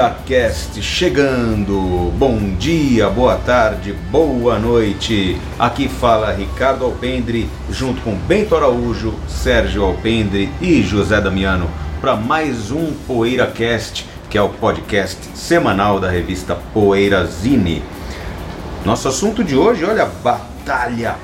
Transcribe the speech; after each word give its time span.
PoeiraCast 0.00 0.80
chegando. 0.80 2.10
Bom 2.16 2.54
dia, 2.58 3.10
boa 3.10 3.36
tarde, 3.36 3.92
boa 4.10 4.58
noite. 4.58 5.38
Aqui 5.58 5.90
fala 5.90 6.32
Ricardo 6.32 6.86
Alpendre, 6.86 7.50
junto 7.70 8.00
com 8.00 8.14
Bento 8.14 8.56
Araújo, 8.56 9.12
Sérgio 9.28 9.84
Alpendre 9.84 10.50
e 10.58 10.82
José 10.82 11.20
Damiano, 11.20 11.68
para 12.00 12.16
mais 12.16 12.70
um 12.70 12.94
PoeiraCast, 13.06 14.06
que 14.30 14.38
é 14.38 14.42
o 14.42 14.48
podcast 14.48 15.18
semanal 15.34 16.00
da 16.00 16.08
revista 16.08 16.54
Poeirazine. 16.72 17.82
Nosso 18.86 19.06
assunto 19.06 19.44
de 19.44 19.54
hoje, 19.54 19.84
olha, 19.84 20.06
batalha 20.06 21.16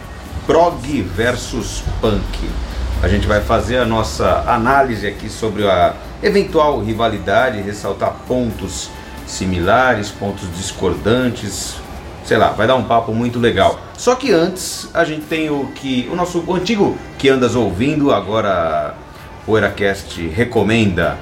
prog 0.46 1.00
versus 1.16 1.82
punk. 2.02 2.65
A 3.06 3.08
gente 3.08 3.24
vai 3.28 3.40
fazer 3.40 3.76
a 3.78 3.84
nossa 3.84 4.42
análise 4.48 5.06
aqui 5.06 5.28
sobre 5.30 5.64
a 5.64 5.94
eventual 6.20 6.80
rivalidade, 6.82 7.60
ressaltar 7.60 8.16
pontos 8.26 8.90
similares, 9.24 10.10
pontos 10.10 10.48
discordantes, 10.56 11.76
sei 12.24 12.36
lá, 12.36 12.48
vai 12.48 12.66
dar 12.66 12.74
um 12.74 12.82
papo 12.82 13.14
muito 13.14 13.38
legal. 13.38 13.78
Só 13.96 14.16
que 14.16 14.32
antes 14.32 14.88
a 14.92 15.04
gente 15.04 15.24
tem 15.26 15.48
o 15.48 15.66
que 15.72 16.08
o 16.10 16.16
nosso 16.16 16.42
antigo 16.52 16.98
que 17.16 17.28
andas 17.28 17.54
ouvindo, 17.54 18.10
agora 18.12 18.96
o 19.44 19.52
Poeiracast 19.52 20.26
recomenda. 20.26 21.16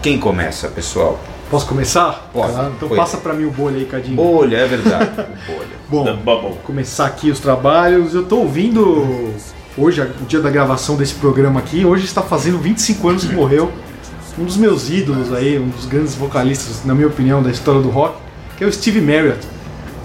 Quem 0.00 0.20
começa, 0.20 0.68
pessoal? 0.68 1.18
Posso 1.50 1.66
começar? 1.66 2.30
Pode. 2.32 2.52
Claro, 2.52 2.72
Então 2.76 2.88
Pois. 2.88 3.00
passa 3.00 3.16
pra 3.16 3.34
mim 3.34 3.44
o 3.46 3.50
bolha 3.50 3.78
aí, 3.78 3.86
Cadinho. 3.86 4.14
Bolha, 4.14 4.58
é 4.58 4.66
verdade, 4.68 5.10
o 5.88 5.90
bolha. 5.90 6.14
Bom, 6.14 6.58
começar 6.62 7.06
aqui 7.06 7.28
os 7.28 7.40
trabalhos. 7.40 8.14
Eu 8.14 8.24
tô 8.24 8.36
ouvindo 8.36 9.34
hoje, 9.78 10.00
o 10.02 10.26
dia 10.26 10.40
da 10.40 10.50
gravação 10.50 10.96
desse 10.96 11.14
programa 11.14 11.60
aqui. 11.60 11.84
Hoje 11.84 12.04
está 12.04 12.22
fazendo 12.22 12.58
25 12.58 13.08
anos 13.08 13.24
que 13.24 13.32
morreu. 13.32 13.72
Um 14.38 14.44
dos 14.44 14.56
meus 14.56 14.90
ídolos 14.90 15.32
aí, 15.32 15.58
um 15.58 15.68
dos 15.68 15.86
grandes 15.86 16.14
vocalistas, 16.14 16.84
na 16.84 16.94
minha 16.94 17.06
opinião, 17.06 17.42
da 17.42 17.50
história 17.50 17.80
do 17.80 17.88
rock, 17.88 18.18
que 18.56 18.64
é 18.64 18.66
o 18.66 18.72
Steve 18.72 19.00
Marriott. 19.00 19.40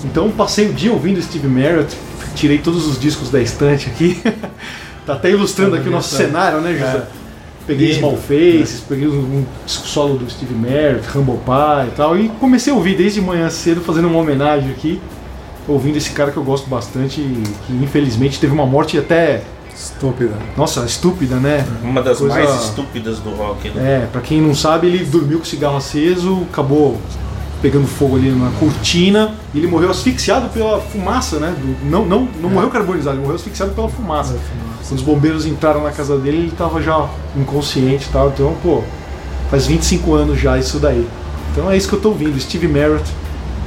Então 0.03 0.29
passei 0.31 0.69
o 0.69 0.73
dia 0.73 0.91
ouvindo 0.91 1.21
Steve 1.21 1.47
Marriott, 1.47 1.95
tirei 2.35 2.57
todos 2.57 2.87
os 2.87 2.99
discos 2.99 3.29
da 3.29 3.41
estante 3.41 3.89
aqui. 3.89 4.21
tá 5.05 5.13
até 5.13 5.31
ilustrando 5.31 5.75
aqui 5.75 5.87
o 5.87 5.91
nosso 5.91 6.15
cenário, 6.15 6.61
né, 6.61 6.73
José? 6.73 7.03
Peguei 7.65 7.93
Lindo. 7.93 7.99
Small 7.99 8.17
Faces, 8.17 8.83
peguei 8.87 9.07
um, 9.07 9.45
disco 9.65 9.87
solo 9.87 10.17
do 10.17 10.29
Steve 10.29 10.53
Marriott, 10.53 11.17
Humble 11.17 11.37
Pie 11.37 11.87
e 11.87 11.95
tal, 11.95 12.17
e 12.17 12.29
comecei 12.29 12.73
a 12.73 12.75
ouvir 12.75 12.97
desde 12.97 13.21
manhã 13.21 13.49
cedo, 13.49 13.81
fazendo 13.81 14.07
uma 14.09 14.19
homenagem 14.19 14.69
aqui, 14.69 14.99
ouvindo 15.65 15.97
esse 15.97 16.09
cara 16.09 16.31
que 16.31 16.37
eu 16.37 16.43
gosto 16.43 16.69
bastante, 16.69 17.21
e 17.21 17.43
que 17.65 17.73
infelizmente 17.73 18.37
teve 18.37 18.51
uma 18.51 18.65
morte 18.65 18.97
até, 18.97 19.43
Estúpida. 19.75 20.33
nossa, 20.55 20.85
estúpida, 20.85 21.35
né? 21.37 21.65
Uma 21.83 22.01
das 22.01 22.19
Coisa- 22.19 22.33
mais 22.35 22.63
estúpidas 22.65 23.19
do 23.19 23.31
rock, 23.31 23.69
né? 23.69 24.03
É, 24.03 24.05
pra 24.11 24.21
quem 24.21 24.39
não 24.41 24.53
sabe, 24.53 24.87
ele 24.87 25.03
dormiu 25.05 25.39
com 25.39 25.43
o 25.43 25.47
cigarro 25.47 25.77
aceso, 25.77 26.43
acabou 26.51 26.97
pegando 27.61 27.87
fogo 27.87 28.17
ali 28.17 28.29
na 28.29 28.51
cortina, 28.59 29.35
e 29.53 29.57
ele 29.57 29.67
morreu 29.67 29.89
asfixiado 29.89 30.49
pela 30.49 30.79
fumaça, 30.81 31.39
né? 31.39 31.55
Do- 31.57 31.89
não, 31.89 32.05
não, 32.05 32.27
não 32.41 32.49
morreu 32.49 32.69
carbonizado, 32.69 33.15
ele 33.15 33.21
morreu 33.21 33.35
asfixiado 33.37 33.71
pela 33.73 33.87
fumaça. 33.89 34.35
Quando 34.87 34.99
os 34.99 35.05
bombeiros 35.05 35.45
entraram 35.45 35.81
na 35.81 35.91
casa 35.91 36.17
dele, 36.17 36.37
ele 36.37 36.51
tava 36.51 36.81
já 36.81 37.07
inconsciente 37.35 38.07
e 38.09 38.11
tal. 38.11 38.29
Então, 38.29 38.53
pô, 38.61 38.83
faz 39.49 39.65
25 39.65 40.13
anos 40.13 40.39
já 40.39 40.57
isso 40.57 40.77
daí. 40.77 41.07
Então 41.51 41.71
é 41.71 41.77
isso 41.77 41.87
que 41.87 41.95
eu 41.95 42.01
tô 42.01 42.09
ouvindo, 42.09 42.37
Steve 42.39 42.67
Merritt, 42.67 43.09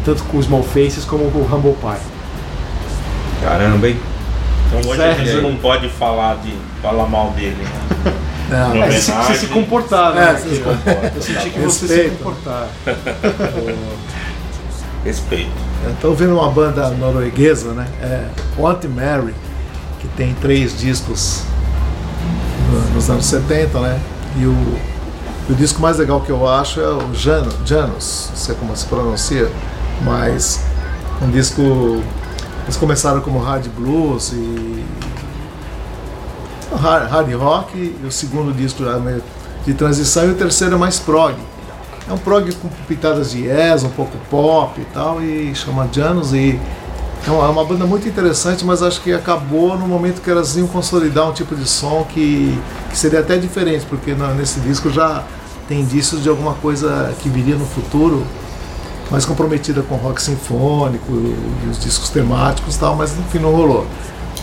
tanto 0.04 0.22
com 0.24 0.36
o 0.38 0.42
Small 0.42 0.62
Faces 0.62 1.04
como 1.06 1.30
com 1.30 1.38
o 1.38 1.44
Humble 1.44 1.74
Pie. 1.80 1.98
Caramba, 3.42 3.88
hein? 3.88 3.96
Então 4.68 4.90
hoje 4.90 5.00
Certo. 5.00 5.20
a 5.20 5.24
gente 5.24 5.40
não 5.42 5.56
pode 5.56 5.88
falar 5.88 6.36
de 6.36 6.52
falar 6.82 7.06
mal 7.06 7.30
dele, 7.30 7.56
né? 8.04 8.12
Não. 8.48 8.82
É, 8.82 8.90
se 8.92 9.10
você 9.10 9.34
se 9.34 9.46
comportar, 9.48 10.14
né? 10.14 10.32
É, 10.32 10.36
se 10.36 10.62
ó. 10.64 10.70
comporta, 10.70 11.12
Eu 11.16 11.22
senti 11.22 11.50
que 11.50 11.58
você 11.58 11.86
se 11.86 11.94
Respeito. 11.94 12.16
comportar. 12.18 12.68
Respeito. 15.04 15.50
eu 15.84 15.94
tô 16.00 16.08
ouvindo 16.08 16.34
uma 16.34 16.50
banda 16.50 16.90
norueguesa, 16.90 17.72
né? 17.72 17.86
É 18.02 18.24
Want 18.58 18.84
Mary, 18.86 19.32
que 20.00 20.08
tem 20.08 20.34
três 20.34 20.76
discos 20.76 21.42
no- 22.72 22.94
nos 22.94 23.08
anos 23.08 23.24
70, 23.26 23.78
né? 23.80 24.00
E 24.36 24.46
o, 24.46 24.78
o 25.48 25.54
disco 25.54 25.80
mais 25.80 25.98
legal 25.98 26.20
que 26.20 26.30
eu 26.30 26.48
acho 26.48 26.80
é 26.80 26.88
o 26.88 27.14
Janus, 27.14 28.30
não 28.30 28.36
sei 28.36 28.54
como 28.56 28.76
se 28.76 28.84
pronuncia, 28.86 29.48
mas 30.02 30.60
um 31.22 31.30
disco. 31.30 32.02
Eles 32.66 32.76
começaram 32.76 33.20
como 33.20 33.38
hard 33.38 33.68
blues 33.68 34.32
e 34.32 34.84
hard, 36.74 37.08
hard 37.08 37.32
rock, 37.34 37.78
e 37.78 38.04
o 38.04 38.10
segundo 38.10 38.52
disco 38.52 38.84
já 38.84 38.96
é 38.96 38.98
meio 38.98 39.22
de 39.64 39.72
transição, 39.72 40.26
e 40.26 40.32
o 40.32 40.34
terceiro 40.34 40.74
é 40.74 40.78
mais 40.78 40.98
prog. 40.98 41.34
É 42.08 42.12
um 42.12 42.18
prog 42.18 42.52
com 42.56 42.68
pitadas 42.88 43.30
de 43.30 43.42
jazz, 43.42 43.84
um 43.84 43.90
pouco 43.90 44.16
pop 44.28 44.80
e 44.80 44.84
tal, 44.86 45.22
e 45.22 45.54
chama 45.54 45.88
Janus, 45.92 46.32
e 46.32 46.58
é 47.26 47.30
uma, 47.30 47.62
é 47.62 47.64
banda 47.64 47.86
muito 47.86 48.08
interessante, 48.08 48.64
mas 48.64 48.82
acho 48.82 49.00
que 49.00 49.12
acabou 49.12 49.78
no 49.78 49.86
momento 49.86 50.20
que 50.20 50.30
elas 50.30 50.56
iam 50.56 50.66
consolidar 50.66 51.28
um 51.28 51.32
tipo 51.32 51.54
de 51.54 51.68
som 51.68 52.04
que, 52.08 52.56
que 52.90 52.98
seria 52.98 53.20
até 53.20 53.36
diferente, 53.36 53.86
porque 53.88 54.12
nesse 54.36 54.60
disco 54.60 54.90
já 54.90 55.22
tem 55.68 55.80
indícios 55.80 56.22
de 56.22 56.28
alguma 56.28 56.54
coisa 56.54 57.14
que 57.20 57.28
viria 57.28 57.56
no 57.56 57.66
futuro, 57.66 58.24
mais 59.10 59.24
comprometida 59.24 59.82
com 59.82 59.94
rock 59.96 60.20
sinfônico 60.22 61.12
e 61.12 61.68
os 61.70 61.78
discos 61.78 62.08
temáticos 62.10 62.76
e 62.76 62.78
tal, 62.78 62.96
mas 62.96 63.14
no 63.16 63.22
fim 63.24 63.38
não 63.38 63.52
rolou. 63.52 63.86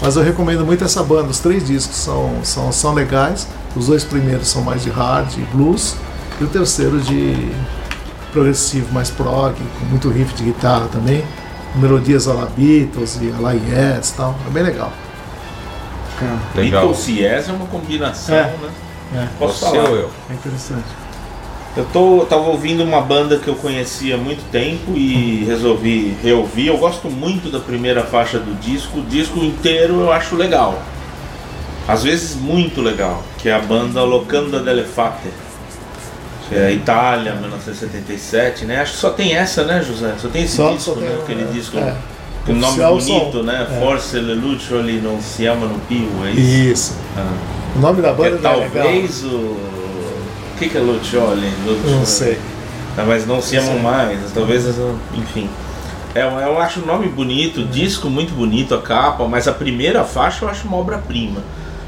Mas 0.02 0.16
eu 0.16 0.24
recomendo 0.24 0.66
muito 0.66 0.84
essa 0.84 1.04
banda, 1.04 1.30
os 1.30 1.40
três 1.40 1.66
discos 1.66 1.96
são, 1.98 2.40
são, 2.44 2.72
são 2.72 2.94
legais, 2.94 3.48
os 3.76 3.88
dois 3.88 4.04
primeiros 4.04 4.48
são 4.48 4.62
mais 4.62 4.84
de 4.84 4.90
hard 4.90 5.34
e 5.38 5.42
blues, 5.56 5.96
e 6.40 6.44
o 6.44 6.48
terceiro 6.48 7.00
de 7.00 7.52
progressivo, 8.32 8.92
mais 8.94 9.10
prog, 9.10 9.54
com 9.80 9.86
muito 9.86 10.10
riff 10.10 10.34
de 10.34 10.44
guitarra 10.46 10.88
também, 10.92 11.24
melodias 11.76 12.28
a 12.28 12.34
la 12.34 12.46
Beatles 12.46 13.20
e 13.22 13.32
a 13.32 13.40
la 13.40 13.52
Yes 13.54 14.10
e 14.10 14.14
tal, 14.16 14.36
é 14.48 14.50
bem 14.50 14.64
legal. 14.64 14.92
Legal. 16.56 16.88
Beatles 16.88 17.08
e 17.08 17.20
Yes 17.22 17.50
é 17.50 17.52
uma 17.52 17.66
combinação, 17.68 18.36
É. 18.36 18.44
né? 18.44 18.70
é, 19.16 19.28
Posso 19.38 19.60
Você 19.60 19.66
falar? 19.78 19.90
ou 19.90 19.96
eu? 19.96 20.10
é 20.30 20.34
interessante. 20.34 20.84
Eu 21.76 21.86
tô, 21.92 22.24
tava 22.30 22.44
ouvindo 22.50 22.84
uma 22.84 23.02
banda 23.02 23.38
que 23.40 23.48
eu 23.48 23.56
conhecia 23.56 24.14
há 24.14 24.18
muito 24.18 24.44
tempo 24.52 24.92
e 24.96 25.44
resolvi 25.46 26.16
reouvir. 26.22 26.68
Eu 26.68 26.78
gosto 26.78 27.10
muito 27.10 27.50
da 27.52 27.60
primeira 27.60 28.04
faixa 28.04 28.38
do 28.38 28.54
disco. 28.60 29.00
O 29.00 29.02
disco 29.04 29.40
inteiro 29.40 30.02
eu 30.02 30.12
acho 30.12 30.36
legal. 30.36 30.80
Às 31.88 32.04
vezes 32.04 32.36
muito 32.36 32.80
legal. 32.80 33.24
Que 33.40 33.50
é 33.50 33.54
a 33.54 33.60
banda 33.60 34.04
Locanda 34.04 34.60
dell'Elefante. 34.60 35.30
Que 36.48 36.56
é 36.56 36.72
Itália, 36.74 37.34
1977, 37.34 38.66
né? 38.66 38.82
Acho 38.82 38.92
que 38.94 38.98
só 39.00 39.10
tem 39.10 39.34
essa, 39.34 39.64
né, 39.64 39.82
José? 39.82 40.14
Só 40.22 40.28
tem 40.28 40.44
esse 40.44 40.56
Só- 40.58 40.72
disco, 40.74 40.94
só 40.94 41.00
tem, 41.00 41.10
né? 41.10 41.18
Aquele 41.24 41.42
é, 41.44 41.46
disco. 41.46 41.78
é. 41.80 41.96
Com 42.46 42.52
o 42.52 42.56
nome 42.56 42.78
bonito, 42.84 43.38
som. 43.38 43.44
né? 43.44 43.68
É. 43.72 44.18
Le 44.20 44.34
luccioli 44.36 45.00
non 45.02 45.20
siamo 45.22 45.66
no 45.66 45.80
pio, 45.88 46.10
é 46.26 46.32
isso? 46.32 46.42
Isso. 46.72 46.96
Ah. 47.18 47.32
O 47.76 47.80
nome 47.80 48.02
da 48.02 48.10
É, 48.10 48.14
banda 48.14 48.38
não 48.38 48.52
é 48.52 48.56
legal. 48.58 48.84
talvez 48.84 49.24
o. 49.24 49.58
O 50.54 50.58
que, 50.58 50.70
que 50.70 50.78
é? 50.78 50.82
Luccioli? 50.82 51.52
Não 51.86 52.06
sei. 52.06 52.40
Tá, 52.96 53.04
mas 53.04 53.26
não 53.26 53.42
se 53.42 53.58
amam 53.58 53.80
mais, 53.80 54.20
talvez, 54.34 54.66
enfim. 55.16 55.50
É, 56.14 56.22
eu 56.24 56.60
acho 56.60 56.82
o 56.82 56.86
nome 56.86 57.08
bonito, 57.08 57.62
o 57.62 57.66
disco 57.66 58.08
muito 58.08 58.34
bonito, 58.36 58.76
a 58.76 58.82
capa, 58.82 59.28
mas 59.28 59.48
a 59.48 59.52
primeira 59.52 60.04
faixa 60.04 60.46
eu 60.46 60.50
acho 60.50 60.68
uma 60.68 60.78
obra-prima. 60.78 61.42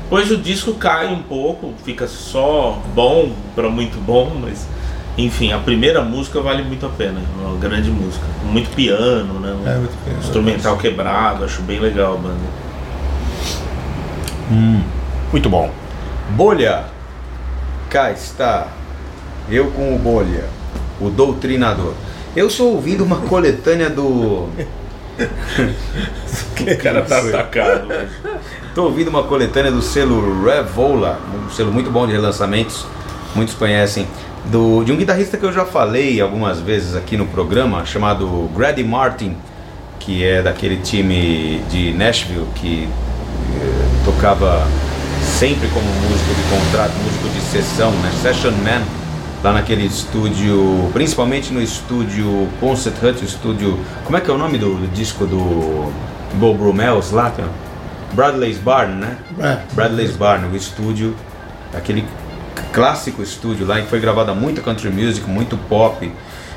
Depois 0.04 0.32
o 0.32 0.38
disco 0.38 0.74
cai 0.74 1.08
um 1.14 1.22
pouco, 1.22 1.74
fica 1.84 2.08
só 2.08 2.80
bom 2.96 3.32
para 3.56 3.70
muito 3.70 4.00
bom, 4.04 4.32
mas 4.42 4.66
enfim, 5.16 5.54
a 5.54 5.60
primeira 5.60 6.02
música 6.02 6.42
vale 6.42 6.64
muito 6.64 6.86
a 6.88 6.90
pena, 6.90 7.20
é 7.20 7.48
uma 7.48 7.58
grande 7.58 7.92
música. 7.92 8.26
Muito 8.44 8.70
piano, 8.72 9.40
né? 9.40 9.52
Um 9.52 9.68
É, 9.68 9.76
muito 9.78 10.04
piano. 10.04 10.20
instrumental 10.20 10.78
quebrado, 10.78 11.46
acho 11.46 11.62
bem 11.62 11.80
legal 11.80 12.16
a 12.16 12.18
banda. 12.18 12.66
Muito 15.32 15.50
bom. 15.50 15.70
Bolha. 16.32 16.95
Cá 17.96 18.12
está. 18.12 18.68
Eu 19.50 19.72
com 19.72 19.96
o 19.96 19.98
Bolha, 19.98 20.44
o 21.00 21.10
doutrinador. 21.10 21.94
Eu 22.36 22.48
estou 22.48 22.74
ouvindo 22.74 23.06
uma 23.06 23.22
coletânea 23.22 23.90
do 23.90 24.50
O 25.18 26.78
cara 26.84 27.04
tá 27.04 27.20
atacado. 27.20 27.88
hoje. 27.88 28.10
Tô 28.76 28.84
ouvindo 28.84 29.08
uma 29.08 29.24
coletânea 29.24 29.72
do 29.72 29.82
selo 29.82 30.44
Revola, 30.44 31.22
um 31.34 31.50
selo 31.50 31.72
muito 31.72 31.90
bom 31.90 32.06
de 32.06 32.12
relançamentos, 32.12 32.86
muitos 33.34 33.56
conhecem, 33.56 34.06
do, 34.44 34.84
de 34.84 34.92
um 34.92 34.98
guitarrista 34.98 35.38
que 35.38 35.46
eu 35.46 35.54
já 35.54 35.64
falei 35.64 36.20
algumas 36.20 36.60
vezes 36.60 36.98
aqui 36.98 37.16
no 37.16 37.28
programa, 37.28 37.86
chamado 37.86 38.50
Grady 38.54 38.84
Martin, 38.84 39.38
que 40.02 40.22
é 40.22 40.42
daquele 40.42 40.82
time 40.82 41.64
de 41.70 41.94
Nashville 41.94 42.46
que 42.56 42.90
eh, 42.90 44.04
tocava 44.04 44.68
sempre 45.24 45.68
como 45.70 45.86
músico 45.86 46.34
de 46.34 46.44
contrato, 46.50 46.94
músico 47.04 47.30
de 47.30 47.42
sessão, 47.42 47.92
né? 47.92 48.12
Session 48.22 48.52
Man, 48.52 48.84
lá 49.44 49.54
naquele 49.54 49.86
estúdio, 49.86 50.90
principalmente 50.94 51.54
no 51.54 51.62
estúdio 51.62 52.48
Concert 52.60 52.96
Hut, 53.02 53.22
o 53.22 53.26
estúdio. 53.26 53.80
Como 54.04 54.18
é 54.18 54.22
que 54.22 54.30
é 54.30 54.34
o 54.34 54.38
nome 54.38 54.58
do, 54.58 54.76
do 54.76 54.88
disco 54.94 55.26
do 55.26 55.92
Bob 56.36 56.58
Brummels 56.58 57.12
lá? 57.12 57.30
Tem 57.30 57.46
Bradley's 58.14 58.58
Barn, 58.58 58.94
né? 58.94 59.18
É. 59.40 59.58
Bradley's 59.74 60.16
Barn, 60.16 60.46
o 60.52 60.56
estúdio, 60.56 61.16
aquele 61.74 62.06
clássico 62.72 63.22
estúdio 63.22 63.66
lá 63.66 63.80
em 63.80 63.84
que 63.84 63.90
foi 63.90 64.00
gravada 64.00 64.34
muita 64.34 64.62
country 64.62 64.90
music, 64.90 65.30
muito 65.30 65.58
pop, 65.70 66.12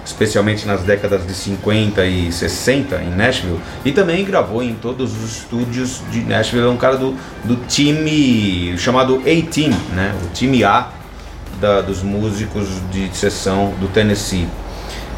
especialmente 0.08 0.66
nas 0.66 0.80
décadas 0.82 1.26
de 1.26 1.34
50 1.34 2.02
e 2.06 2.32
60 2.32 2.96
em 3.02 3.10
Nashville, 3.10 3.60
e 3.84 3.92
também 3.92 4.24
gravou 4.24 4.62
em 4.62 4.72
todos 4.74 5.12
os 5.22 5.36
estúdios 5.36 6.00
de 6.10 6.20
Nashville, 6.20 6.64
é 6.64 6.68
um 6.68 6.78
cara 6.78 6.96
do, 6.96 7.14
do 7.44 7.56
time 7.68 8.74
chamado 8.78 9.16
A-Team, 9.20 9.70
né? 9.94 10.14
O 10.24 10.32
time 10.32 10.64
A 10.64 10.88
da- 11.60 11.82
dos 11.82 12.02
músicos 12.02 12.66
de 12.90 13.14
sessão 13.14 13.74
do 13.78 13.86
Tennessee, 13.88 14.48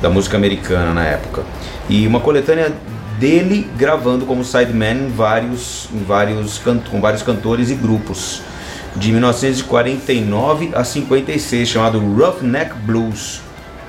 da 0.02 0.10
música 0.10 0.36
americana 0.36 0.92
na 0.92 1.04
época. 1.04 1.44
E 1.88 2.04
uma 2.06 2.18
coletânea 2.18 2.72
dele 3.18 3.70
gravando 3.78 4.26
como 4.26 4.44
sideman 4.44 5.06
em 5.06 5.08
vários, 5.10 5.88
em 5.94 6.02
vários 6.02 6.58
com 6.90 7.00
vários 7.00 7.22
cantores 7.22 7.70
e 7.70 7.74
grupos. 7.74 8.42
De 8.96 9.12
1949 9.12 10.70
a 10.74 10.82
56, 10.82 11.68
chamado 11.68 12.00
Roughneck 12.00 12.74
Blues. 12.74 13.40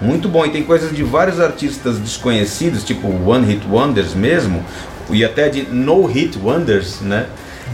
Muito 0.01 0.27
bom, 0.27 0.43
e 0.43 0.49
tem 0.49 0.63
coisas 0.63 0.95
de 0.95 1.03
vários 1.03 1.39
artistas 1.39 1.99
desconhecidos, 1.99 2.83
tipo 2.83 3.07
One 3.07 3.45
Hit 3.45 3.67
Wonders 3.69 4.15
mesmo, 4.15 4.65
e 5.11 5.23
até 5.23 5.47
de 5.47 5.61
No 5.63 6.05
Hit 6.05 6.39
Wonders, 6.39 7.01
né? 7.01 7.27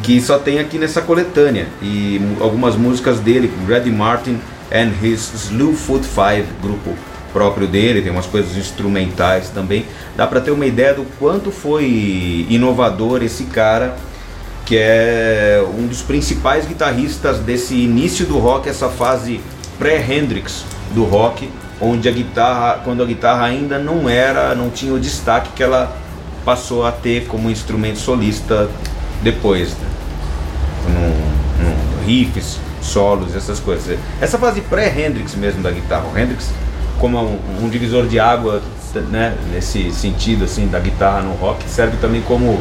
Que 0.04 0.20
só 0.20 0.38
tem 0.38 0.60
aqui 0.60 0.78
nessa 0.78 1.02
coletânea. 1.02 1.68
E 1.82 2.20
algumas 2.42 2.76
músicas 2.76 3.22
dele, 3.22 3.52
Grady 3.66 3.92
Martin 3.92 4.40
and 4.72 4.92
his 5.02 5.34
Slewfoot 5.34 6.06
Five, 6.06 6.46
grupo 6.62 6.94
próprio 7.32 7.66
dele, 7.66 8.02
tem 8.02 8.12
umas 8.12 8.26
coisas 8.26 8.58
instrumentais 8.58 9.50
também. 9.50 9.86
Dá 10.18 10.28
pra 10.28 10.42
ter 10.42 10.52
uma 10.52 10.66
ideia 10.66 10.94
do 10.94 11.06
quanto 11.18 11.50
foi 11.50 12.46
inovador 12.50 13.24
esse 13.24 13.46
cara, 13.46 13.96
que 14.66 14.76
é 14.78 15.66
um 15.78 15.88
dos 15.88 16.02
principais 16.02 16.66
guitarristas 16.66 17.40
desse 17.40 17.74
início 17.74 18.26
do 18.26 18.38
rock, 18.38 18.68
essa 18.68 18.90
fase 18.90 19.40
pré-Hendrix 19.80 20.66
do 20.94 21.06
rock, 21.06 21.50
onde 21.80 22.10
a 22.10 22.12
guitarra, 22.12 22.82
quando 22.84 23.04
a 23.04 23.06
guitarra 23.06 23.46
ainda 23.46 23.78
não 23.78 24.10
era, 24.10 24.56
não 24.56 24.70
tinha 24.70 24.94
o 24.94 25.00
destaque 25.00 25.52
que 25.56 25.62
ela 25.64 25.96
passou 26.44 26.86
a 26.86 26.92
ter 26.92 27.28
como 27.28 27.50
instrumento 27.50 28.00
solista 28.00 28.70
depois, 29.22 29.70
né? 29.72 29.88
Num- 30.90 31.66
num 31.66 32.06
riffs, 32.06 32.58
solos, 32.82 33.36
essas 33.36 33.60
coisas. 33.60 33.98
Essa 34.22 34.38
fase 34.38 34.62
pré-Hendrix 34.62 35.36
mesmo 35.36 35.62
da 35.62 35.72
guitarra, 35.72 36.06
o 36.14 36.18
Hendrix 36.18 36.50
como 37.00 37.20
um, 37.20 37.40
um 37.64 37.70
divisor 37.70 38.08
de 38.08 38.20
água, 38.20 38.62
né, 39.12 39.36
nesse 39.54 39.92
sentido 39.92 40.46
assim 40.46 40.68
da 40.68 40.80
guitarra 40.80 41.22
no 41.22 41.34
rock, 41.34 41.64
serve 41.70 41.98
também 41.98 42.22
como 42.22 42.60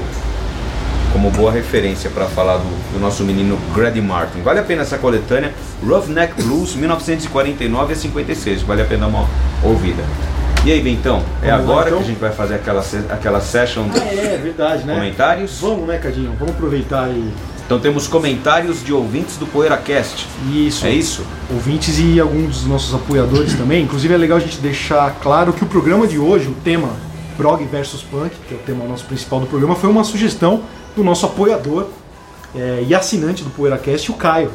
como 1.17 1.31
boa 1.31 1.51
referência 1.51 2.11
para 2.11 2.27
falar 2.27 2.59
do, 2.59 2.93
do 2.93 3.01
nosso 3.01 3.25
menino 3.25 3.59
Grady 3.75 4.03
Martin. 4.03 4.43
Vale 4.43 4.61
a 4.61 4.63
pena 4.63 4.83
essa 4.83 4.99
coletânea, 4.99 5.55
Roughneck 5.83 6.43
Blues 6.43 6.75
1949 6.75 7.95
a 7.95 7.97
56, 7.97 8.61
vale 8.61 8.83
a 8.83 8.85
pena 8.85 9.07
uma 9.07 9.27
ouvida. 9.63 10.03
E 10.63 10.71
aí, 10.71 10.83
Bentão, 10.83 11.23
é 11.43 11.51
Vamos 11.53 11.67
lá, 11.69 11.73
agora 11.73 11.89
então? 11.89 11.99
que 12.01 12.05
a 12.05 12.09
gente 12.09 12.21
vai 12.21 12.33
fazer 12.33 12.57
aquela, 12.57 12.85
aquela 13.09 13.41
session 13.41 13.89
de 13.89 13.99
Ah, 13.99 14.13
é, 14.13 14.37
verdade, 14.37 14.85
né? 14.85 14.95
comentários? 14.95 15.59
Vamos, 15.59 15.89
né, 15.89 15.97
Cadinho? 15.97 16.35
Vamos 16.39 16.55
aproveitar 16.55 17.09
e. 17.09 17.33
Então 17.65 17.81
temos 17.81 18.07
comentários 18.07 18.85
de 18.85 18.93
ouvintes 18.93 19.39
do 19.39 19.47
PoeiraCast. 19.47 20.29
Isso. 20.53 20.87
É 20.87 20.91
isso? 20.91 21.25
ouvintes 21.51 21.99
e 21.99 22.21
alguns 22.21 22.59
dos 22.59 22.67
nossos 22.67 22.95
apoiadores 22.95 23.55
também. 23.55 23.85
Inclusive 23.85 24.13
é 24.13 24.19
legal 24.19 24.37
a 24.37 24.41
gente 24.41 24.59
deixar 24.59 25.17
claro 25.23 25.53
que 25.55 25.65
o 25.65 25.67
programa 25.67 26.07
de 26.07 26.19
hoje, 26.19 26.47
o 26.49 26.55
tema 26.63 26.91
Prog 27.37 27.63
versus 27.65 28.03
Punk, 28.03 28.35
que 28.49 28.55
é 28.55 28.57
o 28.57 28.61
tema 28.61 28.85
nosso 28.85 29.05
principal 29.05 29.41
do 29.41 29.47
programa, 29.47 29.75
foi 29.75 29.91
uma 29.91 30.05
sugestão 30.05 30.63
do 30.95 31.05
nosso 31.05 31.27
apoiador 31.27 31.89
é, 32.55 32.85
e 32.87 32.95
assinante 32.95 33.43
do 33.43 33.51
PoeiraCast, 33.51 34.11
o 34.11 34.15
Caio. 34.15 34.51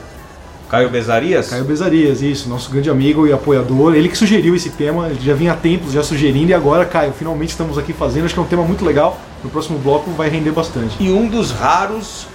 Caio 0.69 0.89
Bezarias? 0.89 1.49
Caio 1.49 1.65
Bezarias, 1.65 2.21
isso, 2.21 2.47
nosso 2.47 2.71
grande 2.71 2.89
amigo 2.89 3.27
e 3.27 3.33
apoiador. 3.33 3.93
Ele 3.93 4.07
que 4.07 4.17
sugeriu 4.17 4.55
esse 4.55 4.69
tema, 4.69 5.09
ele 5.09 5.19
já 5.21 5.33
vinha 5.33 5.51
há 5.51 5.55
tempos 5.55 5.91
já 5.91 6.01
sugerindo, 6.01 6.51
e 6.51 6.53
agora, 6.53 6.85
Caio, 6.85 7.11
finalmente 7.11 7.49
estamos 7.49 7.77
aqui 7.77 7.91
fazendo. 7.91 8.25
Acho 8.25 8.33
que 8.33 8.39
é 8.39 8.43
um 8.43 8.47
tema 8.47 8.63
muito 8.63 8.85
legal. 8.85 9.19
No 9.43 9.49
próximo 9.49 9.77
bloco 9.79 10.09
vai 10.11 10.29
render 10.29 10.51
bastante. 10.51 10.95
E 10.97 11.11
um 11.11 11.27
dos 11.27 11.51
raros 11.51 12.25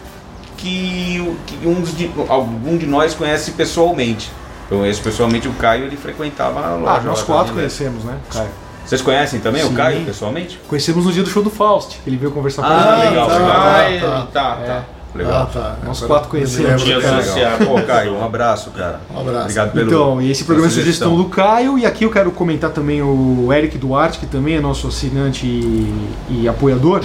que, 0.58 1.34
que 1.46 1.66
um 1.66 1.80
de, 1.80 2.10
algum 2.28 2.76
de 2.76 2.86
nós 2.86 3.14
conhece 3.14 3.52
pessoalmente. 3.52 4.30
Eu 4.70 4.78
conheço 4.78 5.02
pessoalmente 5.02 5.48
o 5.48 5.52
Caio, 5.54 5.84
ele 5.84 5.96
frequentava 5.96 6.60
a 6.60 6.74
loja. 6.74 6.92
Ah, 6.92 7.00
nós 7.00 7.22
quatro 7.22 7.54
conhecemos, 7.54 8.04
né, 8.04 8.18
Caio? 8.30 8.50
Vocês 8.86 9.02
conhecem 9.02 9.40
também 9.40 9.62
Sim. 9.62 9.68
o 9.68 9.72
Caio 9.74 10.04
pessoalmente? 10.04 10.60
Conhecemos 10.68 11.04
no 11.04 11.12
dia 11.12 11.22
do 11.24 11.28
show 11.28 11.42
do 11.42 11.50
Faust, 11.50 11.98
ele 12.06 12.16
veio 12.16 12.30
conversar 12.30 12.62
com 12.62 12.68
Ah, 12.68 12.76
a 12.76 12.96
gente. 13.00 13.08
legal, 13.10 13.28
tá, 13.28 13.36
legal. 13.36 13.56
Ah, 13.56 13.98
tá, 14.00 14.26
tá. 14.32 14.58
É. 14.62 14.66
tá. 14.66 14.84
Legal. 15.14 15.42
Ah, 15.42 15.46
tá. 15.46 15.76
Nós 15.84 16.02
Agora 16.02 16.08
quatro 16.20 16.30
conhecemos, 16.30 16.82
Tinha 16.82 17.00
cara. 17.00 17.16
associado. 17.18 17.66
Pô, 17.66 17.80
Caio, 17.82 18.14
um 18.14 18.24
abraço, 18.24 18.70
cara. 18.70 19.00
Um 19.12 19.20
abraço. 19.20 19.40
Obrigado 19.44 19.72
pelo. 19.72 19.86
Então, 19.86 20.22
e 20.22 20.30
esse 20.30 20.44
programa 20.44 20.68
é 20.68 20.70
pela 20.70 20.82
sugestão 20.84 21.16
do 21.16 21.24
Caio, 21.24 21.78
e 21.78 21.86
aqui 21.86 22.04
eu 22.04 22.10
quero 22.10 22.30
comentar 22.30 22.70
também 22.70 23.02
o 23.02 23.50
Eric 23.52 23.78
Duarte, 23.78 24.18
que 24.18 24.26
também 24.26 24.56
é 24.56 24.60
nosso 24.60 24.88
assinante 24.88 25.46
e, 25.46 26.10
e 26.28 26.48
apoiador. 26.48 27.02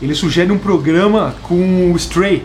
Ele 0.00 0.14
sugere 0.14 0.50
um 0.50 0.58
programa 0.58 1.34
com 1.44 1.92
o 1.92 1.96
Stray, 1.96 2.44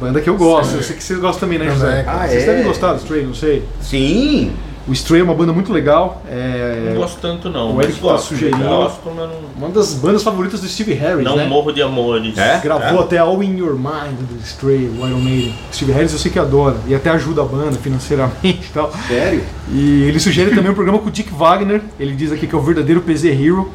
banda 0.00 0.20
que 0.22 0.30
eu 0.30 0.36
gosto. 0.36 0.74
Eu 0.76 0.82
sei 0.82 0.96
que 0.96 1.04
vocês 1.04 1.18
gostam 1.18 1.40
também, 1.46 1.58
né. 1.58 1.70
José? 1.70 2.04
Ah, 2.08 2.26
vocês 2.26 2.42
é? 2.42 2.46
devem 2.46 2.64
gostar 2.64 2.94
do 2.94 2.98
Stray, 3.00 3.26
não 3.26 3.34
sei. 3.34 3.62
Sim! 3.82 4.52
O 4.88 4.92
Stray 4.92 5.20
é 5.20 5.24
uma 5.24 5.34
banda 5.34 5.52
muito 5.52 5.72
legal, 5.72 6.22
é 6.28 6.90
Não 6.90 7.00
gosto 7.00 7.20
tanto 7.20 7.48
não, 7.50 7.70
o 7.70 7.76
mas 7.76 7.86
Eric 7.86 8.00
tá 8.00 8.08
gosto. 8.08 8.28
sugerindo. 8.28 8.64
Gosto, 8.64 9.00
mas 9.04 9.16
não, 9.16 9.30
uma 9.56 9.68
das 9.68 9.94
bandas 9.94 10.22
favoritas 10.22 10.60
do 10.60 10.68
Steve 10.68 10.94
Harris, 10.94 11.24
não 11.24 11.36
né? 11.36 11.46
morro 11.46 11.70
de 11.70 11.82
amores. 11.82 12.36
É? 12.38 12.58
Gravou 12.60 13.00
até 13.00 13.18
All 13.18 13.42
In 13.42 13.56
Your 13.58 13.74
Mind 13.74 14.18
do 14.18 14.40
Stray, 14.42 14.88
o 14.88 15.06
Iron 15.06 15.20
Maiden. 15.20 15.54
Steve 15.72 15.92
Harris 15.92 16.12
eu 16.12 16.18
sei 16.18 16.30
que 16.30 16.38
adora, 16.38 16.76
e 16.86 16.94
até 16.94 17.10
ajuda 17.10 17.42
a 17.42 17.44
banda 17.44 17.72
financeiramente 17.72 18.68
e 18.68 18.72
tal. 18.72 18.90
Sério? 19.06 19.42
E 19.70 20.02
ele 20.04 20.18
sugere 20.18 20.54
também 20.54 20.70
um 20.70 20.74
programa 20.74 20.98
com 20.98 21.08
o 21.08 21.10
Dick 21.10 21.32
Wagner. 21.32 21.82
Ele 21.98 22.14
diz 22.14 22.32
aqui 22.32 22.46
que 22.46 22.54
é 22.54 22.58
o 22.58 22.62
verdadeiro 22.62 23.00
PZ 23.02 23.24
Hero. 23.26 23.70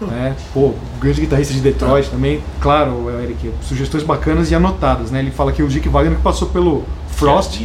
né? 0.00 0.34
Pô, 0.52 0.72
grande 1.00 1.20
guitarrista 1.20 1.52
de 1.52 1.60
Detroit 1.60 2.08
também. 2.10 2.40
Claro, 2.60 3.10
Eric, 3.22 3.50
sugestões 3.62 4.02
bacanas 4.02 4.50
e 4.50 4.54
anotadas. 4.54 5.10
Né? 5.10 5.18
Ele 5.18 5.30
fala 5.30 5.52
que 5.52 5.62
o 5.62 5.68
Dick 5.68 5.88
Wagner 5.88 6.16
que 6.16 6.22
passou 6.22 6.48
pelo 6.48 6.84
Frost 7.08 7.60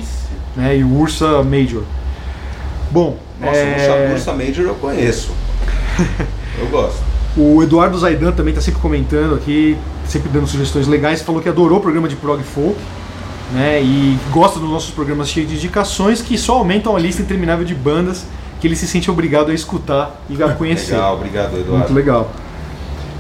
né? 0.56 0.78
e 0.78 0.84
o 0.84 1.00
Ursa 1.00 1.44
Major. 1.44 1.84
Bom, 2.92 3.18
Nossa, 3.40 3.58
é, 3.58 4.34
Major 4.34 4.66
eu 4.66 4.76
conheço. 4.76 5.32
Eu 6.60 6.68
gosto. 6.68 7.00
o 7.38 7.64
Eduardo 7.64 7.98
Zaidan 7.98 8.32
também 8.34 8.52
está 8.52 8.62
sempre 8.62 8.82
comentando 8.82 9.36
aqui, 9.36 9.78
sempre 10.06 10.30
dando 10.30 10.46
sugestões 10.48 10.88
legais. 10.88 11.22
Falou 11.22 11.42
que 11.42 11.48
adorou 11.48 11.78
o 11.78 11.82
programa 11.82 12.08
de 12.08 12.16
Prog 12.16 12.42
Folk. 12.44 12.78
Né, 13.52 13.82
e 13.82 14.16
gosta 14.32 14.60
dos 14.60 14.70
nossos 14.70 14.92
programas 14.92 15.28
cheios 15.28 15.50
de 15.50 15.56
indicações 15.56 16.22
que 16.22 16.38
só 16.38 16.58
aumentam 16.58 16.96
a 16.96 17.00
lista 17.00 17.24
interminável 17.24 17.66
de 17.66 17.74
bandas 17.74 18.24
que 18.62 18.68
ele 18.68 18.76
se 18.76 18.86
sente 18.86 19.10
obrigado 19.10 19.50
a 19.50 19.54
escutar 19.56 20.22
e 20.30 20.42
a 20.44 20.50
conhecer. 20.54 20.94
Legal, 20.94 21.16
obrigado, 21.16 21.52
Muito 21.52 21.66
Eduardo. 21.68 21.94
legal. 21.94 22.32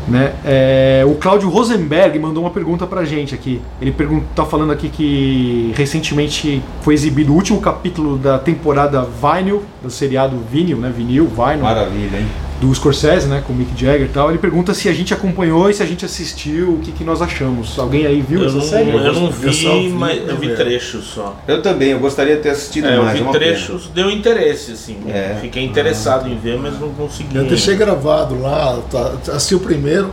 Né? 0.07 0.33
É, 0.43 1.03
o 1.05 1.15
Cláudio 1.15 1.49
Rosenberg 1.49 2.17
mandou 2.17 2.43
uma 2.43 2.49
pergunta 2.49 2.87
pra 2.87 3.05
gente 3.05 3.35
aqui. 3.35 3.61
Ele 3.79 3.91
pergun- 3.91 4.23
tá 4.35 4.43
falando 4.45 4.71
aqui 4.71 4.89
que 4.89 5.71
recentemente 5.75 6.63
foi 6.81 6.93
exibido 6.95 7.31
o 7.31 7.35
último 7.35 7.61
capítulo 7.61 8.17
da 8.17 8.39
temporada 8.39 9.03
Vinyl, 9.03 9.61
do 9.83 9.89
seriado 9.89 10.37
Vinyl, 10.51 10.77
né? 10.77 10.91
Vinil, 10.95 11.25
Vinyl, 11.27 11.59
Maravilha, 11.61 12.17
hein? 12.17 12.25
Do 12.59 12.73
Scorsese, 12.75 13.27
né? 13.27 13.41
Com 13.45 13.53
o 13.53 13.55
Mick 13.55 13.71
Jagger 13.79 14.07
e 14.07 14.09
tal. 14.09 14.29
Ele 14.29 14.37
pergunta 14.37 14.73
se 14.73 14.89
a 14.89 14.93
gente 14.93 15.13
acompanhou 15.13 15.69
e 15.69 15.73
se 15.73 15.81
a 15.81 15.85
gente 15.85 16.03
assistiu, 16.03 16.73
o 16.73 16.79
que, 16.79 16.91
que 16.91 17.03
nós 17.05 17.21
achamos. 17.21 17.77
Alguém 17.79 18.05
aí 18.05 18.21
viu 18.21 18.41
Eu 18.41 18.47
essa 18.47 18.57
não, 18.57 18.63
série? 18.63 18.89
eu 18.89 19.13
não 19.13 19.25
Eu 19.27 19.31
vi, 19.31 19.53
só 19.53 19.73
vi 19.79 19.89
mas 19.89 20.17
eu 20.17 20.25
vi 20.25 20.35
primeiro. 20.35 20.55
trechos 20.57 21.05
só. 21.05 21.37
Eu 21.47 21.61
também, 21.61 21.89
eu 21.91 21.99
gostaria 21.99 22.35
de 22.35 22.41
ter 22.41 22.49
assistido 22.49 22.87
É, 22.87 22.97
eu 22.97 23.03
mais. 23.03 23.15
é 23.15 23.17
vi 23.17 23.23
uma 23.23 23.31
pena. 23.31 23.45
trechos, 23.45 23.89
deu 23.95 24.11
interesse, 24.11 24.73
assim. 24.73 24.97
É. 25.07 25.37
Fiquei 25.39 25.63
interessado 25.63 26.27
em 26.27 26.37
ver, 26.37 26.57
mas 26.57 26.77
não 26.79 26.89
consegui. 26.89 27.37
Eu 27.37 27.45
deixei 27.45 27.75
gravado 27.75 28.39
lá, 28.41 28.77
tá, 28.91 29.13
assisti 29.33 29.55
o 29.55 29.59
primeiro. 29.61 30.07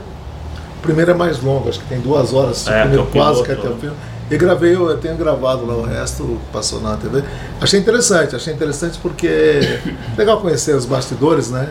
O 0.79 0.83
primeiro 0.83 1.11
é 1.11 1.15
mais 1.15 1.43
longo, 1.43 1.69
acho 1.69 1.81
que 1.81 1.87
tem 1.87 1.99
duas 2.01 2.33
horas. 2.33 2.65
É, 2.69 2.71
o 2.71 2.81
primeiro 2.83 3.09
é 3.09 3.13
quase 3.13 3.43
que 3.43 3.51
até 3.51 3.67
o 3.67 3.71
né? 3.71 3.77
filme. 3.81 3.97
E 4.31 4.37
gravei, 4.37 4.75
eu 4.75 4.89
eu 4.89 4.99
tenho 4.99 5.17
gravado 5.17 5.65
lá 5.67 5.75
o 5.75 5.83
resto, 5.83 6.39
passou 6.53 6.81
na 6.81 6.97
TV. 6.97 7.23
Achei 7.61 7.79
interessante, 7.81 8.35
achei 8.37 8.53
interessante 8.55 8.99
porque 9.03 9.27
é 9.27 9.81
legal 10.17 10.41
conhecer 10.41 10.75
os 10.77 10.85
bastidores, 10.85 11.51
né? 11.51 11.69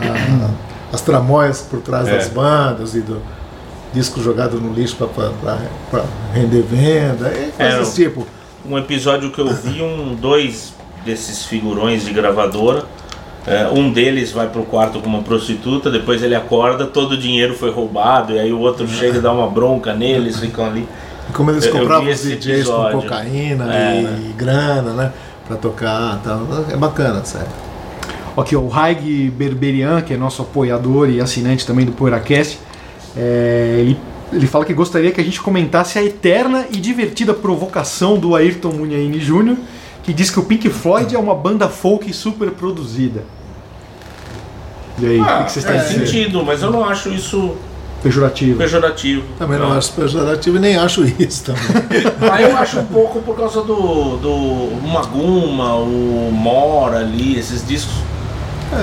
A- 0.00 0.46
a- 0.46 0.50
as 0.94 1.00
tramóias 1.00 1.60
por 1.62 1.80
trás 1.80 2.08
É. 2.08 2.16
das 2.16 2.28
bandas 2.28 2.94
e 2.94 3.00
do, 3.00 3.20
disco 3.92 4.20
jogado 4.22 4.60
no 4.60 4.72
lixo 4.72 4.96
para 4.96 6.04
render 6.32 6.62
venda, 6.62 7.26
é, 7.28 7.50
É, 7.58 7.70
coisas 7.72 7.94
tipo. 7.94 8.26
Um 8.64 8.78
episódio 8.78 9.30
que 9.32 9.40
eu 9.40 9.48
vi, 9.52 9.82
um, 9.82 10.14
dois 10.14 10.72
desses 11.04 11.44
figurões 11.44 12.04
de 12.04 12.12
gravadora. 12.12 12.84
é, 13.46 13.66
um 13.68 13.90
deles 13.90 14.30
vai 14.32 14.46
pro 14.48 14.62
quarto 14.64 15.00
com 15.00 15.08
uma 15.08 15.22
prostituta, 15.22 15.90
depois 15.90 16.22
ele 16.22 16.34
acorda, 16.34 16.84
todo 16.86 17.12
o 17.12 17.16
dinheiro 17.16 17.54
foi 17.54 17.70
roubado, 17.72 18.34
e 18.34 18.38
aí 18.38 18.52
o 18.52 18.58
outro 18.60 18.86
chega 18.86 19.16
e 19.16 19.20
dá 19.20 19.32
uma 19.32 19.48
bronca 19.48 19.94
neles, 19.94 20.38
ficam 20.38 20.66
ali. 20.66 20.86
Como 21.32 21.50
eles 21.50 21.66
compravam 21.66 22.04
os 22.04 22.10
esse 22.10 22.36
DJs 22.36 22.58
episódio. 22.60 22.98
com 22.98 23.02
cocaína 23.02 23.74
É. 23.74 24.02
e 24.28 24.32
grana, 24.36 24.92
né? 24.92 25.12
Pra 25.48 25.56
tocar 25.56 26.18
e 26.20 26.24
tal. 26.28 26.46
É 26.70 26.76
bacana, 26.76 27.24
sério. 27.24 27.48
Aqui, 28.36 28.56
ó, 28.56 28.60
o 28.60 28.68
Raig 28.68 29.30
Berberian, 29.30 30.00
que 30.02 30.14
é 30.14 30.16
nosso 30.16 30.42
apoiador 30.42 31.08
e 31.10 31.20
assinante 31.20 31.66
também 31.66 31.84
do 31.84 31.92
PoeiraCast, 31.92 32.58
é, 33.16 33.76
ele, 33.80 33.98
ele 34.32 34.46
fala 34.46 34.64
que 34.64 34.72
gostaria 34.72 35.10
que 35.10 35.20
a 35.20 35.24
gente 35.24 35.40
comentasse 35.40 35.98
a 35.98 36.04
eterna 36.04 36.66
e 36.70 36.76
divertida 36.76 37.34
provocação 37.34 38.18
do 38.18 38.34
Ayrton 38.34 38.72
Munhaine 38.72 39.18
Jr., 39.18 39.56
que 40.02 40.12
diz 40.12 40.30
que 40.30 40.38
o 40.38 40.44
Pink 40.44 40.68
Floyd 40.70 41.14
é 41.14 41.18
uma 41.18 41.34
banda 41.34 41.68
folk 41.68 42.10
super 42.12 42.50
produzida. 42.52 43.24
E 44.98 45.06
aí, 45.06 45.20
o 45.20 45.24
que, 45.24 45.44
que 45.44 45.52
vocês 45.52 45.64
têm 45.64 45.76
a 45.76 45.78
faz 45.78 45.90
dizer? 45.90 46.06
sentido, 46.06 46.44
mas 46.44 46.62
eu 46.62 46.70
não 46.70 46.84
acho 46.84 47.08
isso 47.10 47.56
Pejorativo. 48.02 48.56
pejorativo. 48.56 49.22
Também 49.38 49.58
não 49.58 49.72
acho 49.72 49.92
pejorativo 49.92 50.56
e 50.56 50.60
nem 50.60 50.76
acho 50.76 51.04
isso 51.18 51.44
também. 51.44 51.62
Aí 52.32 52.44
eu 52.44 52.56
acho 52.56 52.80
um 52.80 52.86
pouco 52.86 53.20
por 53.20 53.36
causa 53.36 53.60
do, 53.62 54.16
do 54.16 54.88
Maguma, 54.88 55.74
o 55.74 56.30
Mora 56.32 57.00
ali, 57.00 57.38
esses 57.38 57.66
discos. 57.66 57.94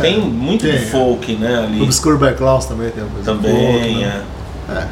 Tem 0.02 0.20
muito 0.20 0.66
de 0.66 0.72
tem, 0.72 0.82
é. 0.82 0.86
folk, 0.86 1.36
né? 1.36 1.60
O 1.60 1.64
Ali 1.64 1.82
Obscure 1.82 2.18
Backlaus 2.18 2.66
também 2.66 2.90
tem 2.92 3.04
uma 3.04 3.12
coisa 3.12 3.34
também. 3.34 3.74
folk, 3.74 3.96
né? 3.96 4.24
é. 4.70 4.72
É. 4.74 4.88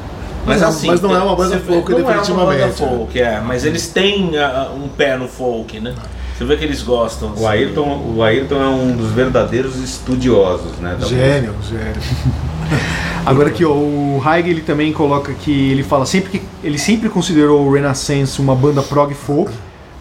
Mas, 0.46 0.46
Mas 0.46 0.62
não- 0.62 0.70
assim, 0.70 0.88
mas 0.88 1.02
não 1.02 1.16
é 1.16 1.20
uma 1.20 1.36
banda 1.36 1.58
folk, 1.58 1.92
não 1.92 1.98
é 1.98 2.02
uma 2.02 2.08
definitivamente, 2.12 2.60
banda 2.60 2.68
né? 2.68 2.72
folk, 2.72 3.20
é, 3.20 3.42
mas 3.42 3.66
eles 3.66 3.88
têm 3.88 4.38
ah, 4.38 4.70
um 4.76 4.88
pé 4.88 5.18
no 5.18 5.28
folk, 5.28 5.80
né? 5.80 5.96
Você 6.38 6.44
vê 6.44 6.58
que 6.58 6.66
eles 6.66 6.84
gostam. 6.84 7.30
O 7.30 7.34
assim. 7.34 7.46
Ayrton, 7.48 8.14
o 8.16 8.22
Ayrton 8.22 8.62
é 8.62 8.68
um 8.68 8.96
dos 8.96 9.10
verdadeiros 9.12 9.78
estudiosos, 9.78 10.78
né? 10.80 10.98
Gênio, 11.00 11.56
gênio. 11.68 11.96
Agora 13.26 13.50
aqui, 13.50 13.66
ó, 13.66 13.72
o 13.72 14.22
Haig 14.24 14.50
ele 14.50 14.62
também 14.62 14.94
coloca 14.94 15.34
que 15.34 15.72
ele 15.72 15.82
fala 15.82 16.06
sempre 16.06 16.30
que 16.30 16.46
ele 16.64 16.78
sempre 16.78 17.10
considerou 17.10 17.66
o 17.66 17.74
Renaissance 17.74 18.40
uma 18.40 18.54
banda 18.54 18.84
prog 18.84 19.14
folk, 19.14 19.52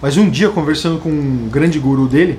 mas 0.02 0.16
um 0.16 0.28
dia 0.28 0.50
conversando 0.50 0.98
com 0.98 1.08
um 1.08 1.48
grande 1.50 1.78
guru 1.78 2.06
dele, 2.06 2.38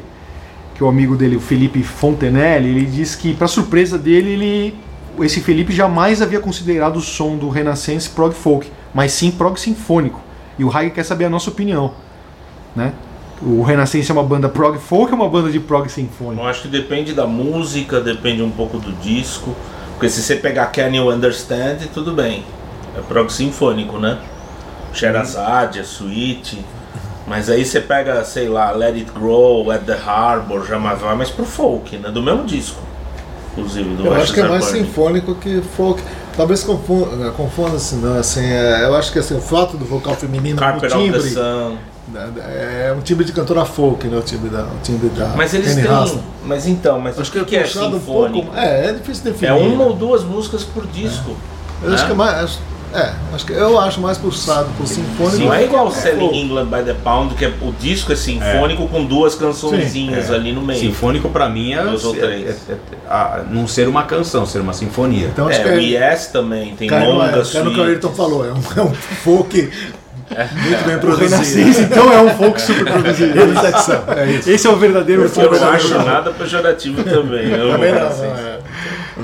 que 0.76 0.84
o 0.84 0.88
amigo 0.88 1.16
dele, 1.16 1.38
o 1.38 1.40
Felipe 1.40 1.82
Fontenelle, 1.82 2.70
ele 2.70 2.86
diz 2.86 3.16
que 3.16 3.34
para 3.34 3.48
surpresa 3.48 3.98
dele, 3.98 4.32
ele 4.32 4.76
esse 5.20 5.40
Felipe 5.40 5.74
jamais 5.74 6.22
havia 6.22 6.42
considerado 6.42 6.98
o 6.98 7.02
som 7.02 7.38
do 7.38 7.50
Renaissance 7.50 8.10
prog 8.10 8.34
folk, 8.34 8.70
mas 8.94 9.14
sim 9.14 9.32
prog 9.32 9.58
sinfônico. 9.58 10.20
E 10.60 10.64
o 10.64 10.76
Haig 10.76 10.92
quer 10.92 11.04
saber 11.04 11.26
a 11.26 11.30
nossa 11.30 11.50
opinião, 11.50 11.94
né? 12.76 12.94
O 13.42 13.64
Renaissance 13.64 14.10
é 14.10 14.14
uma 14.14 14.24
banda 14.24 14.50
prog 14.50 14.78
folk 14.78 15.12
ou 15.14 15.20
é 15.20 15.22
uma 15.22 15.30
banda 15.30 15.50
de 15.50 15.60
prog 15.60 15.90
sinfônico? 15.90 16.42
Eu 16.42 16.48
acho 16.48 16.64
que 16.64 16.68
depende 16.68 17.14
da 17.14 17.28
música, 17.28 18.00
depende 18.00 18.42
um 18.42 18.52
pouco 18.52 18.78
do 18.78 18.92
disco. 18.94 19.56
Porque 19.94 20.10
se 20.10 20.22
você 20.22 20.36
pegar 20.36 20.68
Can 20.68 20.90
You 20.90 21.10
Understand, 21.10 21.78
tudo 21.94 22.14
bem. 22.14 22.44
É 22.98 23.02
prog 23.02 23.32
sinfônico, 23.32 23.98
né? 23.98 24.20
Sherazade, 24.94 25.80
a 25.80 25.84
suíte. 25.84 26.60
Mas 27.28 27.50
aí 27.50 27.66
você 27.66 27.82
pega, 27.82 28.24
sei 28.24 28.48
lá, 28.48 28.72
Let 28.72 28.96
It 28.96 29.12
Grow, 29.12 29.72
At 29.72 29.82
the 29.84 29.98
Harbor, 29.98 30.66
já 30.66 30.78
mais 30.78 31.00
vai 31.00 31.16
mais 31.16 31.30
pro 31.30 31.46
folk, 31.46 31.98
né? 31.98 32.10
Do 32.10 32.22
mesmo 32.22 32.46
disco. 32.46 32.80
Inclusive, 33.54 33.96
do 33.96 34.06
Eu 34.06 34.14
acho 34.14 34.34
que 34.34 34.40
é 34.42 34.48
mais 34.48 34.66
Burning. 34.66 34.86
sinfônico 34.86 35.36
que 35.36 35.62
folk. 35.76 36.04
Talvez 36.36 36.64
confunda, 36.64 37.32
confunda-se, 37.32 37.96
não, 37.96 38.20
assim, 38.20 38.44
é, 38.46 38.84
eu 38.84 38.94
acho 38.96 39.12
que 39.12 39.20
assim, 39.20 39.38
o 39.38 39.42
fato 39.42 39.78
do 39.78 39.86
vocal 39.86 40.14
feminino 40.16 40.56
no 40.56 40.60
Carpet 40.62 40.90
the 40.92 40.98
timbre 40.98 41.34
né, 42.10 42.32
é 42.90 42.94
um 42.96 43.02
timbre 43.02 43.26
de 43.26 43.32
cantora 43.32 43.64
folk, 43.66 44.06
né, 44.08 44.18
o 44.18 44.22
timbre 44.22 44.50
da, 44.50 44.64
o 44.64 44.80
timbre 44.84 45.10
da 45.10 45.28
Mas 45.30 45.54
eles 45.54 45.74
Penny 45.74 45.88
têm. 45.88 46.24
Mas 46.44 46.68
então, 46.68 47.00
mas 47.00 47.18
Acho 47.18 47.30
o 47.30 47.34
que 47.34 47.40
que, 47.40 47.46
que 47.46 47.56
é 47.56 47.62
puxado 47.62 47.96
um 47.96 48.00
sinfônico? 48.00 48.44
pouco. 48.44 48.60
É, 48.60 48.90
é 48.90 48.94
difícil 48.94 49.24
definir. 49.24 49.50
É 49.50 49.54
uma 49.54 49.78
né? 49.78 49.86
ou 49.86 49.94
duas 49.94 50.24
músicas 50.24 50.64
por 50.64 50.86
disco. 50.88 51.36
Eu 51.82 51.94
acho 51.94 52.04
né? 52.04 52.06
que 52.08 52.12
é 52.12 52.16
mais. 52.16 52.60
É, 52.96 53.12
acho 53.34 53.46
que 53.46 53.52
eu 53.52 53.78
acho 53.80 54.00
mais 54.00 54.18
puxado 54.18 54.70
pro 54.78 54.88
sinfônico. 54.88 55.38
Não 55.44 55.54
é 55.54 55.66
igual 55.66 55.88
É, 55.90 55.92
Selling 55.92 56.20
folk. 56.20 56.38
England 56.38 56.66
by 56.68 56.84
the 56.84 56.94
Pound, 57.04 57.36
que 57.36 57.44
é, 57.44 57.50
o 57.62 57.74
disco 57.74 58.14
é 58.14 58.16
sinfônico 58.16 58.88
com 58.88 59.04
duas 59.04 59.36
cançõezinhas 59.36 60.30
É. 60.30 60.36
ali 60.36 60.54
no 60.54 60.62
meio. 60.62 60.80
Sinfônico 60.80 61.28
pra 61.30 61.50
mim 61.50 61.74
é, 61.74 61.84
ou 61.84 61.94
é- 62.16 62.20
três. 62.20 62.50
é- 62.70 62.74
é- 62.74 62.78
a- 63.10 63.44
não 63.50 63.68
ser 63.68 63.88
uma 63.90 64.04
canção, 64.04 64.46
ser 64.46 64.60
uma 64.60 64.72
sinfonia. 64.74 65.28
Então 65.28 65.48
acho 65.50 65.60
É, 65.60 65.64
que 65.64 65.70
o 65.70 65.74
é. 65.74 65.82
Yes 66.12 66.28
também 66.28 66.74
tem 66.76 66.88
Cai 66.88 67.02
no, 67.06 67.12
longa 67.14 67.26
é, 67.32 67.64
no 67.64 67.72
que 67.74 67.80
o. 67.80 67.84
Ayrton 67.84 68.12
falou, 68.14 68.46
é 68.46 68.52
um, 68.54 68.62
é 68.78 68.82
um 68.82 68.94
folk 68.94 69.72
muito 70.64 70.86
bem 70.86 70.96
O 70.96 71.00
produzido. 71.00 71.82
Então 71.82 72.12
é 72.14 72.22
um 72.22 72.30
folk 72.38 72.62
super 72.62 72.86
produzido. 72.86 73.34
É 74.16 74.32
isso. 74.32 74.50
Esse 74.50 74.68
é 74.68 74.70
o 74.70 74.76
verdadeiro 74.78 75.24
Eu 75.24 75.30
folk. 75.30 75.60
não 75.60 75.70
acho 75.70 75.94
nada 76.00 76.32
pejorativo 76.32 77.04
também. 77.04 77.52
Eu 77.52 77.72
Também 77.72 77.92
não, 77.94 78.08
assim. 78.08 78.22
não, 78.24 78.38
é. 78.38 78.60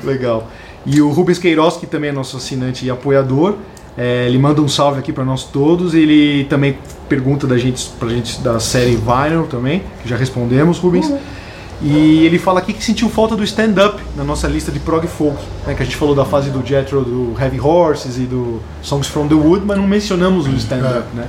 Legal. 0.04 0.48
E 0.86 1.02
o 1.02 1.10
Rubens 1.10 1.38
Queiroz, 1.38 1.78
que 1.78 1.86
também 1.86 2.10
é 2.10 2.14
nosso 2.14 2.38
assinante 2.38 2.86
e 2.86 2.90
apoiador, 2.90 3.56
é, 3.98 4.26
ele 4.28 4.38
manda 4.38 4.62
um 4.62 4.68
salve 4.68 5.00
aqui 5.00 5.12
para 5.12 5.24
nós 5.24 5.44
todos. 5.44 5.94
Ele 5.94 6.46
também 6.46 6.78
pergunta 7.08 7.46
da 7.46 7.58
gente, 7.58 7.90
pra 8.00 8.10
gente 8.10 8.40
da 8.42 8.60
série 8.60 8.96
Vinyl 8.96 9.48
também, 9.50 9.84
que 10.02 10.10
já 10.10 10.16
respondemos, 10.16 10.78
Rubens. 10.80 11.12
E 11.84 12.26
ele 12.26 12.38
fala 12.38 12.60
aqui 12.60 12.74
que 12.74 12.84
sentiu 12.84 13.10
falta 13.10 13.36
do 13.36 13.44
stand-up 13.44 14.00
na 14.16 14.24
nossa 14.24 14.48
lista 14.48 14.72
de 14.72 14.80
prog 14.80 15.08
folk, 15.08 15.38
né, 15.66 15.74
que 15.74 15.82
a 15.82 15.86
gente 15.86 15.98
falou 15.98 16.14
da 16.14 16.24
fase 16.24 16.52
do 16.52 16.64
Jethro, 16.66 17.02
do 17.02 17.36
Heavy 17.40 17.60
Horses 17.60 18.18
e 18.18 18.22
do 18.22 18.62
Songs 18.84 19.08
from 19.08 19.28
the 19.28 19.34
Wood, 19.34 19.66
mas 19.66 19.78
não 19.78 19.88
mencionamos 19.88 20.46
o 20.46 20.52
stand-up, 20.52 21.08
né? 21.16 21.26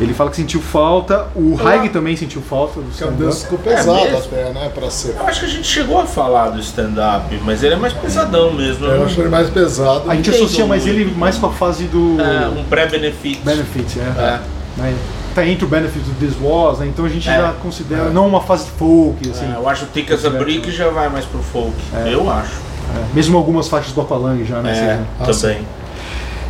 Ele 0.00 0.14
fala 0.14 0.30
que 0.30 0.36
sentiu 0.36 0.60
falta, 0.62 1.26
o 1.34 1.58
Haig 1.60 1.88
também 1.88 2.16
sentiu 2.16 2.40
falta 2.40 2.80
do 2.80 2.86
Que 2.90 3.02
é 3.02 3.06
um 3.06 3.10
stand-up. 3.10 3.34
disco 3.34 3.58
pesado 3.58 4.00
mesmo? 4.04 4.18
até, 4.18 4.52
né? 4.52 4.70
Pra 4.72 4.88
ser. 4.90 5.16
Eu 5.18 5.26
acho 5.26 5.40
que 5.40 5.46
a 5.46 5.48
gente 5.48 5.66
chegou 5.66 6.00
a 6.00 6.06
falar 6.06 6.50
do 6.50 6.60
stand-up, 6.60 7.36
mas 7.44 7.62
ele 7.64 7.74
é 7.74 7.76
mais 7.76 7.92
pesadão 7.92 8.52
mesmo. 8.52 8.86
Eu 8.86 8.98
não- 9.00 9.06
acho 9.06 9.20
ele 9.20 9.28
mais 9.28 9.50
pesado. 9.50 10.08
A 10.08 10.14
gente 10.14 10.30
associa 10.30 10.64
mais 10.66 10.86
ele 10.86 11.04
mais 11.16 11.36
com 11.36 11.46
a 11.46 11.50
fase 11.52 11.84
do 11.86 12.16
É, 12.20 12.46
um 12.48 12.62
pré-benefit. 12.64 13.40
Benefits, 13.44 13.96
é. 13.96 14.00
É. 14.00 14.40
Né? 14.80 14.94
Tá 15.34 15.44
entre 15.46 15.64
o 15.64 15.68
Benefits 15.68 16.06
do 16.06 16.14
This 16.14 16.34
Was, 16.40 16.78
né? 16.78 16.86
então 16.86 17.04
a 17.04 17.08
gente 17.08 17.28
É. 17.28 17.36
já 17.36 17.52
considera 17.60 18.10
não 18.10 18.26
uma 18.26 18.40
fase 18.40 18.66
folk, 18.78 19.28
assim. 19.30 19.52
É, 19.52 19.56
eu 19.56 19.68
acho 19.68 19.84
o 19.84 19.88
Thick 19.88 20.12
as 20.12 20.24
a 20.24 20.30
Brick 20.30 20.70
já 20.70 20.90
vai 20.90 21.08
mais 21.08 21.24
pro 21.24 21.40
folk. 21.42 21.74
Eu 22.06 22.30
acho. 22.30 22.52
É. 22.96 23.14
Mesmo 23.14 23.36
algumas 23.36 23.66
faixas 23.68 23.92
do 23.92 24.00
Aqualung 24.00 24.44
já, 24.44 24.60
né? 24.60 25.02
É, 25.20 25.24
Vocês- 25.24 25.40
também. 25.56 25.66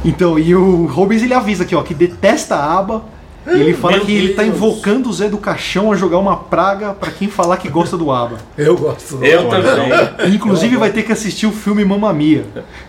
Então, 0.05 0.39
e 0.39 0.55
o 0.55 0.87
Rubens 0.87 1.23
ele 1.23 1.35
avisa 1.35 1.65
aqui, 1.65 1.75
ó, 1.75 1.83
que 1.83 1.95
detesta 1.95 2.55
a 2.55 2.79
aba. 2.79 3.03
E 3.47 3.61
ele 3.61 3.73
fala 3.73 3.97
Meu 3.97 4.05
que 4.05 4.13
ele 4.15 4.35
tá 4.35 4.43
Deus. 4.43 4.57
invocando 4.57 5.09
o 5.09 5.13
Zé 5.13 5.29
do 5.29 5.39
Caixão 5.39 5.91
a 5.91 5.97
jogar 5.97 6.19
uma 6.19 6.37
praga 6.37 6.93
pra 6.93 7.11
quem 7.11 7.29
falar 7.29 7.57
que 7.57 7.69
gosta 7.69 7.97
do 7.97 8.11
ABBA. 8.11 8.37
Eu 8.59 8.77
gosto. 8.77 9.25
Eu 9.25 9.49
também. 9.49 9.91
Inclusive 10.35 10.77
vai 10.77 10.91
ter 10.91 11.03
que 11.03 11.13
assistir 11.13 11.47
o 11.47 11.53
filme 11.53 11.85
Mamma 11.85 12.13
Mia. 12.13 12.45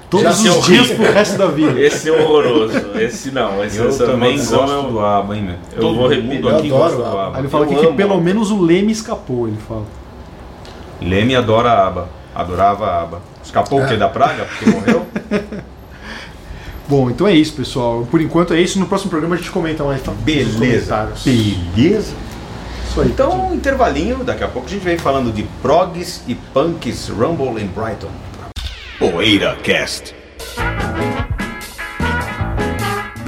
Todos 0.10 0.26
Já 0.26 0.32
os 0.32 0.66
dias 0.66 0.88
horrível. 0.90 0.96
pro 0.98 1.14
resto 1.14 1.38
da 1.38 1.48
vida. 1.48 1.80
Esse 1.80 2.10
é 2.10 2.12
horroroso. 2.12 2.74
Esse 3.00 3.32
não. 3.32 3.64
Esse 3.64 3.78
Eu 3.78 3.98
também 3.98 4.38
gosto 4.38 4.88
do 4.92 5.00
ABBA, 5.00 5.36
hein, 5.38 5.44
meu? 5.44 5.56
Eu 5.74 5.82
Todo 5.82 5.96
vou 5.96 6.08
repetir. 6.08 6.48
aqui 6.48 6.68
Eu 6.70 6.78
gosta 6.78 6.96
adoro 6.98 7.12
do 7.12 7.18
ABBA. 7.20 7.38
Aí 7.38 7.42
ele 7.42 7.48
fala 7.50 7.66
Eu 7.66 7.80
que 7.80 7.94
pelo 7.94 8.20
menos 8.20 8.52
o 8.52 8.62
Leme 8.62 8.92
escapou, 8.92 9.48
ele 9.48 9.58
fala. 9.68 9.86
Leme 11.02 11.36
adora 11.36 11.70
a 11.72 11.88
ABBA. 11.88 12.10
Adorava 12.36 12.86
a 12.86 13.02
ABBA. 13.04 13.22
Escapou 13.44 13.82
o 13.82 13.88
quê? 13.88 13.96
Da 13.96 14.10
praga? 14.10 14.46
Porque 14.46 14.70
morreu? 14.70 15.06
Bom, 16.90 17.12
então 17.12 17.28
é 17.28 17.34
isso, 17.36 17.54
pessoal. 17.54 18.08
Por 18.10 18.20
enquanto 18.20 18.52
é 18.52 18.60
isso. 18.60 18.80
No 18.80 18.88
próximo 18.88 19.12
programa 19.12 19.36
a 19.36 19.38
gente 19.38 19.52
comenta 19.52 19.84
mais 19.84 20.02
tá? 20.02 20.12
Beleza. 20.12 21.14
Beleza. 21.24 22.14
Isso 22.90 23.02
aí. 23.02 23.08
Então, 23.10 23.52
um 23.52 23.54
intervalinho. 23.54 24.24
Daqui 24.24 24.44
a 24.44 24.48
pouco 24.48 24.68
a 24.68 24.72
gente 24.72 24.84
vem 24.84 24.98
falando 24.98 25.32
de 25.32 25.44
progs 25.62 26.24
e 26.28 26.34
punks 26.34 27.08
Rumble 27.10 27.62
em 27.62 27.68
Brighton. 27.68 28.10
Poeira 28.98 29.56
Cast. 29.62 30.19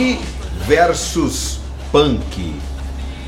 Prog 0.00 0.18
versus 0.66 1.60
punk. 1.92 2.54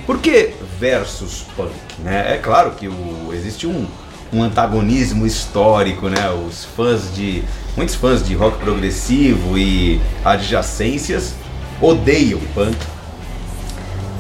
Por 0.07 0.19
que 0.19 0.55
versus 0.81 1.45
punk? 1.55 1.73
Né? 1.99 2.35
É 2.35 2.39
claro 2.39 2.73
que 2.73 2.89
o, 2.89 3.31
existe 3.33 3.67
um, 3.67 3.87
um 4.33 4.43
antagonismo 4.43 5.27
histórico, 5.27 6.09
né? 6.09 6.31
Os 6.31 6.65
fãs 6.65 7.15
de. 7.15 7.45
Muitos 7.77 7.95
fãs 7.95 8.27
de 8.27 8.35
rock 8.35 8.59
progressivo 8.59 9.59
e 9.59 10.01
adjacências 10.25 11.35
odeiam 11.81 12.41
punk. 12.55 12.77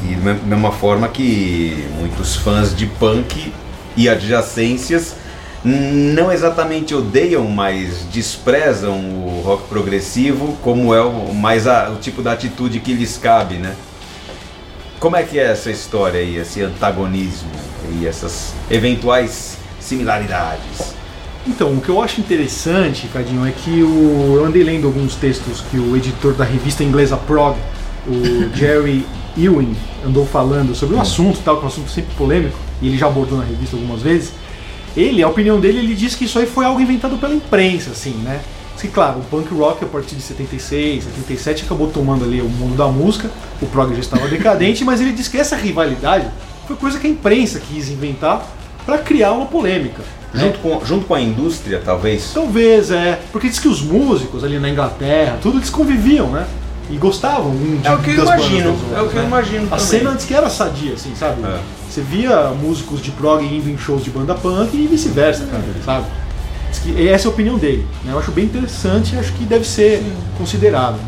E 0.04 0.14
da 0.14 0.34
mesma 0.34 0.72
forma 0.72 1.08
que 1.08 1.86
muitos 1.96 2.36
fãs 2.36 2.74
de 2.76 2.86
punk 2.86 3.52
e 3.96 4.08
adjacências 4.08 5.14
não 5.64 6.32
exatamente 6.32 6.94
odeiam, 6.94 7.44
mas 7.46 8.04
desprezam 8.12 8.98
o 8.98 9.42
rock 9.44 9.68
progressivo, 9.68 10.56
como 10.62 10.92
é 10.94 11.00
o, 11.02 11.32
mais 11.32 11.66
a- 11.66 11.90
o 11.90 11.96
tipo 11.96 12.20
da 12.20 12.32
atitude 12.32 12.80
que 12.80 12.92
lhes 12.92 13.16
cabe, 13.16 13.56
né? 13.56 13.74
Como 14.98 15.16
é 15.16 15.22
que 15.22 15.38
é 15.38 15.44
essa 15.50 15.70
história 15.70 16.20
aí, 16.20 16.36
esse 16.36 16.62
antagonismo 16.62 17.50
e 18.00 18.06
essas 18.06 18.54
eventuais 18.70 19.56
similaridades? 19.80 20.94
Então, 21.46 21.72
o 21.72 21.80
que 21.80 21.88
eu 21.88 22.00
acho 22.00 22.20
interessante, 22.20 23.08
Cadinho, 23.08 23.44
é 23.46 23.50
que 23.50 23.82
o, 23.82 24.34
eu 24.36 24.44
andei 24.44 24.62
lendo 24.62 24.86
alguns 24.86 25.16
textos 25.16 25.60
que 25.70 25.76
o 25.76 25.96
editor 25.96 26.34
da 26.34 26.44
revista 26.44 26.84
inglesa 26.84 27.16
Prog, 27.16 27.56
o 28.06 28.48
Jerry 28.56 29.04
Ewing, 29.36 29.76
andou 30.06 30.24
falando 30.24 30.72
sobre 30.74 30.94
o 30.96 31.00
assunto, 31.00 31.40
tal, 31.44 31.56
que 31.56 31.62
é 31.62 31.64
um 31.64 31.68
assunto 31.68 31.90
sempre 31.90 32.14
polêmico, 32.14 32.56
e 32.80 32.86
ele 32.88 32.96
já 32.98 33.06
abordou 33.08 33.38
na 33.38 33.44
revista 33.44 33.74
algumas 33.76 34.02
vezes. 34.02 34.32
Ele, 34.96 35.22
a 35.22 35.28
opinião 35.28 35.58
dele, 35.60 35.78
ele 35.78 35.94
diz 35.94 36.14
que 36.14 36.24
isso 36.24 36.38
aí 36.38 36.46
foi 36.46 36.64
algo 36.64 36.80
inventado 36.80 37.16
pela 37.16 37.34
imprensa, 37.34 37.90
assim, 37.90 38.14
né? 38.22 38.40
Que, 38.80 38.88
claro, 38.88 39.20
o 39.20 39.22
punk 39.22 39.54
rock 39.54 39.84
a 39.84 39.86
partir 39.86 40.16
de 40.16 40.22
76, 40.22 41.04
77 41.04 41.64
acabou 41.64 41.86
tomando 41.88 42.24
ali 42.24 42.40
o 42.40 42.48
mundo 42.48 42.76
da 42.76 42.88
música, 42.88 43.30
o 43.60 43.66
prog 43.66 43.92
já 43.94 44.00
estava 44.00 44.26
decadente, 44.28 44.84
mas 44.84 45.00
ele 45.00 45.12
diz 45.12 45.28
que 45.28 45.38
essa 45.38 45.54
rivalidade 45.54 46.26
foi 46.66 46.74
coisa 46.74 46.98
que 46.98 47.06
a 47.06 47.10
imprensa 47.10 47.60
quis 47.60 47.88
inventar 47.90 48.44
para 48.84 48.98
criar 48.98 49.30
uma 49.32 49.46
polêmica. 49.46 50.02
né? 50.34 50.40
Junto 50.46 50.58
com, 50.58 50.84
junto 50.84 51.06
com 51.06 51.14
a 51.14 51.20
indústria, 51.20 51.80
talvez? 51.84 52.32
Talvez, 52.34 52.90
é. 52.90 53.20
Porque 53.30 53.48
diz 53.48 53.60
que 53.60 53.68
os 53.68 53.80
músicos 53.80 54.42
ali 54.42 54.58
na 54.58 54.68
Inglaterra, 54.68 55.38
tudo 55.40 55.58
eles 55.58 55.70
conviviam, 55.70 56.30
né? 56.30 56.44
E 56.90 56.96
gostavam 56.96 57.50
um 57.52 57.78
de, 57.80 57.86
É 57.86 57.94
o 57.94 57.98
que 58.00 58.10
eu 58.10 58.24
imagino, 58.24 58.72
dos 58.72 58.80
outros, 58.82 58.98
é 58.98 59.02
o 59.02 59.08
que 59.08 59.16
eu 59.16 59.22
né? 59.22 59.28
imagino 59.28 59.66
A 59.66 59.70
também. 59.76 59.84
cena 59.86 60.10
antes 60.10 60.26
que 60.26 60.34
era 60.34 60.50
sadia, 60.50 60.94
assim, 60.94 61.14
sabe? 61.14 61.40
É. 61.44 61.60
Você 61.92 62.00
via 62.00 62.48
músicos 62.48 63.02
de 63.02 63.10
prog 63.10 63.44
indo 63.44 63.68
em 63.68 63.76
shows 63.76 64.02
de 64.02 64.08
banda 64.08 64.34
punk 64.34 64.74
e 64.74 64.86
vice-versa, 64.86 65.44
cara, 65.44 65.62
sabe? 65.84 66.06
Diz 66.70 66.78
que 66.78 67.06
essa 67.06 67.26
é 67.26 67.30
a 67.30 67.30
opinião 67.30 67.58
dele. 67.58 67.86
Né? 68.02 68.14
Eu 68.14 68.18
acho 68.18 68.30
bem 68.30 68.46
interessante 68.46 69.14
e 69.14 69.18
acho 69.18 69.30
que 69.34 69.44
deve 69.44 69.66
ser 69.66 70.02
considerado. 70.38 70.98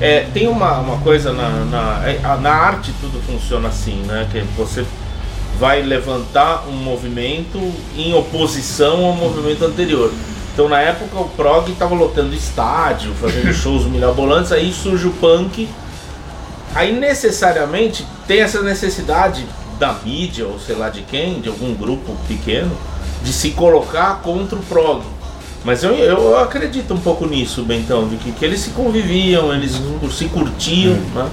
É, 0.00 0.26
tem 0.34 0.48
uma, 0.48 0.80
uma 0.80 0.98
coisa 0.98 1.32
na, 1.32 1.64
na, 1.66 2.02
é, 2.08 2.18
na 2.40 2.50
arte 2.50 2.92
tudo 3.00 3.22
funciona 3.24 3.68
assim, 3.68 4.02
né? 4.02 4.26
Que 4.32 4.40
você 4.56 4.84
vai 5.60 5.80
levantar 5.80 6.66
um 6.66 6.72
movimento 6.72 7.60
em 7.96 8.12
oposição 8.12 9.04
ao 9.04 9.12
movimento 9.12 9.64
anterior. 9.64 10.10
Então 10.52 10.68
na 10.68 10.80
época 10.80 11.20
o 11.20 11.28
prog 11.28 11.70
estava 11.70 11.94
lotando 11.94 12.34
estádio, 12.34 13.14
fazendo 13.14 13.54
shows 13.54 13.84
mirabolantes, 13.84 14.50
aí 14.50 14.72
surge 14.72 15.06
o 15.06 15.12
punk. 15.12 15.68
Aí 16.74 16.92
necessariamente 16.98 18.04
tem 18.26 18.40
essa 18.40 18.60
necessidade 18.60 19.46
da 19.82 19.92
mídia, 20.04 20.46
ou 20.46 20.60
sei 20.60 20.76
lá 20.76 20.88
de 20.90 21.02
quem, 21.02 21.40
de 21.40 21.48
algum 21.48 21.74
grupo 21.74 22.16
pequeno, 22.28 22.70
de 23.24 23.32
se 23.32 23.50
colocar 23.50 24.20
contra 24.22 24.56
o 24.56 24.62
prog. 24.62 25.02
Mas 25.64 25.82
eu, 25.82 25.92
eu 25.92 26.38
acredito 26.38 26.94
um 26.94 26.98
pouco 26.98 27.26
nisso, 27.26 27.64
Bentão, 27.64 28.06
de 28.08 28.14
que, 28.16 28.30
que 28.30 28.44
eles 28.44 28.60
se 28.60 28.70
conviviam, 28.70 29.52
eles 29.52 29.80
se 30.12 30.26
curtiam, 30.26 30.94
né? 31.14 31.28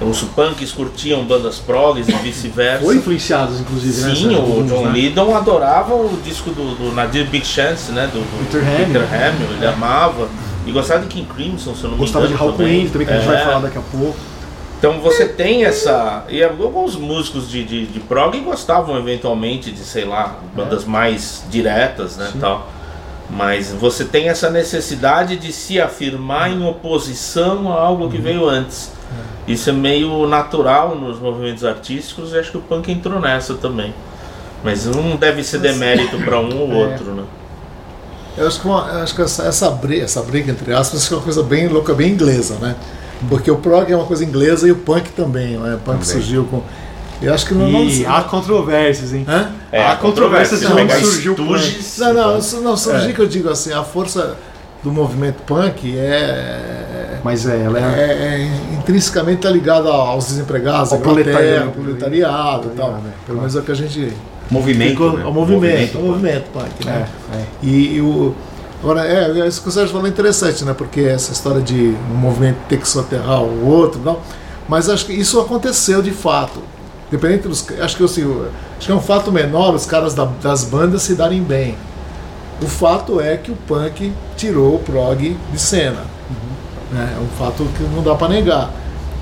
Os 0.00 0.20
punks 0.22 0.72
curtiam 0.72 1.22
bandas 1.24 1.58
progs 1.58 2.08
e 2.08 2.12
vice-versa. 2.12 2.82
Foi 2.84 2.96
influenciados, 2.96 3.60
inclusive, 3.60 4.00
né? 4.00 4.14
Sim, 4.14 4.34
o 4.36 4.64
John 4.66 4.86
né? 4.86 4.92
Lydon 4.92 5.36
adorava 5.36 5.94
o 5.94 6.18
disco 6.24 6.50
do, 6.50 6.74
do 6.74 6.94
Nadir 6.94 7.28
Big 7.28 7.46
Chance, 7.46 7.92
né? 7.92 8.10
Do, 8.12 8.18
do 8.20 8.46
Peter 8.50 8.62
Hamill. 8.66 8.86
Peter 8.86 9.02
Hamill, 9.02 9.56
ele 9.56 9.66
amava. 9.66 10.28
E 10.66 10.72
gostava 10.72 11.00
de 11.02 11.06
King 11.08 11.26
Crimson, 11.32 11.74
se 11.74 11.84
eu 11.84 11.90
não 11.90 11.96
me 11.96 12.02
Gostava 12.04 12.26
de 12.26 12.32
engano. 12.32 12.50
Hawkwind 12.50 12.90
também, 12.90 13.06
que 13.06 13.12
a 13.12 13.16
gente 13.16 13.26
vai 13.26 13.36
É. 13.36 13.44
falar 13.44 13.60
daqui 13.60 13.78
a 13.78 13.82
pouco. 13.82 14.16
Então 14.82 14.98
você 15.00 15.26
tem 15.26 15.64
essa. 15.64 16.24
E 16.28 16.42
alguns 16.42 16.96
músicos 16.96 17.48
de, 17.48 17.62
de, 17.62 17.86
de 17.86 18.00
prog 18.00 18.36
gostavam 18.40 18.98
eventualmente 18.98 19.70
de, 19.70 19.78
sei 19.78 20.04
lá, 20.04 20.40
bandas 20.56 20.84
mais 20.84 21.44
diretas, 21.48 22.16
né? 22.16 22.32
Tal. 22.40 22.68
Mas 23.30 23.70
você 23.70 24.04
tem 24.04 24.28
essa 24.28 24.50
necessidade 24.50 25.36
de 25.36 25.52
se 25.52 25.80
afirmar 25.80 26.50
em 26.50 26.66
oposição 26.66 27.72
a 27.72 27.80
algo 27.80 28.10
que 28.10 28.18
veio 28.18 28.48
antes. 28.48 28.90
Isso 29.46 29.70
é 29.70 29.72
meio 29.72 30.26
natural 30.26 30.96
nos 30.96 31.20
movimentos 31.20 31.64
artísticos 31.64 32.32
e 32.32 32.38
acho 32.40 32.50
que 32.50 32.56
o 32.58 32.62
punk 32.62 32.90
entrou 32.90 33.20
nessa 33.20 33.54
também. 33.54 33.94
Mas 34.64 34.84
não 34.84 35.14
deve 35.14 35.44
ser 35.44 35.58
demérito 35.60 36.18
para 36.18 36.40
um 36.40 36.58
ou 36.60 36.72
É. 36.74 36.86
outro, 36.88 37.14
né? 37.14 37.22
Eu 38.36 38.48
acho 38.48 38.60
que, 38.60 38.66
uma- 38.66 38.88
eu 38.92 38.98
acho 39.04 39.14
que 39.14 39.22
essa, 39.22 39.44
essa, 39.44 39.70
briga, 39.70 40.04
essa 40.06 40.22
briga, 40.22 40.50
entre 40.50 40.74
aspas, 40.74 41.08
é 41.10 41.14
uma 41.14 41.22
coisa 41.22 41.44
bem 41.44 41.68
louca, 41.68 41.94
bem 41.94 42.10
inglesa, 42.10 42.56
né? 42.56 42.74
Porque 43.28 43.50
o 43.50 43.56
prog 43.56 43.90
é 43.90 43.96
uma 43.96 44.06
coisa 44.06 44.24
inglesa 44.24 44.66
e 44.68 44.72
o 44.72 44.76
punk 44.76 45.10
também, 45.10 45.56
né? 45.56 45.74
O 45.74 45.78
punk 45.78 45.84
Também. 45.98 46.04
surgiu 46.04 46.44
com. 46.44 46.62
Eu 47.20 47.32
acho 47.32 47.46
que 47.46 47.54
não. 47.54 47.68
E 47.68 48.02
não, 48.02 48.14
há 48.14 48.22
controvérsias, 48.22 49.14
hein? 49.14 49.24
Hã? 49.28 49.50
Há 49.72 49.94
controvérsias 49.96 50.60
de 50.60 50.68
não 50.68 50.76
onde 50.76 50.92
surgiu 50.94 51.32
o 51.32 51.36
punk. 51.36 51.80
Não, 51.98 52.12
não, 52.14 52.38
isso 52.38 52.60
não, 52.60 52.76
surgir 52.76 53.10
É. 53.10 53.12
que 53.12 53.20
eu 53.20 53.28
digo 53.28 53.48
assim, 53.48 53.72
a 53.72 53.84
força 53.84 54.36
do 54.82 54.90
movimento 54.90 55.40
punk 55.46 55.96
é, 55.96 57.18
Mas 57.22 57.46
é, 57.46 57.62
ela 57.62 57.78
é, 57.78 57.82
é. 57.82 58.12
é 58.74 58.74
intrinsecamente 58.76 59.46
ligada 59.46 59.88
aos 59.88 60.26
desempregados, 60.26 60.92
Ao 60.92 60.98
proletariado. 60.98 61.66
ao 61.66 61.70
proletariado 61.72 62.70
e 62.74 62.76
tal. 62.76 62.88
Proletariado, 62.88 63.08
é. 63.08 63.26
Pelo 63.26 63.38
menos 63.38 63.54
é 63.54 63.58
o 63.60 63.62
que 63.62 63.70
a 63.72 63.74
gente. 63.76 64.12
Movimento. 64.50 64.90
ficou- 64.90 65.12
né? 65.16 65.22
ao 65.24 65.32
movimento, 65.32 65.96
ao 65.96 66.02
pô. 66.02 66.08
movimento 66.10 66.44
punk, 66.52 66.84
né? 66.84 67.06
É, 67.32 67.36
é. 67.36 67.44
E, 67.62 67.94
e 67.96 68.00
o. 68.00 68.34
Agora, 68.82 69.06
é, 69.06 69.46
isso 69.46 69.62
que 69.62 69.68
o 69.68 69.72
Sérgio 69.72 69.92
falou 69.92 70.06
é 70.06 70.10
interessante, 70.10 70.64
né? 70.64 70.74
Porque 70.74 71.00
essa 71.02 71.32
história 71.32 71.60
de 71.60 71.94
um 72.10 72.14
movimento 72.16 72.56
ter 72.68 72.78
que 72.78 72.88
soterrar 72.88 73.40
o 73.42 73.66
outro, 73.66 74.00
não. 74.04 74.18
Mas 74.68 74.88
acho 74.88 75.06
que 75.06 75.12
isso 75.12 75.38
aconteceu 75.40 76.02
de 76.02 76.10
fato. 76.10 76.60
Dependente 77.10 77.46
dos. 77.46 77.64
Acho 77.80 77.96
que, 77.96 78.04
assim, 78.04 78.22
acho 78.76 78.86
que 78.86 78.92
é 78.92 78.94
um 78.94 79.00
fato 79.00 79.30
menor 79.30 79.74
os 79.74 79.86
caras 79.86 80.14
da- 80.14 80.28
das 80.42 80.64
bandas 80.64 81.02
se 81.02 81.14
darem 81.14 81.42
bem. 81.42 81.76
O 82.60 82.66
fato 82.66 83.20
é 83.20 83.36
que 83.36 83.50
o 83.52 83.56
punk 83.68 84.12
tirou 84.36 84.76
o 84.76 84.78
prog 84.78 85.36
de 85.52 85.58
cena. 85.60 86.00
né? 86.90 87.14
É 87.16 87.20
um 87.20 87.28
fato 87.38 87.64
que 87.76 87.82
não 87.84 88.02
dá 88.02 88.14
para 88.14 88.28
negar. 88.28 88.70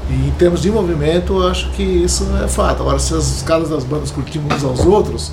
E 0.09 0.13
em 0.29 0.31
termos 0.33 0.61
de 0.61 0.71
movimento, 0.73 1.41
eu 1.43 1.49
acho 1.49 1.71
que 1.71 1.83
isso 1.83 2.27
é 2.43 2.49
fato. 2.49 2.81
Agora, 2.83 2.99
se 2.99 3.15
os 3.15 3.43
caras 3.43 3.69
das 3.71 3.85
bandas 3.85 4.11
curtiam 4.11 4.43
uns 4.51 4.65
aos 4.65 4.81
outros, 4.85 5.31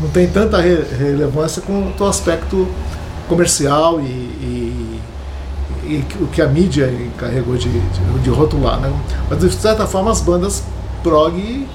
não 0.00 0.08
tem 0.10 0.26
tanta 0.28 0.58
re- 0.60 0.84
relevância 0.98 1.62
quanto 1.62 2.04
o 2.04 2.06
aspecto 2.06 2.68
comercial 3.28 4.00
e, 4.00 4.04
e- 4.04 5.00
e 5.84 6.04
o 6.20 6.26
que 6.26 6.42
a 6.42 6.46
mídia 6.48 6.86
encarregou 6.90 7.56
de, 7.56 7.68
de, 7.68 8.18
de 8.22 8.30
rotular. 8.30 8.78
Né? 8.80 8.92
Mas, 9.30 9.38
de 9.40 9.50
certa 9.52 9.86
forma, 9.86 10.10
as 10.10 10.20
bandas 10.20 10.62
prog 11.02 11.66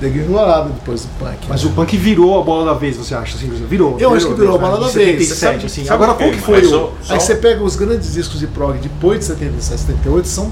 degringolaram 0.00 0.70
depois 0.70 1.02
do 1.02 1.08
punk. 1.18 1.38
Mas 1.48 1.62
né? 1.62 1.70
o 1.70 1.74
punk 1.74 1.96
virou 1.96 2.40
a 2.40 2.42
bola 2.42 2.64
da 2.72 2.74
vez, 2.78 2.96
você 2.96 3.14
acha? 3.14 3.36
Assim, 3.36 3.48
virou? 3.50 3.96
Eu 4.00 4.12
acho 4.14 4.26
que 4.26 4.34
virou 4.34 4.56
a 4.56 4.58
né? 4.58 4.64
bola 4.66 4.80
da 4.80 4.88
vez. 4.88 5.28
77, 5.28 5.36
Sabe- 5.38 5.66
assim. 5.66 5.84
sabe 5.84 6.02
Agora, 6.02 6.18
qual 6.18 6.30
que 6.30 6.38
foi 6.40 6.56
Mas 6.62 6.66
o... 6.72 6.90
Só- 7.02 7.14
Aí 7.14 7.20
você 7.20 7.34
pega 7.36 7.62
os 7.62 7.76
grandes 7.76 8.12
discos 8.14 8.40
de 8.40 8.46
prog 8.48 8.78
depois 8.78 9.20
de 9.20 9.26
77, 9.26 9.80
78, 9.82 10.26
são 10.26 10.50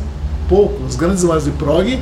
poucos. 0.48 0.90
Os 0.90 0.96
grandes 0.96 1.24
bandas 1.24 1.44
de 1.44 1.50
prog 1.52 2.00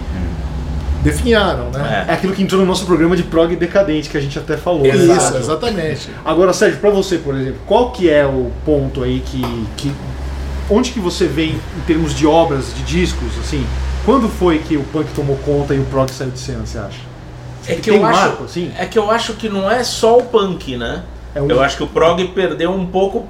definharam, 1.02 1.70
né? 1.70 2.06
É 2.08 2.12
aquilo 2.12 2.32
que 2.34 2.42
entrou 2.42 2.60
no 2.60 2.66
nosso 2.66 2.84
programa 2.86 3.16
de 3.16 3.22
prog 3.22 3.54
decadente, 3.56 4.08
que 4.08 4.16
a 4.16 4.20
gente 4.20 4.38
até 4.38 4.56
falou. 4.56 4.82
né? 4.82 4.94
Isso, 4.94 5.36
exatamente. 5.36 6.10
Agora, 6.24 6.52
Sérgio, 6.52 6.78
pra 6.80 6.90
você, 6.90 7.18
por 7.18 7.34
exemplo, 7.34 7.60
qual 7.66 7.90
que 7.92 8.10
é 8.10 8.26
o 8.26 8.50
ponto 8.64 9.02
aí 9.02 9.20
que, 9.24 9.42
que 9.76 9.92
onde 10.70 10.90
que 10.90 11.00
você 11.00 11.26
vê 11.26 11.46
em, 11.46 11.60
termos 11.86 12.14
de 12.14 12.26
obras, 12.26 12.74
de 12.74 12.82
discos, 12.82 13.38
assim? 13.40 13.64
Quando 14.04 14.28
foi 14.28 14.58
que 14.58 14.76
o 14.76 14.82
punk 14.84 15.08
tomou 15.14 15.36
conta 15.44 15.74
e 15.74 15.78
o 15.78 15.84
prog 15.84 16.10
saiu 16.10 16.30
de 16.30 16.38
cena, 16.38 16.64
você 16.64 16.78
acha? 16.78 16.98
É 17.66 17.74
que, 17.74 17.90
Tem 17.90 17.96
eu 18.00 18.06
acho, 18.06 18.42
assim? 18.44 18.72
é 18.78 18.86
que 18.86 18.98
eu 18.98 19.10
acho 19.10 19.34
que 19.34 19.48
não 19.48 19.70
é 19.70 19.84
só 19.84 20.18
o 20.18 20.22
punk, 20.22 20.76
né? 20.76 21.02
É 21.34 21.42
um- 21.42 21.50
Eu 21.50 21.60
acho 21.60 21.76
que 21.76 21.82
o 21.82 21.86
prog 21.86 22.22
perdeu 22.28 22.70
um 22.72 22.86
pouco 22.86 23.26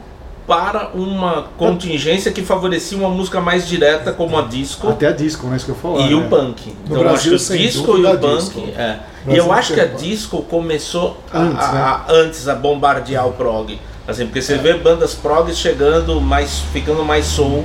para 0.48 0.88
uma 0.94 1.44
contingência 1.58 2.32
que 2.32 2.42
favorecia 2.42 2.96
uma 2.96 3.10
música 3.10 3.38
mais 3.38 3.68
direta 3.68 4.12
como 4.12 4.38
a 4.38 4.42
disco 4.42 4.88
Até 4.88 5.08
a 5.08 5.12
disco, 5.12 5.46
né? 5.46 5.56
Isso 5.56 5.66
que 5.66 5.72
eu 5.72 5.76
falar. 5.76 6.06
e 6.10 6.14
o 6.14 6.20
né? 6.22 6.26
punk. 6.30 6.74
Então 6.84 6.96
eu 6.96 7.02
Brasil, 7.04 7.34
acho 7.36 7.46
que 7.46 7.52
o 7.54 7.58
disco 7.58 7.98
e 7.98 8.06
o 8.06 8.18
punk. 8.18 8.36
disco. 8.38 8.60
É. 8.74 8.98
E 9.28 9.36
eu 9.36 9.52
acho 9.52 9.74
que 9.74 9.80
a 9.80 9.86
punk. 9.86 10.02
disco 10.02 10.42
começou 10.44 11.22
a- 11.30 11.38
Antes, 11.38 11.64
a, 11.66 11.72
né? 11.72 11.80
a- 11.80 12.04
antes 12.08 12.48
a 12.48 12.54
bombardear 12.54 13.28
o 13.28 13.32
prog. 13.32 13.78
Assim, 14.08 14.24
porque 14.24 14.40
você 14.40 14.56
vê 14.56 14.72
bandas 14.72 15.14
prog 15.14 15.54
chegando 15.54 16.18
mais. 16.18 16.60
ficando 16.72 17.04
mais 17.04 17.26
soul 17.26 17.62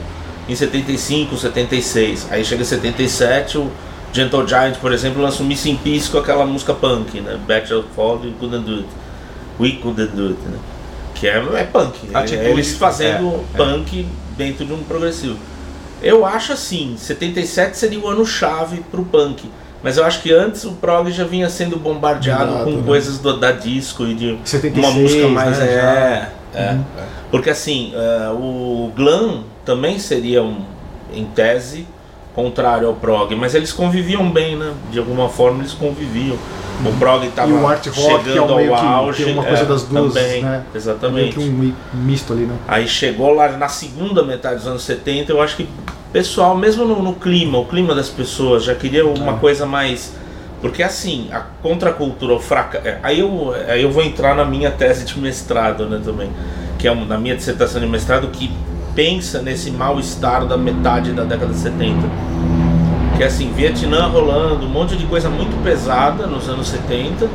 em 0.50 0.54
75, 0.54 1.38
76. 1.38 2.28
Aí 2.30 2.44
chega 2.44 2.64
em 2.64 2.66
77, 2.66 3.60
o 3.60 3.72
Gentle 4.12 4.46
Giant, 4.46 4.76
por 4.82 4.92
exemplo, 4.92 5.22
lança 5.22 5.42
o 5.42 5.46
Missing 5.46 5.78
Piece 5.78 6.10
com 6.10 6.18
aquela 6.18 6.46
música 6.46 6.74
punk, 6.74 7.22
né? 7.22 7.40
Battle 7.48 7.86
Fall 7.96 8.20
We 8.22 8.32
Couldn't 8.38 8.66
Do 8.66 8.76
It. 8.76 8.88
We 9.58 9.72
Couldn't 9.82 10.12
Do 10.14 10.28
It, 10.28 10.40
né? 10.50 10.58
Que 11.24 11.30
é, 11.30 11.38
é 11.38 11.64
punk. 11.64 12.10
É, 12.14 12.18
Atitude, 12.18 12.50
eles 12.50 12.76
fazendo 12.76 13.46
é, 13.54 13.54
é. 13.54 13.58
punk 13.58 14.06
dentro 14.36 14.66
de 14.66 14.74
um 14.74 14.84
progressivo. 14.84 15.38
Eu 16.02 16.26
acho 16.26 16.52
assim, 16.52 16.96
77 16.98 17.78
seria 17.78 17.98
o 17.98 18.10
ano 18.10 18.26
chave 18.26 18.84
pro 18.92 19.06
punk. 19.06 19.50
Mas 19.82 19.96
eu 19.96 20.04
acho 20.04 20.22
que 20.22 20.34
antes 20.34 20.66
o 20.66 20.74
prog 20.74 21.10
já 21.12 21.24
vinha 21.24 21.50
sendo 21.50 21.78
bombardeado 21.78 22.52
Exato, 22.52 22.64
com 22.66 22.72
né? 22.72 22.84
coisas 22.86 23.20
do- 23.20 23.38
da 23.40 23.54
disco 23.54 24.04
e 24.06 24.14
de 24.14 24.38
76, 24.44 24.86
uma 24.86 24.92
música 24.92 25.28
mais 25.30 25.60
né, 25.60 25.66
é, 25.66 26.30
é. 26.56 26.72
Uhum. 26.72 26.84
Porque 27.32 27.50
assim, 27.50 27.94
é, 27.96 28.30
o 28.30 28.92
glam 28.94 29.46
também 29.64 30.00
seria 30.00 30.44
um, 30.44 30.60
em 31.14 31.24
tese 31.24 31.88
contrário 32.34 32.88
ao 32.88 32.94
prog, 32.96 33.36
mas 33.36 33.54
eles 33.56 33.72
conviviam 33.72 34.30
bem, 34.32 34.56
né? 34.56 34.74
De 34.92 35.00
alguma 35.00 35.30
forma 35.30 35.60
eles 35.60 35.74
conviviam. 35.74 36.38
O 36.86 36.92
prog 36.98 37.26
estava 37.26 37.52
é 37.52 37.78
chegando 37.94 38.56
meio 38.56 38.74
ao 38.74 38.86
auge, 38.86 39.24
tem 39.24 39.34
uma 39.34 39.44
coisa 39.44 39.62
é, 39.62 39.66
das 39.66 39.84
duas, 39.84 40.14
também, 40.14 40.42
né? 40.42 40.64
Exatamente. 40.74 41.36
que 41.38 41.40
um 41.40 41.52
mi- 41.52 41.76
misto 41.94 42.34
ali, 42.34 42.42
né? 42.44 42.56
Aí 42.68 42.88
chegou 42.88 43.34
lá 43.34 43.50
na 43.50 43.70
segunda 43.70 44.24
metade 44.24 44.56
dos 44.56 44.68
anos 44.68 44.84
70, 44.84 45.32
eu 45.32 45.42
acho 45.42 45.56
que 45.58 45.64
o 45.64 46.12
pessoal, 46.12 46.58
mesmo 46.58 46.84
no, 46.86 47.02
no 47.02 47.14
clima, 47.14 47.58
o 47.60 47.66
clima 47.66 47.94
das 47.96 48.10
pessoas, 48.10 48.64
já 48.64 48.76
queria 48.76 49.06
uma 49.06 49.34
coisa 49.38 49.66
mais. 49.66 50.14
Porque 50.62 50.82
assim, 50.82 51.28
a 51.32 51.40
contracultura, 51.62 52.34
o 52.34 52.40
fraca. 52.40 52.80
é, 52.84 52.98
Aí 53.04 53.20
eu, 53.20 53.54
aí 53.68 53.82
eu 53.84 53.92
vou 53.92 54.02
entrar 54.04 54.36
na 54.36 54.44
minha 54.46 54.72
tese 54.72 55.06
de 55.06 55.20
mestrado, 55.20 55.86
né, 55.88 56.02
também. 56.04 56.30
Que 56.80 56.88
é 56.88 56.92
um- 56.92 57.06
na 57.06 57.18
minha 57.18 57.36
dissertação 57.36 57.80
de 57.80 57.88
mestrado 57.88 58.28
que 58.30 58.50
pensa 58.96 59.42
nesse 59.42 59.72
mal-estar 59.72 60.46
da 60.46 60.58
metade 60.58 61.12
da 61.12 61.24
década 61.24 61.52
de 61.54 61.60
70. 61.60 61.98
Que 63.18 63.24
é 63.24 63.28
assim, 63.28 63.52
Vietnã 63.54 64.08
rolando, 64.08 64.66
um 64.66 64.70
monte 64.70 64.96
de 64.96 65.06
coisa 65.06 65.30
muito 65.30 65.56
pesada 65.64 66.26
nos 66.28 66.48
anos 66.50 66.68
70. 66.68 67.28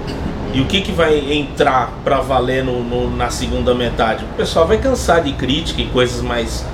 E 0.54 0.60
o 0.60 0.64
que, 0.64 0.80
que 0.80 0.92
vai 0.92 1.18
entrar 1.32 1.92
pra 2.02 2.20
valer 2.20 2.64
no, 2.64 2.82
no- 2.82 3.14
na 3.16 3.28
segunda 3.30 3.74
metade? 3.74 4.24
O 4.24 4.36
pessoal 4.36 4.66
vai 4.66 4.78
cansar 4.78 5.22
de 5.22 5.32
crítica 5.34 5.80
e 5.82 5.86
coisas 5.86 6.22
mais 6.22 6.64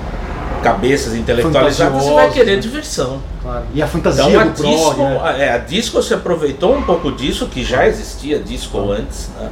cabeças 0.63 1.13
intelectualizadas 1.13 2.05
e 2.07 2.13
vai 2.13 2.31
querer 2.31 2.55
né? 2.55 2.61
diversão. 2.61 3.19
Claro. 3.43 3.65
E 3.73 3.81
a 3.83 3.87
fantasia 3.87 4.23
Então 4.27 4.41
a 4.41 4.43
do 4.45 4.53
prog, 4.53 4.75
disco, 4.75 4.95
né? 5.03 5.35
é, 5.45 5.53
a 5.53 5.57
disco 5.59 6.01
se 6.01 6.13
aproveitou 6.13 6.75
um 6.75 6.81
pouco 6.81 7.11
disso, 7.11 7.47
que 7.47 7.63
já 7.63 7.85
existia 7.87 8.39
disco 8.39 8.91
antes, 8.91 9.29
né? 9.39 9.49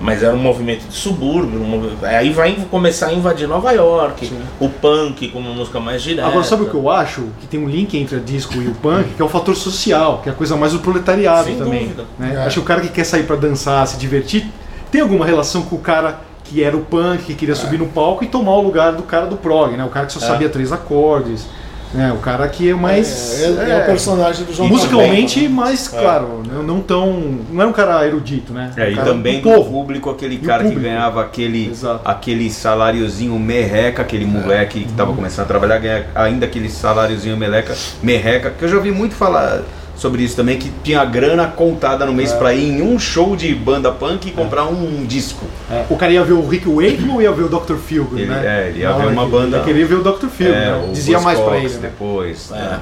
Mas 0.00 0.22
era 0.22 0.34
um 0.34 0.38
movimento 0.38 0.86
de 0.88 0.94
subúrbio, 0.94 1.60
um 1.60 1.92
aí 2.02 2.30
vai 2.32 2.56
começar 2.70 3.08
a 3.08 3.12
invadir 3.12 3.46
Nova 3.46 3.70
York, 3.70 4.32
o 4.58 4.68
punk 4.68 5.28
como 5.28 5.48
uma 5.48 5.54
música 5.54 5.78
mais 5.78 6.02
direta. 6.02 6.26
Agora, 6.26 6.42
sabe 6.42 6.62
o 6.62 6.70
que 6.70 6.74
eu 6.74 6.88
acho? 6.88 7.26
Que 7.38 7.46
tem 7.46 7.60
um 7.60 7.68
link 7.68 7.96
entre 7.98 8.16
a 8.16 8.18
disco 8.18 8.54
e 8.54 8.66
o 8.68 8.74
punk, 8.74 9.10
que 9.14 9.20
é 9.20 9.24
o 9.24 9.28
fator 9.28 9.54
social, 9.54 10.20
que 10.22 10.30
é 10.30 10.32
a 10.32 10.34
coisa 10.34 10.56
mais 10.56 10.72
do 10.72 10.78
proletariado 10.78 11.44
Sem 11.44 11.56
também. 11.58 11.92
né? 12.18 12.34
É. 12.34 12.36
Acho 12.46 12.54
que 12.54 12.60
o 12.60 12.64
cara 12.64 12.80
que 12.80 12.88
quer 12.88 13.04
sair 13.04 13.24
pra 13.24 13.36
dançar, 13.36 13.86
se 13.86 13.98
divertir, 13.98 14.46
tem 14.90 15.02
alguma 15.02 15.26
relação 15.26 15.62
com 15.62 15.76
o 15.76 15.80
cara 15.80 16.20
que 16.44 16.64
era 16.64 16.76
o 16.76 16.80
punk, 16.80 17.24
que 17.24 17.34
queria 17.34 17.54
subir 17.54 17.78
no 17.78 17.86
palco 17.86 18.24
e 18.24 18.26
tomar 18.26 18.52
o 18.56 18.60
lugar 18.62 18.92
do 18.92 19.02
cara 19.04 19.26
do 19.26 19.36
prog, 19.36 19.76
né? 19.76 19.84
O 19.84 19.88
cara 19.88 20.06
que 20.06 20.12
só 20.14 20.18
É. 20.18 20.22
sabia 20.28 20.48
três 20.48 20.72
acordes, 20.72 21.46
né? 21.92 22.12
O 22.12 22.18
cara 22.18 22.46
que 22.48 22.70
é 22.70 22.74
mais... 22.74 23.40
É, 23.40 23.44
é, 23.44 23.70
é 23.70 23.82
o 23.82 23.86
personagem 23.86 24.44
do 24.44 24.52
João 24.54 24.68
musicalmente, 24.68 25.40
Paulo. 25.40 25.54
mais, 25.54 25.88
claro, 25.88 26.42
não, 26.50 26.62
não 26.62 26.80
tão... 26.80 27.12
Não 27.50 27.60
era 27.60 27.68
um 27.70 27.72
cara 27.72 28.06
erudito, 28.06 28.52
né? 28.52 28.70
É, 28.76 28.84
um 28.84 28.90
e 28.90 28.94
cara 28.94 29.08
também 29.08 29.40
do 29.40 29.50
povo. 29.50 29.70
público, 29.70 30.10
aquele 30.10 30.36
E 30.36 30.38
cara 30.38 30.62
que 30.62 30.70
público. 30.70 30.88
ganhava 30.88 31.20
aquele, 31.22 31.68
Exato. 31.68 32.00
aquele 32.04 32.50
saláriozinho 32.50 33.38
merreca, 33.38 34.02
aquele 34.02 34.24
moleque 34.24 34.80
que 34.80 34.84
Uhum. 34.86 34.90
estava 34.90 35.12
começando 35.12 35.44
a 35.44 35.48
trabalhar, 35.48 35.78
ganha 35.78 36.06
ainda 36.14 36.46
aquele 36.46 36.68
saláriozinho 36.68 37.36
meleca, 37.36 37.74
merreca, 38.02 38.50
que 38.50 38.64
eu 38.64 38.68
já 38.68 38.76
ouvi 38.76 38.90
muito 38.92 39.14
falar 39.14 39.60
sobre 40.00 40.22
isso 40.22 40.34
também, 40.34 40.58
que 40.58 40.72
tinha 40.82 41.04
grana 41.04 41.46
contada 41.46 42.06
no 42.06 42.12
É. 42.12 42.14
mês 42.14 42.32
pra 42.32 42.54
ir 42.54 42.70
em 42.78 42.82
um 42.82 42.98
show 42.98 43.36
de 43.36 43.54
banda 43.54 43.92
punk 43.92 44.26
e 44.28 44.30
comprar 44.30 44.64
um 44.64 45.04
disco. 45.04 45.44
É, 45.70 45.84
o 45.90 45.96
cara 45.96 46.10
ia 46.10 46.24
ver 46.24 46.32
o 46.32 46.48
Rick 46.48 46.66
Wakeman 46.66 47.12
ou 47.16 47.20
ia 47.20 47.30
ver 47.30 47.42
o 47.42 47.48
Dr. 47.50 47.74
Feelgood, 47.76 48.24
né? 48.24 48.42
é, 48.44 48.68
ele 48.70 48.78
ia 48.80 48.88
Na 48.88 48.96
ver 48.96 49.06
uma 49.08 49.24
que- 49.26 49.30
banda- 49.30 49.56
Ele 49.58 49.66
queria 49.66 49.86
ver 49.86 49.96
o 49.96 50.02
Dr. 50.02 50.28
Feelgood, 50.28 50.58
É, 50.58 50.70
né? 50.72 50.88
Dizia 50.90 51.20
mais 51.20 51.38
pra 51.38 51.50
Buzzcocks 51.50 51.72
ele, 51.74 51.82
né? 51.82 51.88
depois. 51.90 52.50
É. 52.50 52.54
né? 52.54 52.80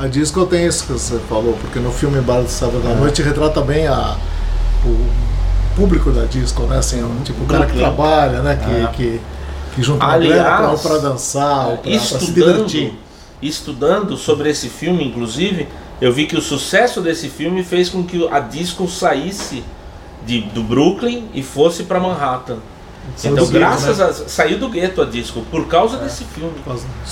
A 0.00 0.06
disco 0.06 0.46
tem 0.46 0.66
isso 0.66 0.86
que 0.86 0.92
você 0.94 1.18
falou, 1.28 1.52
porque 1.60 1.78
no 1.78 1.92
filme 1.92 2.18
Bar 2.22 2.40
do 2.40 2.48
Sábado 2.48 2.80
à 2.90 2.94
Noite 2.94 3.20
retrata 3.20 3.60
bem 3.60 3.86
a, 3.86 4.16
o 4.86 5.06
público 5.76 6.10
da 6.10 6.24
disco, 6.24 6.62
né? 6.62 6.78
Assim, 6.78 7.04
tipo, 7.24 7.42
o 7.42 7.46
cara 7.46 7.66
que 7.66 7.72
Brooklyn. 7.72 7.94
trabalha, 7.94 8.40
né? 8.40 8.56
Que, 8.64 8.70
É. 8.70 8.86
que, 8.94 9.20
que 9.74 9.82
junta 9.82 10.06
Aliás, 10.06 10.42
pra, 10.80 10.90
pra 10.92 10.98
dançar, 10.98 11.66
ou 11.68 11.76
pra, 11.76 11.90
pra 11.90 12.00
se 12.00 12.14
estudando, 12.14 12.66
divertir. 12.66 12.94
estudando 13.42 14.16
sobre 14.16 14.48
esse 14.48 14.68
filme, 14.70 15.04
inclusive, 15.06 15.68
eu 16.00 16.12
vi 16.12 16.26
que 16.26 16.36
o 16.36 16.42
sucesso 16.42 17.00
desse 17.00 17.28
filme 17.28 17.64
fez 17.64 17.88
com 17.88 18.04
que 18.04 18.26
a 18.28 18.38
disco 18.38 18.86
saísse 18.86 19.64
de, 20.24 20.42
do 20.42 20.62
Brooklyn 20.62 21.28
e 21.34 21.42
fosse 21.42 21.84
para 21.84 21.98
Manhattan. 21.98 22.58
Saiu 23.16 23.32
então, 23.32 23.44
do 23.46 23.50
gueto, 23.50 23.58
graças 23.64 23.98
né? 23.98 24.04
a 24.04 24.12
saiu 24.28 24.58
do 24.58 24.68
gueto 24.68 25.02
a 25.02 25.04
disco 25.04 25.42
por 25.50 25.66
causa 25.66 25.96
desse 25.98 26.24
filme. 26.24 26.52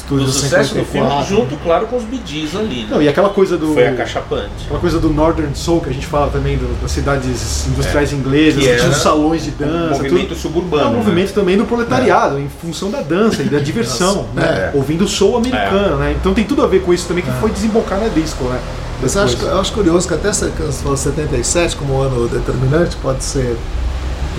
Do 0.08 0.16
Do 0.18 0.28
sucesso 0.30 0.74
do 0.74 0.84
filme, 0.84 1.08
54. 1.08 1.26
junto, 1.36 1.56
claro, 1.58 1.86
com 1.86 1.96
os 1.96 2.04
bidis 2.04 2.54
ali. 2.54 2.82
né? 2.82 2.88
Não, 2.90 3.02
e 3.02 3.08
aquela 3.08 3.28
coisa 3.30 3.56
do. 3.56 3.72
Foi 3.74 3.86
acachapante. 3.88 4.50
Aquela 4.64 4.80
coisa 4.80 4.98
do 5.00 5.10
Northern 5.10 5.54
Soul 5.54 5.80
que 5.80 5.90
a 5.90 5.92
gente 5.92 6.06
fala 6.06 6.30
também 6.30 6.56
do- 6.56 6.80
das 6.80 6.90
cidades 6.92 7.66
industriais 7.66 8.12
inglesas, 8.12 8.62
Que 8.62 8.74
que 8.88 8.94
salões 8.94 9.44
de 9.44 9.50
Um 9.50 9.66
dança. 9.66 10.02
movimento 10.02 10.28
tudo. 10.28 10.38
suburbano. 10.38 10.82
É 10.84 10.86
um 10.86 10.90
né? 10.92 10.96
movimento 10.98 11.32
também 11.32 11.56
do 11.56 11.64
proletariado, 11.64 12.38
em 12.38 12.48
função 12.48 12.90
da 12.90 13.00
dança 13.00 13.42
e 13.42 13.46
da 13.48 13.58
diversão, 13.58 14.26
né? 14.34 14.70
É. 14.72 14.76
Ouvindo 14.76 15.06
soul 15.08 15.36
americano, 15.38 15.96
né? 15.96 16.14
Então 16.18 16.32
tem 16.34 16.44
tudo 16.44 16.62
a 16.62 16.66
ver 16.66 16.82
com 16.82 16.92
isso 16.94 17.06
também 17.08 17.24
que 17.24 17.30
foi 17.40 17.50
desembocar 17.50 17.98
na 17.98 18.08
disco, 18.08 18.44
né? 18.44 18.60
Mas 19.02 19.14
eu 19.14 19.22
acho, 19.24 19.36
eu 19.44 19.60
acho 19.60 19.72
curioso 19.72 20.08
que 20.08 20.14
até 20.14 20.32
se- 20.32 20.50
que 20.50 20.62
você 20.62 20.82
falou 20.82 20.96
77 20.96 21.76
como 21.76 22.00
ano 22.00 22.26
determinante, 22.28 22.96
pode 22.96 23.22
ser, 23.22 23.56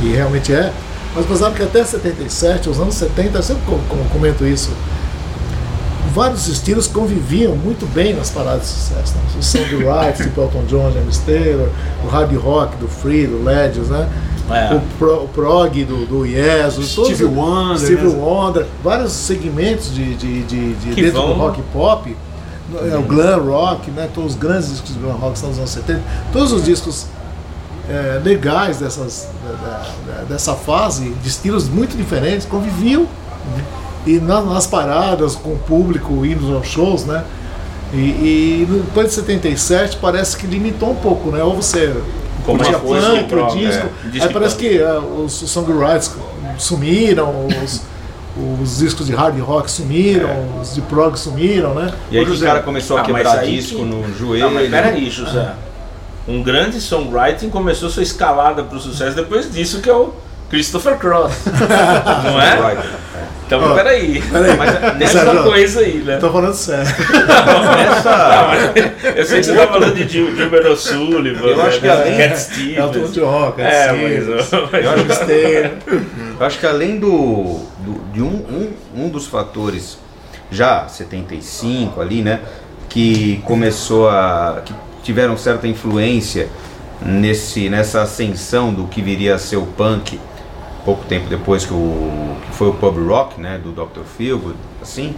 e 0.02 0.10
realmente 0.13 0.52
é, 0.52 0.72
mas 1.18 1.26
você 1.26 1.44
sabe 1.44 1.56
que 1.58 1.64
até 1.64 1.84
77, 1.84 2.70
os 2.70 2.80
anos 2.80 2.96
70, 2.96 3.38
eu 3.40 3.44
sempre 3.44 3.64
co- 3.66 3.80
co- 3.90 4.10
comento 4.14 4.46
isso, 4.46 4.70
vários 6.14 6.48
estilos 6.48 6.88
conviviam 6.88 7.56
muito 7.56 7.86
bem 7.94 8.14
nas 8.16 8.30
paradas 8.30 8.62
de 8.62 8.68
sucesso. 8.68 9.14
Né? 9.16 9.22
O 9.40 9.44
Sound 9.44 9.76
Right, 9.76 10.24
tipo 10.24 10.42
Elton 10.42 10.64
John, 10.68 10.92
James 10.92 11.18
Taylor, 11.20 11.70
o 12.04 12.08
hard 12.08 12.34
rock 12.38 12.76
do 12.78 12.88
Free, 12.88 13.28
do 13.28 13.44
Ledges, 13.44 13.90
né? 13.90 14.08
É. 14.50 14.74
O, 14.76 14.82
pro, 14.98 15.24
o 15.24 15.28
prog 15.28 15.84
do, 15.84 16.06
do 16.06 16.26
Yes, 16.26 16.76
todos- 16.96 17.20
Wonder, 17.22 17.78
Stevie 17.80 18.08
né? 18.08 18.16
Wonder, 18.16 18.66
vários 18.84 19.12
segmentos 19.12 19.94
de, 19.94 20.16
de, 20.16 20.44
de, 20.44 20.74
de 20.76 20.96
dentro 20.96 21.12
vão- 21.22 21.28
do 21.34 21.34
rock 21.34 21.62
pop, 21.74 22.16
é, 22.92 22.96
o 22.98 23.02
glam 23.04 23.46
rock, 23.46 23.92
né, 23.92 24.10
todos 24.14 24.32
os 24.34 24.38
grandes 24.38 24.70
discos 24.70 24.94
de 24.94 25.00
glam 25.00 25.16
rock 25.18 25.38
são 25.38 25.50
dos 25.50 25.58
anos 25.58 25.70
70, 25.72 26.02
todos 26.32 26.52
os 26.54 26.64
discos 26.64 27.06
é, 27.89 28.21
legais 28.23 28.78
dessas, 28.80 29.28
da- 29.43 30.13
da- 30.13 30.23
dessa 30.23 30.54
fase, 30.56 31.10
de 31.23 31.28
estilos 31.30 31.69
muito 31.69 31.95
diferentes, 31.95 32.45
conviviam 32.45 33.08
e 34.06 34.19
na- 34.19 34.41
nas 34.41 34.67
paradas 34.67 35.36
com 35.36 35.52
o 35.54 35.58
público 35.58 36.26
indo 36.26 36.56
aos 36.56 36.67
shows, 36.67 37.06
né? 37.06 37.23
E, 37.93 37.97
e 37.97 38.67
depois 38.69 39.08
de 39.08 39.13
77 39.13 39.97
parece 40.02 40.36
que 40.36 40.45
limitou 40.45 40.91
um 40.91 40.95
pouco, 40.95 41.30
né? 41.32 41.41
Ou 41.43 41.56
você 41.56 41.95
Como 42.45 42.62
de 42.62 43.23
prog, 43.23 43.54
o 43.54 43.58
disco, 43.58 43.88
é, 44.06 44.10
disco 44.10 44.28
aí 44.28 44.34
parece 44.34 44.56
que 44.58 44.82
ah, 44.82 45.00
os, 45.00 45.41
os 45.41 45.50
songwriters 45.50 46.12
sumiram, 46.58 47.47
os, 47.63 47.82
os 48.62 48.78
discos 48.80 49.08
de 49.08 49.13
hard 49.13 49.39
rock 49.39 49.69
sumiram, 49.71 50.30
os 50.62 50.76
de 50.76 50.82
prog 50.82 51.17
sumiram, 51.17 51.73
né? 51.73 51.93
E 52.12 52.17
aí 52.17 52.23
o 52.23 52.28
José, 52.28 52.45
cara 52.45 52.60
começou 52.62 52.97
a 52.97 53.02
Ah, 53.02 53.04
quebrar 53.06 53.45
disco 53.45 53.78
que- 53.78 53.84
no 53.86 54.02
Não, 54.08 54.13
joelho. 54.13 54.52
mas 54.52 54.69
peraí, 54.69 55.10
José. 55.10 55.54
Um 56.28 56.44
grande 56.44 56.82
songwriting 56.82 57.50
começou 57.50 57.90
sua 57.90 58.04
escalada 58.04 58.63
para 58.63 58.78
o 58.78 58.82
sucesso 58.82 59.16
depois 59.16 59.52
disso, 59.52 59.82
que 59.82 59.90
é 59.90 59.94
o 59.94 60.13
Christopher 60.50 60.98
Cross. 60.98 61.34
não 62.26 62.42
é? 62.42 62.56
Right. 62.76 62.88
Então, 63.46 63.62
Ó, 63.63 63.76
peraí. 63.76 64.22
Peraí, 64.30 64.58
Mas 64.58 64.98
nessa 64.98 65.20
Sérgio, 65.24 65.44
coisa 65.44 65.80
aí, 65.80 65.98
né? 66.00 66.18
Tô 66.18 66.30
falando 66.30 66.54
sério. 66.54 66.86
Essa, 66.86 68.74
Eu 69.16 69.26
sei 69.26 69.40
que 69.40 69.46
você 69.46 69.56
tá 69.56 69.68
falando 69.68 69.94
de 69.96 70.08
Gil- 70.08 70.36
Gilbert 70.36 70.66
O'Sullivan, 70.70 71.48
Eu 71.48 71.62
acho 71.62 71.80
que 71.80 71.88
né? 71.88 71.94
além- 71.94 72.18
Cat 72.18 72.74
Elton 72.76 72.92
Stevens. 72.94 73.13
John, 73.13 73.52
Cat 73.54 73.62
É, 73.62 73.84
Stevens, 73.84 74.26
mas, 74.72 74.84
James 74.84 75.18
Taylor. 75.20 75.72
Eu 76.40 76.46
acho 76.46 76.60
que 76.60 76.66
além 76.68 77.00
do, 77.00 77.60
do- 77.80 78.12
de 78.13 78.22
um, 78.22 78.28
um, 78.28 78.74
um 79.06 79.10
dos 79.10 79.28
fatores 79.28 79.98
já 80.52 80.88
75 80.88 82.02
ali, 82.02 82.22
né, 82.22 82.42
que 82.90 83.42
começou 83.46 84.10
a 84.10 84.62
que 84.66 84.74
tiveram 85.08 85.38
certa 85.38 85.65
influência 85.70 86.50
nesse 87.02 87.70
nessa 87.70 88.02
ascensão 88.02 88.74
do 88.74 88.84
que 88.88 89.02
viria 89.02 89.36
a 89.36 89.39
ser 89.39 89.56
o 89.56 89.65
punk 89.65 90.20
pouco 90.84 91.06
tempo 91.06 91.28
depois 91.30 91.65
que 91.65 91.74
o 91.74 92.36
que 92.46 92.54
foi 92.58 92.67
o 92.67 92.74
pub 92.74 92.98
rock, 93.08 93.39
né, 93.39 93.58
do 93.62 93.72
Dr. 93.72 94.02
Feelgood, 94.17 94.56
assim. 94.82 95.15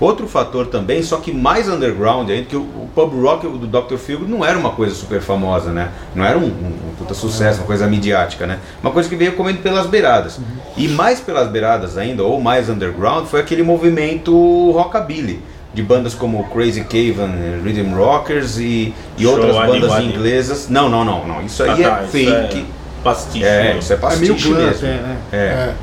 Outro 0.00 0.26
fator 0.26 0.66
também, 0.66 1.00
só 1.04 1.18
que 1.18 1.32
mais 1.32 1.68
underground 1.68 2.28
ainda, 2.28 2.44
que 2.46 2.56
o, 2.56 2.62
o 2.62 2.88
pub 2.92 3.12
rock 3.22 3.46
do 3.46 3.66
Dr. 3.68 3.96
Feelgood 3.96 4.28
não 4.30 4.44
era 4.44 4.58
uma 4.58 4.70
coisa 4.70 4.92
super 4.94 5.20
famosa, 5.20 5.70
né? 5.70 5.90
Não 6.16 6.24
era 6.24 6.36
um, 6.36 6.42
um- 6.46 6.90
um 6.90 6.94
puta 6.98 7.14
sucesso, 7.14 7.60
uma 7.60 7.66
coisa 7.66 7.86
midiática, 7.86 8.44
né? 8.46 8.58
Uma 8.82 8.90
coisa 8.90 9.08
que 9.08 9.14
veio 9.14 9.32
comendo 9.36 9.58
pelas 9.60 9.86
beiradas. 9.86 10.40
E 10.76 10.88
mais 10.88 11.20
pelas 11.20 11.48
beiradas 11.48 11.96
ainda, 11.96 12.24
ou 12.24 12.40
mais 12.40 12.68
underground, 12.68 13.26
foi 13.26 13.38
aquele 13.40 13.62
movimento 13.62 14.32
rockabilly. 14.72 15.40
De 15.74 15.82
bandas 15.82 16.14
como 16.14 16.44
Crazy 16.50 16.84
Cavan, 16.84 17.32
Rhythm 17.64 17.92
Rockers 17.94 18.58
e, 18.58 18.94
e 19.18 19.22
Show 19.24 19.32
outras 19.32 19.56
bandas 19.56 19.92
Animal. 19.92 20.02
inglesas. 20.02 20.68
Não, 20.68 20.88
não, 20.88 21.04
não, 21.04 21.26
não. 21.26 21.42
Isso 21.42 21.62
aí 21.64 21.84
Ah, 21.84 21.88
tá, 21.90 22.00
é 22.00 22.02
isso 22.04 22.10
fake. 22.12 22.58
é 22.60 23.02
pastiche. 23.02 23.44
É, 23.44 23.62
né? 23.74 23.76
isso 23.78 23.92
é 23.92 23.96
É 23.96 23.98
pastiche 23.98 24.32
meio 24.32 24.54
glam 24.56 24.66
mesmo. 24.66 24.86
até, 24.88 24.94
né? 25.02 25.16
É. 25.32 25.36
É. 25.36 25.74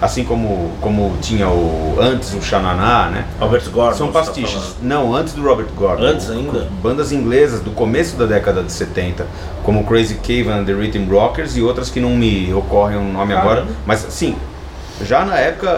assim 0.00 0.24
como, 0.24 0.70
como 0.80 1.16
tinha 1.20 1.48
o 1.48 1.96
antes 2.00 2.32
o 2.34 2.40
Xananá, 2.42 3.08
né? 3.08 3.24
Robert 3.40 3.68
Gordon. 3.70 3.96
São 3.96 4.06
tá 4.12 4.20
pastiches. 4.20 4.52
falando. 4.52 4.76
Não, 4.82 5.14
antes 5.14 5.32
do 5.32 5.42
Robert 5.42 5.66
Gordon. 5.76 6.04
Antes 6.04 6.30
ainda? 6.30 6.68
Bandas 6.82 7.10
inglesas 7.12 7.60
do 7.60 7.70
começo 7.72 8.16
da 8.16 8.26
década 8.26 8.62
de 8.62 8.70
70, 8.72 9.26
como 9.64 9.84
Crazy 9.84 10.14
Cave 10.16 10.48
and 10.50 10.64
the 10.64 10.72
Rhythm 10.72 11.08
Rockers 11.10 11.56
e 11.56 11.62
outras 11.62 11.88
que 11.90 11.98
não 12.00 12.10
me 12.10 12.52
ocorrem 12.54 12.96
o 12.96 13.02
nome 13.12 13.32
agora. 13.34 13.62
Caramba. 13.62 13.72
Mas 13.86 14.06
sim, 14.08 14.36
já 15.04 15.24
na 15.24 15.36
época 15.36 15.68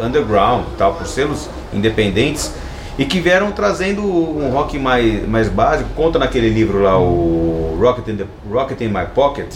uh, 0.00 0.04
underground, 0.04 0.64
tal, 0.76 0.94
por 0.94 1.06
selos 1.06 1.48
independentes 1.72 2.52
e 2.98 3.04
que 3.04 3.20
vieram 3.20 3.52
trazendo 3.52 4.02
um 4.02 4.50
rock 4.50 4.78
mais, 4.78 5.26
mais 5.28 5.48
básico. 5.48 5.90
Conta 5.94 6.18
naquele 6.18 6.48
livro 6.48 6.82
lá 6.82 6.98
o 6.98 7.76
Rocket 7.80 8.08
in, 8.08 8.16
the, 8.16 8.24
Rocket 8.50 8.80
in 8.80 8.88
My 8.88 9.06
Pocket 9.14 9.54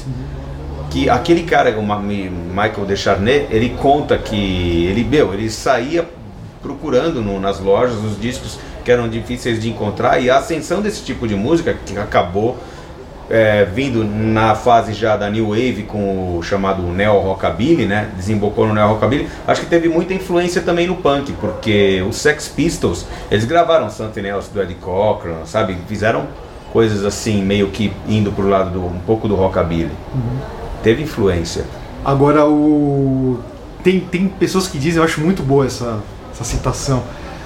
que 0.90 1.08
aquele 1.08 1.44
cara, 1.44 1.70
o 1.78 1.82
Michael 1.82 2.84
Descharnet, 2.86 3.46
ele 3.50 3.70
conta 3.80 4.18
que 4.18 4.86
ele, 4.86 5.04
meu, 5.04 5.32
ele 5.32 5.48
saía 5.48 6.04
procurando 6.60 7.22
no- 7.22 7.38
nas 7.38 7.60
lojas 7.60 7.96
os 7.96 8.20
discos 8.20 8.58
que 8.84 8.90
eram 8.90 9.08
difíceis 9.08 9.60
de 9.60 9.68
encontrar 9.70 10.20
e 10.20 10.28
a 10.28 10.38
ascensão 10.38 10.82
desse 10.82 11.02
tipo 11.04 11.28
de 11.28 11.34
música 11.36 11.76
que 11.86 11.96
acabou 11.96 12.58
é, 13.30 13.64
vindo 13.64 14.02
na 14.04 14.56
fase 14.56 14.92
já 14.92 15.16
da 15.16 15.30
New 15.30 15.50
Wave 15.50 15.84
com 15.84 16.36
o 16.36 16.42
chamado 16.42 16.82
Neo 16.82 17.18
Rockabilly, 17.20 17.86
né? 17.86 18.10
Desembocou 18.16 18.66
no 18.66 18.74
Neo 18.74 18.88
Rockabilly. 18.88 19.28
Acho 19.46 19.60
que 19.60 19.68
teve 19.68 19.88
muita 19.88 20.12
influência 20.12 20.60
também 20.60 20.88
no 20.88 20.96
punk, 20.96 21.32
porque 21.40 22.04
os 22.06 22.16
Sex 22.16 22.48
Pistols, 22.48 23.06
eles 23.30 23.44
gravaram 23.44 23.88
Something 23.88 24.26
Else 24.26 24.50
do 24.52 24.60
Eddie 24.60 24.74
Cochran, 24.74 25.46
sabe? 25.46 25.78
Fizeram 25.86 26.26
coisas 26.72 27.04
assim, 27.04 27.42
meio 27.42 27.68
que 27.68 27.92
indo 28.08 28.32
pro 28.32 28.48
lado 28.48 28.70
do 28.70 28.84
um 28.84 29.00
pouco 29.06 29.28
do 29.28 29.36
rockabilly. 29.36 29.92
Teve 30.82 31.04
influência. 31.04 31.64
Agora 32.04 32.46
o. 32.46 33.38
Tem, 33.84 34.00
tem 34.00 34.28
pessoas 34.28 34.66
que 34.66 34.78
dizem, 34.78 34.98
eu 34.98 35.04
acho 35.04 35.20
muito 35.20 35.42
boa 35.42 35.66
essa, 35.66 36.00
essa 36.32 36.44
citação. 36.44 37.02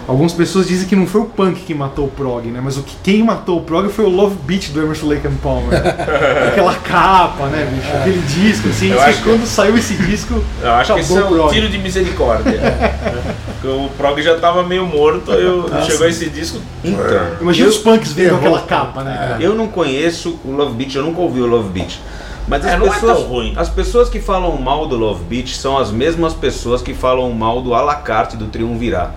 Algumas 0.06 0.32
pessoas 0.34 0.68
dizem 0.68 0.86
que 0.86 0.94
não 0.94 1.06
foi 1.06 1.22
o 1.22 1.24
punk 1.24 1.60
que 1.62 1.74
matou 1.74 2.04
o 2.04 2.08
prog, 2.08 2.46
né? 2.48 2.60
Mas 2.62 2.76
o 2.76 2.82
que 2.82 2.94
quem 3.02 3.22
matou 3.22 3.58
o 3.58 3.62
prog 3.62 3.88
foi 3.88 4.04
o 4.04 4.08
Love 4.08 4.36
Beat 4.44 4.70
do 4.70 4.82
Emerson 4.82 5.06
Lake 5.06 5.26
and 5.26 5.36
Palmer. 5.42 5.70
Aquela 6.48 6.74
capa, 6.74 7.46
né, 7.46 7.66
bicho? 7.74 7.96
Aquele 7.96 8.20
disco, 8.22 8.68
assim. 8.68 8.90
Eu 8.92 9.00
acho 9.00 9.22
que- 9.22 9.28
quando 9.30 9.46
saiu 9.46 9.76
esse 9.78 9.94
disco, 9.94 10.42
Eu 10.62 10.72
acho 10.72 10.94
que 10.94 11.00
isso 11.00 11.18
é 11.18 11.24
um 11.24 11.48
tiro 11.48 11.68
de 11.70 11.78
misericórdia. 11.78 12.52
Porque 13.60 13.66
o 13.68 13.88
prog 13.96 14.20
já 14.22 14.38
tava 14.38 14.62
meio 14.62 14.84
morto, 14.86 15.30
eu, 15.32 15.70
chegou 15.84 16.06
esse 16.06 16.28
disco. 16.28 16.58
Então, 16.84 17.02
Imagina 17.40 17.68
os 17.70 17.78
punks 17.78 18.12
vendo 18.12 18.26
errou. 18.26 18.38
aquela 18.40 18.60
capa, 18.60 19.02
né? 19.02 19.16
cara? 19.16 19.42
Eu 19.42 19.54
não 19.54 19.68
conheço 19.68 20.38
o 20.44 20.50
Love 20.50 20.74
Beat, 20.74 20.94
eu 20.96 21.02
nunca 21.02 21.20
ouvi 21.22 21.40
o 21.40 21.46
Love 21.46 21.70
Beat. 21.70 21.98
Mas 22.46 22.62
as 22.66 22.72
É, 22.72 22.76
não 22.76 22.86
é 22.88 22.90
pessoas, 22.90 23.20
ruim. 23.26 23.54
as 23.56 23.70
pessoas 23.70 24.10
que 24.10 24.20
falam 24.20 24.54
mal 24.60 24.86
do 24.86 24.96
Love 24.96 25.24
Beat 25.24 25.48
são 25.54 25.78
as 25.78 25.90
mesmas 25.90 26.34
pessoas 26.34 26.82
que 26.82 26.92
falam 26.92 27.30
mal 27.32 27.62
do 27.62 27.72
Alacarte 27.72 28.36
do 28.36 28.44
Triunvirar. 28.48 29.14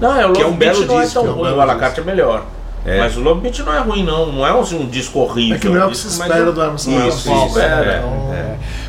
Não, 0.00 0.18
é, 0.20 0.26
o 0.26 0.32
Que 0.32 0.40
é 0.42 0.44
Love 0.44 0.54
um 0.54 0.58
Beat 0.58 0.72
belo 0.74 0.86
não 0.86 1.00
disco, 1.02 1.18
é 1.18 1.22
é 1.22 1.24
tão 1.24 1.32
um 1.32 1.36
ruim, 1.36 1.44
belo 1.44 1.56
o 1.56 1.60
Alacarte 1.60 2.00
é 2.00 2.04
melhor. 2.04 2.44
É. 2.84 2.98
Mas 3.00 3.16
o 3.16 3.20
Love 3.20 3.40
Beat 3.40 3.58
não 3.60 3.74
é 3.74 3.80
ruim 3.80 4.04
não, 4.04 4.30
não 4.30 4.46
é 4.46 4.52
um, 4.54 4.60
um 4.60 4.86
disco 4.86 5.18
horrível. 5.18 5.56
É 5.56 5.58
que 5.58 5.68
não 5.68 5.80
é 5.80 5.84
o 5.84 5.88
um 5.88 5.90
que 5.90 5.96
se 5.96 6.06
espera 6.06 6.36
é- 6.48 6.52
do 6.52 6.62
Emerson 6.62 6.90
Não 6.90 6.98
é 7.00 7.02
o 7.02 7.06
Lake 7.06 7.16
que 7.16 7.22
se 7.22 7.28
and 7.28 7.32
Palmer. 7.32 7.48
espera. 7.48 7.96
Então, 7.98 8.26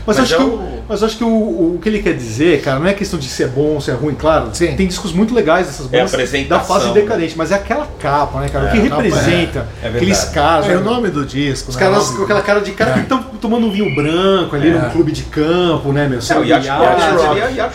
Mas, 0.05 0.17
Mas 0.17 0.19
acho 0.19 0.33
é 0.33 0.37
que, 0.37 0.43
o- 0.43 0.59
mas 0.87 1.03
acho 1.03 1.17
que 1.17 1.23
o, 1.23 1.27
o 1.27 1.79
que 1.81 1.89
ele 1.89 2.01
quer 2.03 2.13
dizer, 2.13 2.61
cara, 2.61 2.79
não 2.79 2.87
é 2.87 2.93
questão 2.93 3.17
de 3.19 3.27
ser 3.27 3.47
bom 3.47 3.73
ou 3.73 3.81
ser 3.81 3.93
ruim, 3.93 4.13
claro. 4.13 4.49
Sim. 4.53 4.73
Tem 4.75 4.87
discos 4.87 5.11
muito 5.11 5.33
legais 5.33 5.65
dessas 5.67 5.91
É 5.91 5.99
a 5.99 6.05
bandas 6.05 6.47
da 6.47 6.59
fase 6.59 6.93
decadente, 6.93 7.33
mas 7.35 7.51
é 7.51 7.55
aquela 7.55 7.87
capa, 7.99 8.39
né, 8.39 8.49
cara? 8.49 8.67
o 8.67 8.71
que 8.71 8.77
é- 8.77 8.81
representa 8.81 9.67
é 9.83 9.87
aqueles 9.87 10.23
caras. 10.25 10.65
É 10.67 10.69
né? 10.69 10.77
o 10.77 10.83
nome 10.83 11.09
do 11.09 11.25
disco, 11.25 11.69
Os 11.71 11.75
né? 11.75 11.81
caras 11.81 12.09
com 12.11 12.23
aquela 12.23 12.41
cara 12.41 12.61
de 12.61 12.71
cara 12.71 12.93
que 12.93 12.99
estão 12.99 13.21
tomando 13.41 13.65
um 13.65 13.71
vinho 13.71 13.93
branco 13.95 14.55
ali 14.55 14.69
É. 14.69 14.73
num 14.73 14.89
clube 14.91 15.11
de 15.11 15.23
campo, 15.23 15.91
né, 15.91 16.07
meu? 16.07 16.19
É, 16.19 16.21
Céu 16.21 16.41
o 16.41 16.45
Yacht 16.45 16.69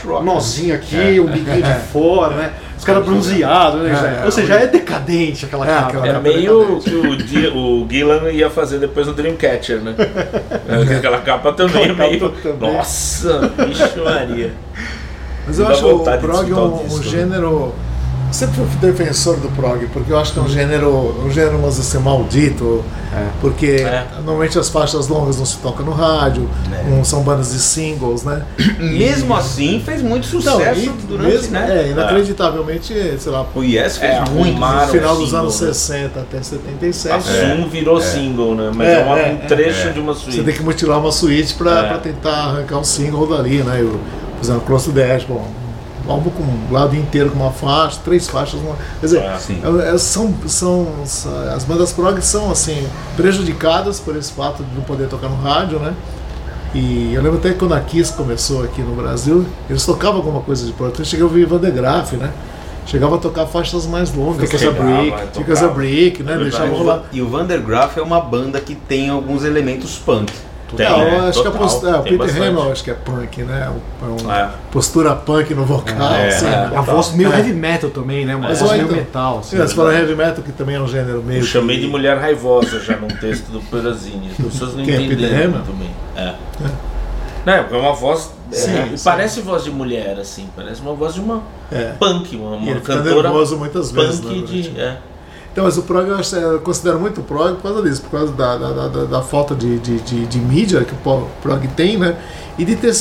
Rock. 0.07 0.25
Nozinho 0.25 0.75
aqui, 0.75 1.19
o 1.21 1.27
biquinho 1.27 1.63
de 1.63 1.75
fora, 1.93 2.35
né? 2.37 2.53
Os 2.83 2.87
caras 2.87 3.05
bronzeados, 3.05 3.81
né? 3.81 3.91
É, 3.93 4.23
é, 4.23 4.25
Ou 4.25 4.33
seja, 4.33 4.49
já 4.49 4.61
é 4.61 4.67
decadente 4.67 5.45
aquela 5.45 5.65
É, 5.65 5.69
capa. 5.69 6.01
né? 6.01 6.09
É 6.09 6.19
meio 6.19 6.81
que 6.81 6.91
o, 7.47 7.57
o 7.85 7.89
Gillan 7.89 8.29
ia 8.33 8.51
fazer 8.51 8.81
depois 8.81 9.07
no 9.07 9.13
Dreamcatcher, 9.13 9.81
né? 9.81 9.95
Aquela 10.99 11.21
capa 11.21 11.53
também 11.53 11.83
é 11.83 11.91
Aquela 11.93 12.09
meio. 12.09 12.21
capa 12.29 12.35
também. 12.43 12.73
Nossa, 12.75 13.53
vixe 13.69 14.01
Maria. 14.01 14.51
Mas 15.47 15.61
eu 15.61 15.69
acho 15.69 15.87
o 15.87 16.01
prog 16.01 16.53
um, 16.53 16.59
um 16.59 16.97
né? 16.99 17.03
gênero. 17.05 17.73
Sempre 18.33 18.55
fui 18.65 18.91
defensor 18.91 19.37
do 19.37 19.49
prog, 19.51 19.87
porque 19.93 20.11
eu 20.11 20.19
acho 20.19 20.33
que 20.33 20.39
é 20.39 20.43
um 20.43 20.49
gênero, 20.49 21.23
um 21.25 21.31
gênero, 21.31 21.59
vamos 21.59 21.77
dizer 21.77 21.97
assim, 21.97 22.05
maldito. 22.05 22.83
Porque 23.43 23.67
É. 23.87 24.07
normalmente 24.17 24.59
as 24.59 24.71
faixas 24.71 25.07
longas 25.07 25.37
não 25.39 25.45
se 25.45 25.59
tocam 25.59 25.85
no 25.85 25.93
rádio, 25.93 26.49
não 26.89 27.05
são 27.05 27.23
bandas 27.23 27.53
de 27.53 27.59
singles, 27.61 28.23
né? 28.25 28.43
Mesmo 28.81 29.35
assim, 29.37 29.83
fez 29.85 30.01
muito 30.01 30.25
sucesso 30.27 30.61
Então, 30.81 30.95
e 30.95 31.07
durante, 31.07 31.31
mesmo, 31.31 31.53
né? 31.53 31.85
é, 31.85 31.91
inacreditavelmente, 31.91 32.95
sei 33.19 33.33
lá, 33.33 33.47
O 33.55 33.63
Yes 33.63 33.99
fez 33.99 34.13
É, 34.13 34.25
muito. 34.31 34.59
no 34.59 34.87
final 34.89 35.17
dos 35.17 35.27
single, 35.27 35.41
anos 35.41 35.61
né? 35.61 35.67
60 35.69 36.21
até 36.21 36.43
77. 36.43 37.15
A 37.15 37.19
Zoom 37.21 37.69
virou 37.69 38.01
single, 38.01 38.55
né? 38.55 38.71
Mas 38.75 38.89
É, 38.89 38.95
é, 39.01 39.05
uma- 39.05 39.19
é, 39.19 39.33
um 39.33 39.47
trecho 39.47 39.89
é. 39.89 39.93
de 39.93 40.01
uma 40.01 40.15
Você 40.15 40.25
suíte. 40.25 40.43
tem 40.43 40.55
que 40.55 40.63
mutilar 40.63 40.99
uma 40.99 41.13
suíte 41.13 41.55
pra, 41.55 41.81
É. 41.81 41.89
pra 41.89 41.99
tentar 41.99 42.33
arrancar 42.33 42.79
um 42.79 42.85
single 42.85 43.27
dali, 43.27 43.63
né? 43.63 43.79
Eu, 43.81 44.01
por 44.39 44.43
exemplo, 44.45 44.63
Close 44.63 44.87
to 44.87 44.93
the 44.93 45.15
Edge, 45.17 45.27
bom, 45.29 45.47
um 46.07 46.11
álbum 46.13 46.31
com 46.31 46.43
um 46.43 46.73
lado 46.73 46.97
inteiro 46.97 47.31
com 47.31 47.39
uma 47.39 47.51
faixa, 47.53 48.01
três 48.05 48.29
faixas, 48.29 48.61
uma, 48.61 48.75
quer 49.01 49.07
dizer, 49.07 49.23
É, 49.23 49.39
sim. 49.39 49.61
é- 49.63 49.95
é- 49.95 49.99
são, 49.99 50.35
são, 50.47 50.87
são- 51.05 51.55
as 51.55 51.65
bandas 51.65 51.93
prog 51.93 52.21
são 52.23 52.51
assim 52.51 52.87
prejudicadas 53.17 54.01
por 54.01 54.17
esse 54.17 54.33
fato 54.33 54.63
de 54.65 54.75
não 54.75 54.83
poder 54.83 55.09
tocar 55.09 55.29
no 55.29 55.37
rádio, 55.37 55.79
né? 55.79 55.95
E 56.75 57.13
eu 57.15 57.23
lembro 57.23 57.39
até 57.39 57.51
que 57.51 57.59
quando 57.59 57.75
a 57.75 57.81
Kiss 57.81 58.13
começou 58.15 58.65
aqui 58.65 58.81
no 58.81 58.95
Brasil, 58.97 59.45
eles 59.69 59.85
tocavam 59.85 60.17
alguma 60.17 60.41
coisa 60.41 60.65
de 60.65 60.73
prog. 60.73 60.93
Eu 60.99 61.05
cheguei 61.05 61.23
a 61.23 61.27
ouvir 61.29 61.45
Van 61.47 61.59
de 61.59 61.71
Graaf, 61.71 62.13
né? 62.15 62.31
Chegava 62.87 63.15
a 63.15 63.19
tocar 63.19 63.47
faixas 63.47 63.87
mais 63.87 64.13
longas. 64.13 64.41
Fica 64.51 64.57
essa 64.57 64.65
Chegava, 64.73 64.85
break, 65.03 65.17
Fica 65.39 65.53
essa 65.53 65.69
break, 65.69 66.23
né? 66.23 66.37
Deixava 66.37 66.75
rolar. 66.75 67.03
E 67.13 67.23
o 67.23 67.29
Vandergraaf 67.29 67.97
é 67.97 68.03
uma 68.03 68.21
banda 68.21 68.59
que 68.61 68.75
tem 68.75 69.09
alguns 69.09 69.45
elementos 69.45 69.97
punk. 69.99 70.33
Tem, 70.77 70.89
Não, 70.89 70.99
né? 70.99 71.19
eu 71.19 71.25
acho 71.29 71.43
que 71.43 71.49
a 71.49 71.51
Total, 71.51 71.63
postura, 71.69 71.93
é, 71.93 71.99
o 71.99 72.03
Peter 72.03 72.19
bastante. 72.19 72.43
Hamill 72.49 72.73
acho 72.73 72.85
que 72.85 72.91
é 72.91 72.95
punk, 72.95 73.43
né? 73.43 73.71
É 74.01 74.05
um- 74.07 74.33
É. 74.33 74.51
Postura 74.71 75.15
punk 75.15 75.55
no 75.55 75.65
vocal, 75.67 76.13
É, 76.15 76.29
assim, 76.29 76.47
é. 76.47 76.51
né? 76.51 76.73
A 76.75 76.81
voz 76.81 77.13
meio 77.13 77.33
É. 77.33 77.39
heavy 77.39 77.53
metal 77.53 77.91
também, 77.91 78.25
né? 78.25 78.35
Uma 78.35 78.49
Mas 78.49 78.59
voz 78.61 78.73
meio 78.73 78.85
então, 78.85 78.97
metal. 78.97 79.39
Assim, 79.41 79.57
Sim, 79.57 79.63
você 79.67 79.75
fala 79.75 79.95
heavy 79.95 80.15
metal, 80.15 80.43
que 80.43 80.53
também 80.53 80.77
é 80.77 80.81
um 80.81 80.89
gênero 80.89 81.23
meio. 81.23 81.41
Eu 81.41 81.45
chamei 81.47 81.77
que- 81.77 81.83
de 81.83 81.89
mulher 81.89 82.17
raivosa 82.19 82.81
já 82.81 82.97
num 82.97 83.09
texto 83.09 83.47
do 83.51 83.61
Perazini. 83.61 84.31
As 84.39 84.45
pessoas 84.47 84.75
não 84.75 84.85
Quem 84.85 84.95
é, 84.95 84.99
Peter 85.09 85.13
entenderam 85.19 85.53
bem. 85.79 85.91
É. 86.17 86.35
Não, 87.45 87.53
é 87.55 87.81
uma 87.81 87.93
voz. 87.93 88.31
é, 88.53 88.55
Sim, 88.55 88.97
sim. 88.97 89.05
parece 89.05 89.41
voz 89.41 89.65
de 89.65 89.71
mulher, 89.71 90.17
assim. 90.21 90.49
Parece 90.55 90.81
uma 90.81 90.95
voz 90.95 91.15
de 91.15 91.21
uma 91.21 91.43
É. 91.73 91.93
punk, 91.99 92.37
uma, 92.37 92.57
uma 92.57 92.75
cantora. 92.81 93.23
nervoso 93.25 93.57
muitas 93.57 93.91
vezes. 93.91 94.21
Punk 94.21 94.41
né, 94.41 94.47
de. 94.47 95.12
É. 95.53 95.55
Então, 95.55 95.65
mas 95.65 95.77
o 95.77 95.83
prog 95.83 96.09
eu, 96.09 96.17
acho- 96.17 96.35
eu 96.37 96.61
considero 96.61 96.99
muito 96.99 97.21
prog 97.23 97.55
por 97.57 97.63
causa 97.63 97.83
disso, 97.83 98.03
por 98.03 98.11
causa 98.19 98.33
da, 98.33 98.57
da, 98.57 98.89
da- 98.89 99.05
da- 99.05 99.23
falta 99.23 99.55
de, 99.55 99.79
de, 99.79 99.99
de, 100.01 100.27
de 100.27 100.39
mídia 100.39 100.83
que 100.85 100.95
o 100.95 101.27
prog 101.43 101.69
tem, 101.77 101.99
né? 101.99 102.17
E 102.59 102.65
de 102.65 102.75
ter. 102.77 102.95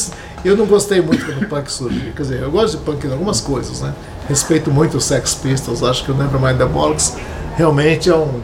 Eu 0.43 0.57
não 0.57 0.65
gostei 0.65 1.01
muito 1.01 1.23
quando 1.25 1.43
o 1.43 1.47
punk 1.47 1.71
surgiu. 1.71 2.11
Quer 2.13 2.21
dizer, 2.23 2.41
eu 2.41 2.51
gosto 2.51 2.77
de 2.77 2.83
punk 2.83 3.05
em 3.07 3.11
algumas 3.11 3.39
coisas, 3.39 3.81
né? 3.81 3.93
Respeito 4.27 4.69
muito 4.71 4.97
os 4.97 5.03
Sex 5.05 5.33
Pistols, 5.35 5.83
acho 5.83 6.03
que 6.03 6.11
o 6.11 6.15
Nevermind 6.15 6.57
the 6.57 6.65
Bollocks 6.65 7.15
realmente 7.55 8.09
é 8.09 8.15
um. 8.15 8.39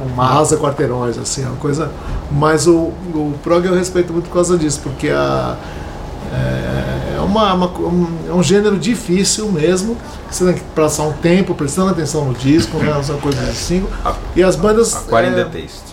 Uma 0.00 0.38
asa 0.40 0.56
quarteirões, 0.56 1.18
assim, 1.18 1.42
é 1.44 1.46
uma 1.46 1.56
coisa. 1.56 1.90
Mas 2.32 2.66
o, 2.66 2.72
o 2.74 3.34
prog 3.42 3.66
eu 3.66 3.74
respeito 3.74 4.14
muito 4.14 4.28
por 4.28 4.34
causa 4.34 4.56
disso, 4.56 4.80
porque 4.82 5.10
a, 5.10 5.56
é, 6.32 7.16
é 7.16 7.20
uma, 7.20 7.54
uma- 7.54 7.66
um, 7.78 8.06
é 8.28 8.32
um 8.32 8.42
gênero 8.42 8.78
difícil 8.78 9.50
mesmo. 9.50 9.96
que 10.28 10.34
Você 10.34 10.44
tem 10.44 10.54
que 10.54 10.60
passar 10.74 11.04
um 11.04 11.12
tempo 11.12 11.54
prestando 11.54 11.90
atenção 11.90 12.24
no 12.24 12.34
disco, 12.34 12.78
né? 12.78 12.96
Essa 12.98 13.14
coisa 13.14 13.42
de 13.44 13.56
single. 13.56 13.90
E 14.36 14.42
as 14.42 14.56
bandas. 14.56 14.94
Aquarium 14.96 15.32
é, 15.38 15.44
the 15.44 15.60
Taste. 15.60 15.90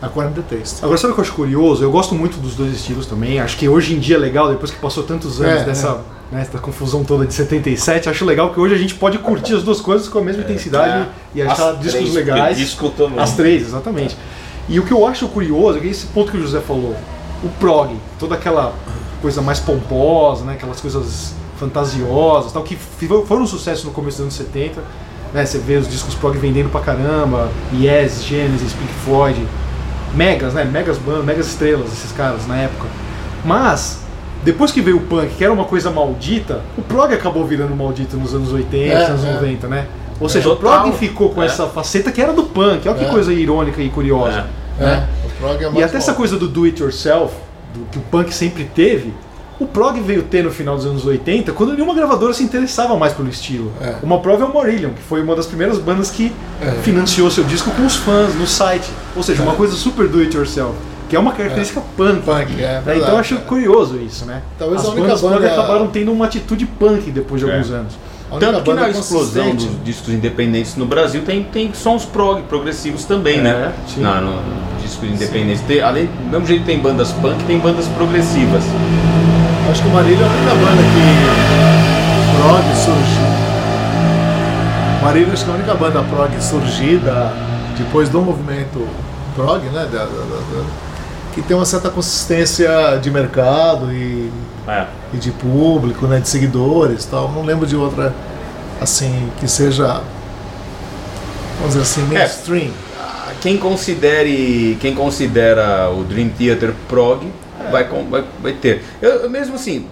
Aquarium 0.00 0.32
the 0.32 0.42
Taste. 0.56 0.76
Agora, 0.82 0.96
sabe 0.98 1.12
o 1.12 1.14
que 1.14 1.20
eu 1.20 1.24
acho 1.24 1.32
curioso? 1.34 1.82
Eu 1.82 1.90
gosto 1.90 2.14
muito 2.14 2.38
dos 2.38 2.54
dois 2.54 2.72
estilos 2.74 3.06
também. 3.06 3.40
Acho 3.40 3.56
que 3.56 3.68
hoje 3.68 3.94
em 3.94 3.98
dia 3.98 4.16
é 4.16 4.18
legal, 4.18 4.48
depois 4.48 4.70
que 4.70 4.78
passou 4.78 5.02
tantos 5.02 5.40
anos 5.40 5.62
É, 5.62 5.64
dessa, 5.64 5.92
né, 6.32 6.38
dessa 6.44 6.58
confusão 6.58 7.04
toda 7.04 7.26
de 7.26 7.34
77, 7.34 8.08
acho 8.08 8.24
legal 8.24 8.52
que 8.54 8.60
hoje 8.60 8.74
a 8.74 8.78
gente 8.78 8.94
pode 8.94 9.18
curtir 9.18 9.54
as 9.54 9.62
duas 9.62 9.80
coisas 9.80 10.08
com 10.08 10.18
a 10.20 10.22
mesma 10.22 10.42
intensidade 10.42 11.02
é. 11.02 11.06
e 11.34 11.42
achar 11.42 11.70
As 11.72 11.80
discos 11.80 11.92
três, 12.00 12.14
legais. 12.14 12.56
disco 12.56 12.88
também. 12.90 13.18
As 13.18 13.32
três, 13.34 13.62
exatamente. 13.62 14.16
E 14.68 14.78
o 14.78 14.84
que 14.86 14.92
eu 14.92 15.04
acho 15.06 15.26
curioso 15.28 15.78
é 15.78 15.80
que 15.80 15.88
esse 15.88 16.06
ponto 16.06 16.30
que 16.30 16.38
o 16.38 16.40
José 16.40 16.60
falou, 16.60 16.94
o 17.42 17.48
prog, 17.58 17.94
toda 18.18 18.36
aquela 18.36 18.72
coisa 19.20 19.40
mais 19.42 19.60
pomposa, 19.60 20.44
né, 20.44 20.52
aquelas 20.54 20.80
coisas 20.80 21.34
fantasiosas, 21.58 22.52
tal, 22.52 22.62
que 22.62 22.76
foram 22.76 23.42
um 23.42 23.46
sucesso 23.46 23.86
no 23.86 23.92
começo 23.92 24.18
dos 24.18 24.22
anos 24.24 24.34
70. 24.34 24.80
Né, 25.32 25.44
você 25.46 25.58
vê 25.58 25.76
os 25.76 25.88
discos 25.88 26.14
prog 26.14 26.36
vendendo 26.38 26.70
pra 26.70 26.80
caramba, 26.80 27.48
Yes, 27.72 28.24
Genesis, 28.24 28.72
Pink 28.72 28.92
Floyd, 29.04 29.46
megas, 30.14 30.54
né, 30.54 30.64
megas 30.64 30.98
bandas, 30.98 31.24
megas 31.24 31.46
estrelas 31.46 31.92
esses 31.92 32.10
caras 32.12 32.46
na 32.48 32.56
época. 32.56 32.88
Mas 33.44 34.00
depois 34.42 34.72
que 34.72 34.80
veio 34.80 34.96
o 34.96 35.00
punk, 35.00 35.34
que 35.36 35.44
era 35.44 35.52
uma 35.52 35.64
coisa 35.64 35.90
maldita, 35.90 36.62
o 36.76 36.82
prog 36.82 37.12
acabou 37.14 37.44
virando 37.46 37.74
maldito 37.76 38.16
nos 38.16 38.34
anos 38.34 38.52
80, 38.52 38.92
É, 38.92 39.04
anos 39.06 39.24
é. 39.24 39.32
90, 39.34 39.68
né? 39.68 39.86
Ou 40.18 40.28
seja, 40.28 40.48
Total. 40.50 40.78
o 40.80 40.82
prog 40.82 40.98
ficou 40.98 41.30
com 41.30 41.42
É. 41.42 41.46
essa 41.46 41.66
faceta 41.66 42.10
que 42.10 42.20
era 42.20 42.32
do 42.32 42.42
punk. 42.44 42.88
Olha 42.88 42.98
que 42.98 43.04
É. 43.04 43.08
coisa 43.08 43.32
irônica 43.32 43.80
e 43.80 43.88
curiosa. 43.88 44.46
É, 44.80 45.04
o 45.24 45.30
prog 45.38 45.62
é 45.62 45.66
mais 45.66 45.76
E 45.78 45.82
até 45.84 45.96
essa 45.98 46.12
coisa 46.14 46.36
do 46.36 46.48
do 46.48 46.64
it 46.64 46.82
yourself, 46.82 47.34
do 47.74 47.84
que 47.90 47.98
o 47.98 48.02
punk 48.02 48.32
sempre 48.34 48.64
teve, 48.64 49.12
O 49.58 49.66
prog 49.66 50.00
veio 50.00 50.22
ter 50.22 50.42
no 50.42 50.50
final 50.50 50.74
dos 50.74 50.86
anos 50.86 51.04
80, 51.04 51.52
quando 51.52 51.74
nenhuma 51.74 51.92
gravadora 51.92 52.32
se 52.32 52.42
interessava 52.42 52.96
mais 52.96 53.12
pelo 53.12 53.28
estilo. 53.28 53.70
É. 53.78 53.96
Uma 54.02 54.18
prova 54.20 54.44
é 54.44 54.46
o 54.46 54.54
Marillion, 54.54 54.88
que 54.94 55.02
foi 55.02 55.20
uma 55.22 55.36
das 55.36 55.44
primeiras 55.46 55.76
bandas 55.76 56.10
que 56.10 56.32
É. 56.62 56.70
financiou 56.82 57.30
seu 57.30 57.44
disco 57.44 57.70
com 57.72 57.84
os 57.84 57.94
fãs 57.96 58.34
no 58.36 58.46
site. 58.46 58.88
Ou 59.14 59.22
seja, 59.22 59.42
uma 59.42 59.54
coisa 59.54 59.76
super 59.76 60.08
do 60.08 60.20
it 60.20 60.34
yourself, 60.34 60.72
que 61.10 61.14
é 61.14 61.18
uma 61.18 61.32
característica 61.32 61.82
punk. 61.94 62.22
Punk, 62.22 62.52
é 62.54 62.56
né? 62.56 62.72
verdade, 62.76 62.98
então 63.00 63.10
eu 63.10 63.18
acho 63.18 63.34
é. 63.34 63.36
curioso 63.36 63.98
isso, 63.98 64.24
né? 64.24 64.40
Talvez 64.58 64.80
As 64.80 64.86
a 64.86 64.90
única 64.92 65.06
bandas 65.08 65.20
banda- 65.20 65.52
acabaram 65.52 65.88
tendo 65.88 66.10
uma 66.10 66.24
atitude 66.24 66.64
punk 66.64 67.10
depois 67.10 67.42
de 67.42 67.46
É. 67.46 67.52
alguns 67.52 67.70
anos. 67.70 67.92
Tanto 68.38 68.62
que 68.62 68.72
na 68.72 68.88
explosão 68.88 69.54
dos 69.54 69.68
discos 69.84 70.08
independentes 70.14 70.74
no 70.76 70.86
Brasil 70.86 71.20
tem, 71.20 71.42
tem 71.42 71.74
sons 71.74 72.06
prog, 72.06 72.40
progressivos 72.44 73.04
também, 73.04 73.40
É, 73.40 73.42
né? 73.42 73.72
sim. 73.86 74.00
Na, 74.00 74.22
no, 74.22 74.30
no 74.98 75.06
discos 75.06 75.08
independentes. 75.22 75.62
Tem, 75.62 75.80
além, 75.80 76.06
do 76.06 76.30
mesmo 76.30 76.46
jeito 76.46 76.60
que 76.60 76.66
tem 76.66 76.78
bandas 76.80 77.12
punk, 77.12 77.42
tem 77.44 77.58
bandas 77.58 77.86
progressivas. 77.88 78.62
Acho 79.70 79.82
que 79.82 79.88
o 79.88 79.92
Marília 79.92 80.24
é 80.24 80.26
a 80.26 80.30
única 80.32 80.54
banda 80.54 80.82
que 80.82 82.36
prog 82.36 82.76
surgiu. 82.76 83.30
Marília 85.02 85.32
acho 85.32 85.44
que 85.44 85.50
é 85.50 85.54
a 85.54 85.56
única 85.56 85.74
banda 85.74 86.02
prog 86.02 86.30
surgida 86.42 87.32
depois 87.78 88.08
do 88.08 88.20
movimento 88.20 88.86
prog, 89.34 89.62
né? 89.66 89.86
da- 89.90 89.98
da- 90.04 90.04
da- 90.06 90.90
que 91.34 91.40
tem 91.42 91.56
uma 91.56 91.64
certa 91.64 91.88
consistência 91.90 92.98
de 93.00 93.08
mercado 93.10 93.92
e, 93.92 94.30
É. 94.66 94.84
e 95.14 95.16
de 95.16 95.30
público, 95.30 96.06
né? 96.08 96.18
De 96.18 96.28
seguidores 96.28 97.04
e 97.04 97.08
tal. 97.08 97.30
Não 97.30 97.42
lembro 97.44 97.66
de 97.66 97.76
outra 97.76 98.12
assim 98.80 99.30
que 99.38 99.46
seja. 99.46 100.00
Vamos 101.58 101.74
dizer 101.76 101.82
assim, 101.82 102.02
mainstream. 102.12 102.70
Quem 103.40 103.56
considere, 103.56 104.76
quem 104.80 104.94
considera 104.94 105.88
o 105.90 106.04
Dream 106.04 106.28
Theater 106.28 106.74
prog 106.88 107.26
vai, 107.70 107.84
com- 107.88 108.04
vai, 108.10 108.24
vai 108.42 108.52
ter. 108.52 108.82
Eu, 109.00 109.10
eu 109.22 109.30
mesmo 109.30 109.54
assim, 109.54 109.86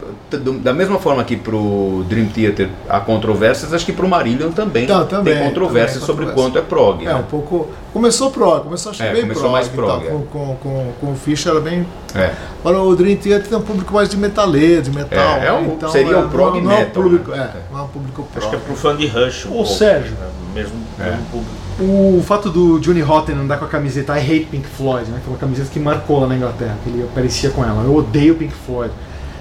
da 0.62 0.72
mesma 0.74 0.98
forma 0.98 1.22
que 1.24 1.34
pro 1.37 2.04
Dream 2.08 2.26
Theater 2.26 2.68
há 2.88 3.00
controvérsias, 3.00 3.72
acho 3.72 3.87
que 3.87 3.92
pro 3.92 4.06
Marillion 4.08 4.50
também, 4.50 4.87
Tá, 4.87 5.04
também, 5.04 5.34
tem 5.34 5.44
controvérsias 5.48 6.02
sobre 6.04 6.26
quanto 6.26 6.58
é 6.58 6.61
prog. 6.61 7.02
É, 7.02 7.08
né? 7.08 7.14
um 7.14 7.22
pouco. 7.22 7.68
Começou 7.92 8.30
prog, 8.30 8.64
começou 8.64 8.90
acho 8.90 9.02
que 9.02 9.08
É, 9.08 9.12
bem 9.12 9.22
começou 9.22 9.42
prog. 9.44 9.52
mais 9.52 9.68
prog, 9.68 9.88
tal, 9.88 10.00
é. 10.02 10.11
com, 10.11 10.56
com, 10.56 10.92
com, 11.00 11.12
o 11.12 11.16
Fischer 11.16 11.52
era 11.52 11.61
bem 11.61 11.87
É. 12.14 12.32
Agora 12.61 12.80
o 12.82 12.94
Dream 12.94 13.16
Theater 13.16 13.48
tem 13.48 13.56
um 13.58 13.62
público 13.62 13.94
mais 13.94 14.08
de 14.11 14.16
metaleiro, 14.18 14.82
de 14.82 14.90
metal. 14.90 15.18
É, 15.38 15.46
é 15.46 15.52
né? 15.52 15.52
um- 15.52 15.88
seria 15.88 16.12
é, 16.12 16.16
o 16.18 16.28
prog 16.28 16.56
não, 16.56 16.64
não 16.64 16.72
é 16.72 16.74
um 16.74 16.78
metal, 16.80 17.02
público, 17.02 17.30
né? 17.30 17.50
é, 17.54 17.72
não 17.72 17.80
é 17.80 17.82
um 17.82 17.88
público 17.88 18.22
prog. 18.30 18.38
Acho 18.44 18.50
que 18.50 18.56
é 18.56 18.58
pro 18.58 18.76
fã 18.76 18.94
de 18.94 19.06
Rush. 19.06 19.46
Um 19.46 19.50
pouco, 19.52 19.66
Sérgio. 19.68 20.12
né? 20.12 20.26
Mesmo, 20.54 20.74
É. 21.00 21.04
mesmo 21.04 21.24
público. 21.30 21.67
O 21.80 22.22
fato 22.26 22.50
do 22.50 22.80
Johnny 22.80 23.00
Rotten 23.00 23.36
andar 23.36 23.58
com 23.58 23.64
a 23.64 23.68
camiseta 23.68 24.18
I 24.18 24.20
Hate 24.20 24.48
Pink 24.50 24.66
Floyd, 24.66 25.10
né? 25.10 25.18
Que 25.18 25.24
foi 25.24 25.34
uma 25.34 25.38
camiseta 25.38 25.70
que 25.70 25.78
marcou 25.78 26.20
lá 26.20 26.26
na 26.26 26.36
Inglaterra, 26.36 26.76
que 26.82 26.90
ele 26.90 27.04
aparecia 27.04 27.50
com 27.50 27.64
ela. 27.64 27.84
Eu 27.84 27.94
odeio 27.94 28.34
Pink 28.34 28.52
Floyd. 28.66 28.92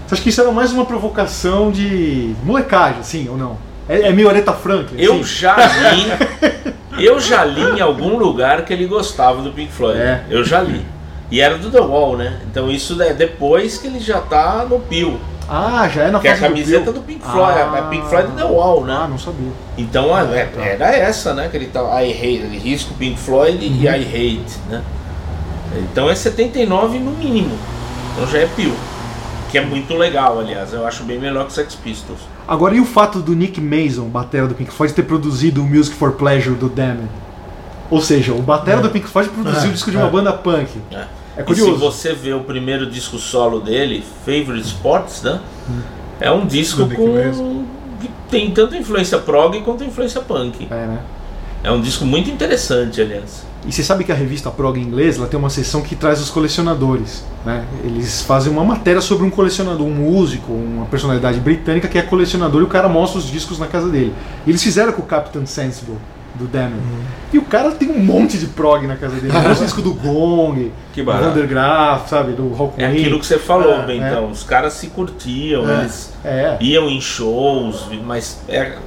Você 0.06 0.14
acha 0.14 0.24
que 0.24 0.30
isso 0.30 0.40
era 0.40 0.52
mais 0.52 0.72
uma 0.72 0.86
provocação 0.86 1.72
de 1.72 2.36
molecagem, 2.44 3.00
assim, 3.00 3.28
ou 3.28 3.38
não? 3.38 3.58
É, 3.90 4.10
é 4.10 4.14
meio 4.14 4.30
Aretha 4.30 4.54
Franklin? 4.54 5.02
Eu 5.02 5.16
assim? 5.16 5.24
já 5.24 5.56
li. 5.56 7.04
eu 7.04 7.20
já 7.20 7.44
li 7.44 7.78
em 7.78 7.82
algum 7.82 8.18
lugar 8.18 8.64
que 8.66 8.72
ele 8.72 8.86
gostava 8.86 9.42
do 9.42 9.52
Pink 9.52 9.72
Floyd. 9.72 10.00
É. 10.00 10.24
Eu 10.30 10.44
já 10.44 10.62
li. 10.62 10.86
E 11.30 11.42
era 11.42 11.58
do 11.58 11.70
The 11.70 11.82
Wall, 11.82 12.18
né? 12.18 12.40
Então 12.50 12.72
isso 12.72 13.02
é 13.02 13.14
depois 13.14 13.78
que 13.78 13.88
ele 13.88 14.00
já 14.00 14.20
tá 14.22 14.66
no 14.70 14.80
Pio. 14.80 15.20
Ah, 15.50 15.88
já 15.88 16.04
é 16.04 16.12
na 16.12 16.20
Que 16.20 16.28
é 16.28 16.32
a 16.32 16.36
fase 16.36 16.46
do 16.48 16.50
camiseta 16.56 16.84
Bill. 16.84 16.94
do 16.94 17.02
Pink 17.02 17.22
Floyd. 17.24 17.60
Ah. 17.60 17.78
A 17.80 17.82
Pink 17.84 18.08
Floyd 18.10 18.28
é 18.32 18.36
The 18.36 18.44
Wall, 18.44 18.84
né? 18.86 19.00
Ah, 19.04 19.08
não 19.08 19.18
sabia. 19.18 19.52
Então 19.78 20.14
a- 20.14 20.24
é- 20.24 20.50
era 20.58 20.96
essa, 20.96 21.34
né? 21.34 21.48
Que 21.50 21.56
ele 21.58 21.68
tá. 21.68 21.80
I 22.04 22.12
hate, 22.12 22.26
ele 22.26 22.58
risca 22.58 22.92
o 22.92 22.96
Pink 22.96 23.18
Floyd 23.20 23.58
Uhum. 23.66 23.74
e 23.82 23.86
I 23.88 23.90
hate, 24.42 24.58
né? 24.70 24.82
Então 25.92 26.10
é 26.10 26.16
79 26.16 27.00
no 27.00 27.12
mínimo. 27.12 27.58
Então 28.14 28.28
já 28.28 28.40
é 28.40 28.46
Pio. 28.48 28.74
Que 29.52 29.58
é 29.58 29.62
muito 29.66 29.94
legal, 29.96 30.40
aliás. 30.40 30.74
Eu 30.74 30.86
acho 30.86 31.04
bem 31.04 31.18
melhor 31.20 31.46
que 31.46 31.54
Sex 31.54 31.76
Pistols. 31.76 32.20
Agora, 32.46 32.76
e 32.76 32.82
o 32.82 32.86
fato 32.86 33.20
do 33.20 33.34
Nick 33.34 33.62
Mason, 33.62 34.06
batera 34.10 34.48
do 34.48 34.56
Pink 34.56 34.72
Floyd, 34.74 34.94
ter 34.94 35.04
produzido 35.04 35.62
o 35.62 35.66
Music 35.66 35.96
for 35.96 36.14
Pleasure 36.14 36.56
do 36.56 36.68
Damned? 36.68 37.08
Ou 37.90 38.02
seja, 38.02 38.34
o 38.34 38.42
batera 38.42 38.82
do 38.82 38.90
Pink 38.90 39.08
Floyd 39.08 39.30
produziu 39.30 39.62
É, 39.64 39.70
o 39.70 39.72
disco 39.72 39.90
de 39.92 39.96
uma 39.96 40.08
é. 40.08 40.10
banda 40.10 40.34
punk. 40.34 40.70
É. 40.92 41.06
É 41.38 41.42
E 41.42 41.44
curioso. 41.44 41.74
se 41.74 41.78
você 41.80 42.14
vê 42.14 42.34
o 42.34 42.42
primeiro 42.42 42.90
disco 42.90 43.18
solo 43.18 43.60
dele, 43.60 44.04
Favorite 44.26 44.68
Sports, 44.68 45.22
né? 45.22 45.40
É 46.20 46.32
um 46.32 46.46
disco 46.46 46.88
com. 46.90 47.66
Que 48.02 48.10
tem 48.30 48.52
tanto 48.52 48.76
influência 48.76 49.18
prog 49.18 49.60
quanto 49.62 49.84
influência 49.84 50.22
punk. 50.22 50.68
É, 50.70 50.76
né? 50.76 51.00
É 51.64 51.72
um 51.72 51.82
disco 51.82 52.06
muito 52.06 52.30
interessante, 52.30 53.02
aliás. 53.02 53.46
E 53.66 53.72
você 53.72 53.84
sabe 53.84 54.04
que 54.04 54.12
a 54.12 54.16
revista 54.16 54.50
Prog 54.50 54.80
inglesa 54.80 55.26
tem 55.26 55.38
uma 55.38 55.50
seção 55.50 55.82
que 55.82 55.96
traz 55.96 56.22
os 56.22 56.30
colecionadores. 56.30 57.26
Né? 57.44 57.66
Eles 57.84 58.22
fazem 58.22 58.52
uma 58.52 58.64
matéria 58.64 59.02
sobre 59.02 59.26
um 59.26 59.30
colecionador, 59.30 59.86
um 59.86 59.94
músico, 59.94 60.54
uma 60.54 60.86
personalidade 60.86 61.40
britânica 61.40 61.88
que 61.88 61.98
é 61.98 62.02
colecionador 62.02 62.62
e 62.62 62.64
o 62.64 62.68
cara 62.68 62.88
mostra 62.88 63.20
os 63.20 63.30
discos 63.30 63.60
na 63.60 63.68
casa 63.68 63.90
dele. 63.90 64.14
E 64.46 64.52
eles 64.52 64.64
fizeram 64.64 64.94
com 64.94 65.02
o 65.02 65.06
Captain 65.06 65.46
Sensible, 65.46 65.98
do 66.38 66.46
Damned. 66.48 66.76
Uhum. 66.76 67.00
E 67.34 67.38
o 67.38 67.42
cara 67.44 67.72
tem 67.72 67.90
um 67.90 68.00
monte 68.00 68.38
de 68.38 68.48
prog 68.48 68.86
na 68.88 68.96
casa 68.96 69.16
dele. 69.16 69.34
Um 69.38 69.64
disco 69.64 69.82
do 69.82 69.94
Gong, 69.94 70.72
Que 70.94 71.04
do. 71.04 71.12
Undergraph, 71.12 72.08
sabe? 72.10 72.32
Do 72.34 72.48
Rock 72.50 72.82
É 72.82 72.88
aquilo 72.88 73.20
que 73.20 73.26
você 73.26 73.38
falou, 73.38 73.74
É, 73.74 73.86
Bentão. 73.86 74.30
Os 74.32 74.44
caras 74.44 74.74
se 74.74 74.88
curtiam, 74.88 75.70
É. 75.70 75.80
eles 75.82 76.14
É. 76.24 76.58
iam 76.62 76.90
em 76.90 77.02
shows, 77.02 77.88
mas 78.06 78.40
é- 78.48 78.78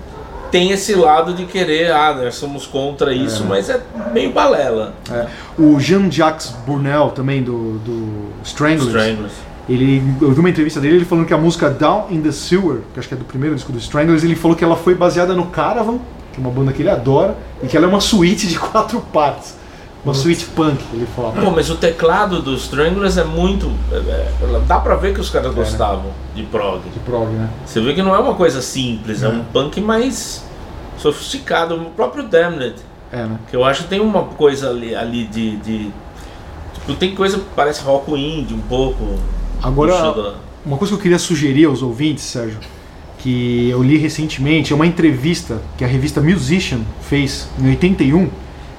tem 0.50 0.70
esse 0.72 0.94
lado 0.94 1.32
de 1.34 1.44
querer, 1.44 1.92
ah, 1.92 2.12
nós 2.14 2.34
somos 2.34 2.66
contra 2.66 3.12
isso, 3.14 3.44
mas 3.44 3.68
é 3.70 3.80
meio 4.12 4.32
balela. 4.32 4.94
é. 5.10 5.26
O 5.58 5.78
Jean-Jacques 5.78 6.54
Bournel, 6.66 7.10
também, 7.10 7.42
do, 7.42 7.78
do 7.78 8.30
Stranglers, 8.42 8.86
Stranglers. 8.86 9.32
Ele, 9.68 10.02
eu 10.20 10.32
vi 10.32 10.40
uma 10.40 10.50
entrevista 10.50 10.80
dele, 10.80 10.96
ele 10.96 11.04
falando 11.04 11.26
que 11.26 11.34
a 11.34 11.38
música 11.38 11.70
Down 11.70 12.06
in 12.10 12.20
the 12.22 12.32
Sewer, 12.32 12.78
que 12.92 12.98
acho 12.98 13.06
que 13.06 13.14
é 13.14 13.16
do 13.16 13.24
primeiro 13.24 13.54
disco 13.54 13.70
do 13.70 13.78
Stranglers, 13.78 14.24
ele 14.24 14.34
falou 14.34 14.56
que 14.56 14.64
ela 14.64 14.74
foi 14.74 14.94
baseada 14.96 15.32
no 15.34 15.46
Caravan, 15.46 15.98
que 16.32 16.38
é 16.38 16.40
uma 16.40 16.50
banda 16.50 16.72
que 16.72 16.82
ele 16.82 16.90
adora, 16.90 17.36
e 17.62 17.66
que 17.66 17.76
ela 17.76 17.86
é 17.86 17.88
uma 17.88 18.00
suíte 18.00 18.46
de 18.46 18.58
quatro 18.60 19.00
partes. 19.12 19.58
Uma 20.02 20.14
suíte 20.14 20.46
punk, 20.46 20.82
ele 20.94 21.06
fala. 21.14 21.32
Pô, 21.32 21.50
mas 21.50 21.68
o 21.68 21.74
teclado 21.74 22.40
dos 22.40 22.62
Stranglers 22.62 23.18
é 23.18 23.24
muito. 23.24 23.70
é- 23.92 23.96
é- 23.96 24.60
dá 24.66 24.78
pra 24.80 24.96
ver 24.96 25.12
que 25.12 25.20
os 25.20 25.28
caras 25.28 25.52
gostavam 25.54 26.06
de 26.34 26.42
prog. 26.44 26.80
De 26.90 26.98
prog, 27.00 27.28
né? 27.28 27.50
Você 27.66 27.82
vê 27.82 27.92
que 27.92 28.02
não 28.02 28.14
é 28.14 28.18
uma 28.18 28.32
coisa 28.34 28.62
simples, 28.62 29.22
é 29.22 29.28
um 29.28 29.44
punk 29.44 29.78
mais 29.80 30.42
sofisticado. 30.96 31.74
O 31.74 31.90
próprio 31.90 32.22
Damned, 32.26 32.76
É, 33.12 33.24
né? 33.24 33.36
que 33.50 33.54
eu 33.54 33.62
acho 33.62 33.82
que 33.82 33.88
tem 33.90 34.00
uma 34.00 34.22
coisa 34.24 34.70
ali, 34.70 34.94
ali 34.94 35.26
de, 35.26 35.56
de- 35.58 35.90
Tipo, 36.74 36.94
tem 36.94 37.14
coisa 37.14 37.36
que 37.38 37.44
parece 37.54 37.82
rock 37.82 38.10
indie 38.12 38.54
um 38.54 38.60
pouco. 38.62 39.18
Agora- 39.62 40.34
Uma 40.64 40.78
coisa 40.78 40.92
que 40.94 40.98
eu 40.98 41.02
queria 41.02 41.18
sugerir 41.18 41.66
aos 41.66 41.82
ouvintes, 41.82 42.24
Sérgio, 42.24 42.58
que 43.22 43.68
eu 43.70 43.82
li 43.82 43.96
recentemente, 43.96 44.72
é 44.72 44.76
uma 44.76 44.86
entrevista 44.86 45.60
que 45.76 45.84
a 45.84 45.86
revista 45.86 46.20
Musician 46.20 46.80
fez 47.02 47.48
em 47.58 47.68
81, 47.68 48.28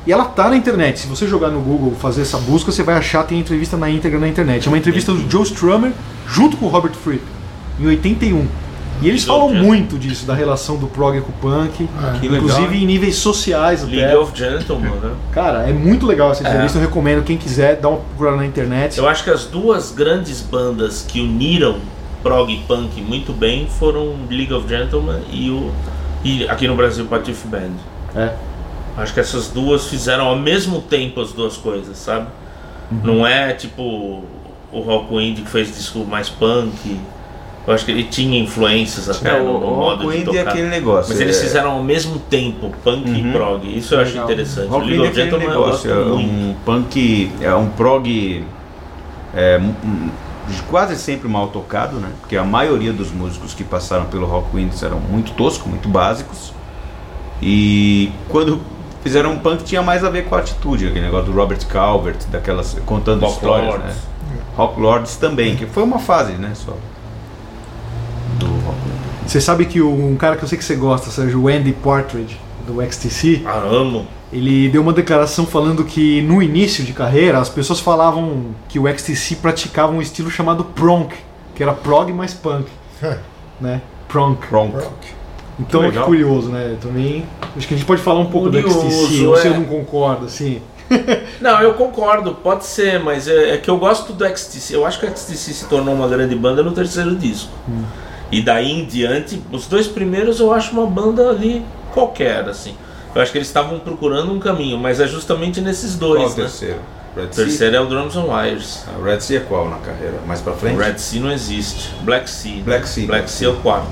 e 0.06 0.12
ela 0.12 0.26
tá 0.26 0.50
na 0.50 0.58
internet. 0.58 1.00
Se 1.00 1.08
você 1.08 1.28
jogar 1.28 1.50
no 1.50 1.62
Google, 1.62 1.94
fazer 1.96 2.24
essa 2.24 2.40
busca, 2.40 2.72
você 2.72 2.82
vai 2.82 2.96
achar, 2.96 3.24
tem 3.24 3.38
a 3.38 3.42
entrevista 3.42 3.78
na 3.78 3.90
íntegra 3.90 4.20
na 4.20 4.28
internet. 4.28 4.68
É 4.68 4.72
uma 4.72 4.78
entrevista 4.78 5.14
do 5.14 5.30
Joe 5.30 5.44
Strummer 5.44 5.92
junto 6.28 6.58
com 6.58 6.66
o 6.66 6.70
Robert 6.70 6.94
Fripp, 6.94 7.24
em 7.80 7.86
81. 7.86 8.48
E 9.02 9.10
eles 9.10 9.24
falam 9.24 9.52
muito 9.52 9.98
disso, 9.98 10.28
da 10.28 10.36
relação 10.36 10.78
do 10.78 10.86
prog 10.86 11.20
com 11.22 11.30
o 11.30 11.34
punk, 11.34 11.90
legal, 12.22 12.38
inclusive 12.38 12.84
em 12.84 12.86
níveis 12.86 13.16
sociais 13.16 13.82
League 13.82 14.04
até. 14.04 14.16
of 14.16 14.38
Gentlemen, 14.38 14.92
né? 14.92 15.12
Cara, 15.32 15.68
é 15.68 15.74
muito 15.74 16.06
legal 16.06 16.32
essa 16.32 16.44
entrevista, 16.44 16.78
eu 16.78 16.82
recomendo 16.82 17.24
quem 17.24 17.36
quiser 17.36 17.78
dar 17.78 17.90
uma 17.90 17.98
procurada 17.98 18.38
na 18.38 18.46
internet. 18.46 19.00
Eu 19.00 19.08
acho 19.08 19.24
que 19.24 19.32
as 19.32 19.46
duas 19.46 19.92
grandes 19.92 20.42
bandas 20.42 21.04
que 21.08 21.20
uniram 21.20 21.78
prog 22.24 22.52
e 22.54 22.58
punk 22.68 23.02
muito 23.02 23.34
bem 23.34 23.68
foram 23.68 24.16
League 24.30 24.54
of 24.54 24.68
Gentlemen 24.68 25.22
e 25.32 25.50
o 25.50 25.72
e 26.24 26.48
aqui 26.48 26.68
no 26.68 26.76
Brasil 26.76 27.06
Patife 27.06 27.48
Band. 27.48 27.72
É. 28.16 28.34
Acho 28.98 29.14
que 29.14 29.20
essas 29.20 29.48
duas 29.50 29.88
fizeram 29.88 30.26
ao 30.28 30.36
mesmo 30.38 30.82
tempo 30.82 31.20
as 31.22 31.32
duas 31.32 31.58
coisas, 31.58 31.98
sabe? 31.98 32.28
Não 33.04 33.26
é 33.26 33.54
tipo 33.54 34.24
o 34.72 34.80
Rock 34.82 35.16
Indie 35.16 35.42
que 35.42 35.50
fez 35.50 35.74
disco 35.76 36.00
mais 36.06 36.30
punk. 36.30 37.00
Eu 37.66 37.74
acho 37.74 37.86
que 37.86 37.92
ele 37.92 38.04
tinha 38.04 38.40
influências 38.40 39.08
até 39.10 39.38
É, 39.38 39.40
no, 39.40 39.60
no 39.60 39.68
o 39.68 39.76
modo 39.78 40.04
Rock 40.06 40.18
de 40.18 40.22
é 40.22 40.40
tocar. 40.40 40.50
aquele 40.52 40.68
negócio. 40.68 41.12
Mas 41.12 41.22
eles 41.22 41.38
é- 41.38 41.42
fizeram 41.42 41.72
ao 41.72 41.84
mesmo 41.84 42.20
tempo 42.30 42.72
punk 42.84 43.08
e 43.08 43.22
Uhum. 43.24 43.32
prog. 43.32 43.78
Isso 43.78 43.94
eu 43.96 44.00
acho 44.02 44.18
interessante. 44.18 44.68
Rock 44.68 44.86
League 44.88 44.98
é 44.98 45.02
of 45.02 45.10
aquele 45.12 45.24
Gentlemen 45.24 45.48
negócio, 45.48 45.92
é 45.92 45.96
muito. 45.96 46.16
um 46.16 46.56
punk, 46.66 47.32
é 47.42 47.54
um 47.56 47.70
prog 47.70 48.44
é, 49.34 49.60
quase 50.70 50.96
sempre 50.98 51.28
mal 51.28 51.48
tocado, 51.48 51.98
né? 51.98 52.10
Porque 52.20 52.36
a 52.36 52.44
maioria 52.44 52.92
dos 52.92 53.12
músicos 53.12 53.54
que 53.54 53.64
passaram 53.64 54.06
pelo 54.06 54.26
Rock 54.26 54.56
Winds 54.56 54.82
eram 54.84 55.00
muito 55.00 55.32
toscos, 55.34 55.68
muito 55.68 55.88
básicos. 55.88 56.54
E 57.42 58.12
quando 58.30 58.60
fizeram 59.04 59.32
um 59.32 59.40
punk 59.40 59.64
tinha 59.64 59.82
mais 59.82 60.04
a 60.04 60.10
ver 60.10 60.26
com 60.26 60.36
a 60.36 60.40
atitude, 60.40 60.88
aquele 60.88 61.06
negócio 61.06 61.32
do 61.32 61.32
Robert 61.32 61.66
Calvert, 61.68 62.18
daquelas 62.30 62.78
contando 62.86 63.22
Rock 63.22 63.34
histórias, 63.34 63.70
Lords. 63.70 63.86
né? 63.88 63.96
Rock 64.56 64.80
Lords 64.80 65.16
também, 65.16 65.56
que 65.56 65.66
foi 65.66 65.82
uma 65.84 65.98
fase, 66.00 66.34
né, 66.34 66.52
só. 66.54 66.76
Do 68.38 68.46
Rock 68.48 68.78
Winds. 68.86 69.32
Você 69.32 69.40
sabe 69.42 69.66
que 69.66 69.82
um 69.82 70.16
cara 70.18 70.36
que 70.36 70.44
eu 70.44 70.48
sei 70.48 70.58
que 70.58 70.64
você 70.64 70.76
gosta, 70.76 71.10
Sérgio, 71.10 71.42
o 71.44 71.48
Andy 71.48 71.72
Partridge, 71.72 72.38
do 72.68 72.82
XTC, 72.82 73.42
Ah, 73.46 73.58
amo. 73.66 74.06
Ele 74.32 74.70
deu 74.70 74.82
uma 74.82 74.94
declaração 74.94 75.46
falando 75.46 75.84
que 75.84 76.22
no 76.22 76.42
início 76.42 76.84
de 76.84 76.94
carreira 76.94 77.40
as 77.40 77.50
pessoas 77.50 77.80
falavam 77.80 78.56
que 78.70 78.80
o 78.80 78.88
XTC 78.88 79.38
praticava 79.38 79.92
um 79.92 80.02
estilo 80.02 80.30
chamado 80.30 80.64
pronk, 80.64 81.14
que 81.54 81.62
era 81.62 81.74
prog 81.74 82.12
mais 82.14 82.34
punk, 82.34 82.68
né? 83.60 83.82
Prunk. 84.08 84.48
Pronto. 84.48 84.92
Então, 85.60 85.90
Que 85.92 86.00
curioso, 86.00 86.50
né? 86.50 86.78
Também. 86.82 87.26
Acho 87.56 87.68
que 87.68 87.74
a 87.74 87.78
gente 87.78 87.86
pode 87.86 88.02
falar 88.02 88.20
um 88.20 88.32
pouco 88.32 88.50
do 88.50 88.62
Curioso, 88.62 88.90
XTC, 88.90 89.24
não 89.24 89.36
sei 89.36 89.40
é. 89.40 89.42
se 89.42 89.48
eu 89.48 89.54
não 89.54 89.66
concordo, 89.66 90.26
assim. 90.26 90.62
Não, 91.40 91.62
eu 91.62 91.74
concordo, 91.76 92.36
pode 92.36 92.66
ser, 92.66 93.00
mas 93.00 93.26
é, 93.26 93.52
é 93.52 93.58
que 93.58 93.70
eu 93.70 93.78
gosto 93.78 94.12
do 94.12 94.26
XTC. 94.28 94.76
Eu 94.76 94.86
acho 94.86 95.00
que 95.00 95.06
o 95.06 95.10
XTC 95.10 95.54
se 95.54 95.66
tornou 95.68 95.94
uma 95.94 96.06
grande 96.06 96.36
banda 96.36 96.62
no 96.62 96.74
terceiro 96.74 97.16
disco. 97.16 97.50
E 98.30 98.42
daí 98.42 98.70
em 98.70 98.84
diante, 98.84 99.42
os 99.54 99.68
dois 99.68 99.88
primeiros 99.88 100.42
eu 100.42 100.52
acho 100.52 100.74
uma 100.74 100.86
banda 100.86 101.30
ali 101.30 101.64
qualquer, 101.94 102.48
assim. 102.50 102.76
Eu 103.14 103.22
acho 103.22 103.32
que 103.32 103.38
eles 103.38 103.48
estavam 103.48 103.80
procurando 103.80 104.32
um 104.32 104.40
caminho, 104.40 104.78
mas 104.78 105.00
é 105.00 105.08
justamente 105.08 105.60
nesses 105.62 105.96
Qual 105.96 106.12
dois, 106.12 106.26
o 106.34 106.38
né? 106.38 106.44
terceiro? 106.44 106.80
Red 107.16 107.24
O 107.24 107.28
terceiro 107.28 107.76
é 107.76 107.82
o 107.82 107.86
Drums 107.88 108.16
and 108.16 108.24
Wires. 108.24 108.86
Ah, 108.88 108.98
o 109.00 109.04
Red 109.04 109.20
Sea 109.20 109.38
é 109.40 109.42
qual 109.42 109.70
na 109.70 109.78
carreira? 109.78 110.16
Mais 110.26 110.40
pra 110.40 110.54
frente? 110.54 110.76
O 110.76 110.80
Red 110.80 110.98
Sea 110.98 111.20
não 111.22 111.32
existe. 111.32 111.90
Black 112.04 112.30
Sea. 112.30 112.64
Black 112.64 112.88
Sea. 112.88 113.06
Black 113.08 113.30
Sea 113.30 113.48
é 113.48 113.52
o 113.52 113.56
quarto. 113.58 113.88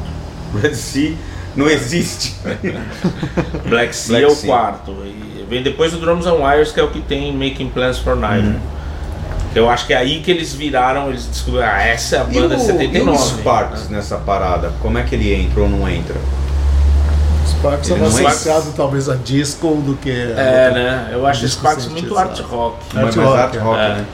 Red 0.62 0.74
Sea 0.74 1.16
não 1.56 1.68
existe. 1.70 2.36
Black 3.68 3.94
Sea 3.96 4.20
Black 4.20 4.24
é 4.24 4.28
o 4.28 4.36
Sea. 4.36 4.50
quarto. 4.50 4.92
E 5.04 5.46
vem 5.50 5.62
depois 5.62 5.92
do 5.92 6.00
Drums 6.00 6.26
and 6.26 6.36
Wires, 6.36 6.72
que 6.72 6.80
é 6.80 6.84
o 6.84 6.90
que 6.90 7.02
tem 7.02 7.34
Making 7.34 7.70
Plans 7.72 7.98
for 8.00 8.16
Night. 8.16 8.48
Uhum. 8.48 8.60
Eu 9.54 9.70
acho 9.70 9.88
que 9.88 9.94
é 9.94 9.98
aí 9.98 10.22
que 10.22 10.30
eles 10.30 10.54
viraram, 10.54 11.10
eles 11.10 11.26
descobriram, 11.26 11.68
ah, 11.68 11.82
essa 11.84 12.18
é 12.18 12.20
a 12.20 12.24
E 12.24 12.34
banda 12.40 12.56
de 12.56 12.62
o, 12.62 12.64
e 12.64 12.68
79. 12.68 13.12
o 13.12 13.18
Sparks 13.18 13.90
nessa 13.90 14.18
parada? 14.18 14.72
Como 14.80 14.98
é 14.98 15.04
que 15.04 15.16
ele 15.16 15.34
entra 15.34 15.62
ou 15.62 15.68
não 15.68 15.90
entra? 15.90 16.16
Sparks 17.60 17.90
não 17.90 17.98
é- 17.98 18.08
associados 18.08 18.74
talvez 18.76 19.10
a 19.10 19.16
disco 19.16 19.68
do 19.86 19.96
que. 19.98 20.10
É, 20.12 20.72
né? 20.74 21.10
Eu 21.12 21.26
acho 21.28 21.48
Sparks 21.48 21.88
muito 21.88 22.18
art 22.18 22.30
sintetizado. 22.36 22.56
rock. 22.56 22.78
Art 22.98 23.04
mais 23.04 23.16
rock, 23.16 23.38
art 23.40 23.56
rock, 23.58 23.80
é. 23.80 23.90
né? 23.90 24.06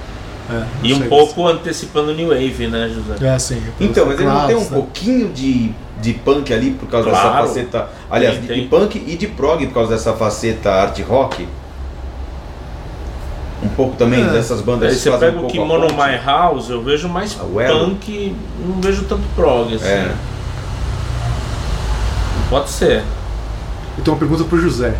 É, 0.48 0.64
E 0.84 0.94
um 0.94 1.08
pouco 1.10 1.48
antecipando 1.48 2.14
New 2.14 2.28
Wave, 2.30 2.68
né, 2.68 2.88
José? 2.94 3.26
É 3.26 3.34
assim. 3.34 3.62
Então, 3.80 4.06
mas 4.06 4.20
ele 4.20 4.30
não 4.30 4.46
tem 4.46 4.56
um 4.56 4.60
né? 4.60 4.68
pouquinho 4.72 5.30
de, 5.34 5.72
de 6.00 6.14
punk 6.14 6.54
ali 6.54 6.72
por 6.72 6.88
causa 6.88 7.10
Claro. 7.10 7.30
dessa 7.30 7.48
faceta. 7.48 7.90
Aliás, 8.12 8.36
Tem, 8.38 8.42
de 8.44 8.48
tem. 8.48 8.68
punk 8.68 9.04
e 9.08 9.16
de 9.18 9.28
prog 9.28 9.66
por 9.66 9.74
causa 9.74 9.96
dessa 9.96 10.14
faceta 10.14 10.72
art 10.72 11.00
rock? 11.02 11.48
Um 13.64 13.70
pouco 13.70 13.96
também 13.96 14.22
É. 14.24 14.30
dessas 14.30 14.62
bandas 14.62 14.92
Aí 14.92 14.96
você 15.00 15.10
pega 15.18 15.40
um 15.40 15.46
o 15.46 15.48
Kimono. 15.48 15.88
My 15.88 16.16
House, 16.24 16.70
eu 16.70 16.84
vejo 16.84 17.10
mais 17.10 17.36
Elo. 17.40 17.86
punk, 17.90 18.36
não 18.68 18.80
vejo 18.82 19.04
tanto 19.06 19.24
prog, 19.36 19.74
assim. 19.74 19.86
É. 19.88 20.12
Pode 22.52 22.70
ser. 22.70 23.04
Eu 23.98 24.04
tenho 24.04 24.16
uma 24.16 24.20
pergunta 24.20 24.44
pro 24.44 24.60
José. 24.60 24.96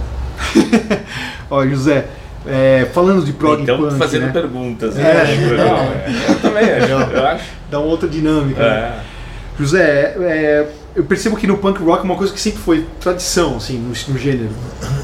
Ó, 1.50 1.66
José, 1.66 2.08
é, 2.46 2.88
falando 2.94 3.26
de 3.26 3.34
prog 3.34 3.62
então, 3.62 3.78
punk, 3.78 3.98
fazendo 3.98 4.28
né? 4.28 4.32
perguntas. 4.32 4.98
É, 4.98 5.02
né? 5.02 5.34
É. 5.34 5.50
legal, 5.50 5.78
é. 5.78 6.06
Eu 6.30 6.40
também 6.40 6.72
acho. 6.72 6.92
Eu 6.92 7.28
acho. 7.28 7.44
Dá 7.70 7.80
uma 7.80 7.88
outra 7.88 8.08
dinâmica. 8.08 8.62
né? 8.62 9.02
É. 9.02 9.16
José, 9.58 10.16
é, 10.20 10.68
eu 10.96 11.04
percebo 11.06 11.38
que 11.38 11.48
no 11.48 11.58
punk 11.58 11.82
rock 11.82 12.04
uma 12.04 12.16
coisa 12.16 12.34
que 12.34 12.40
sempre 12.40 12.60
foi 12.60 12.86
tradição, 13.00 13.58
assim, 13.58 13.78
no, 13.78 13.90
no 13.90 14.20
gênero. 14.20 14.50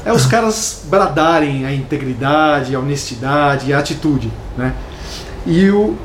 É 0.04 0.12
os 0.12 0.26
caras 0.26 0.84
bradarem 0.88 1.64
a 1.64 1.72
integridade, 1.72 2.74
a 2.74 2.78
honestidade, 2.78 3.72
a 3.72 3.78
atitude, 3.78 4.30
né? 4.56 4.74
E 5.46 5.70
o, 5.70 5.96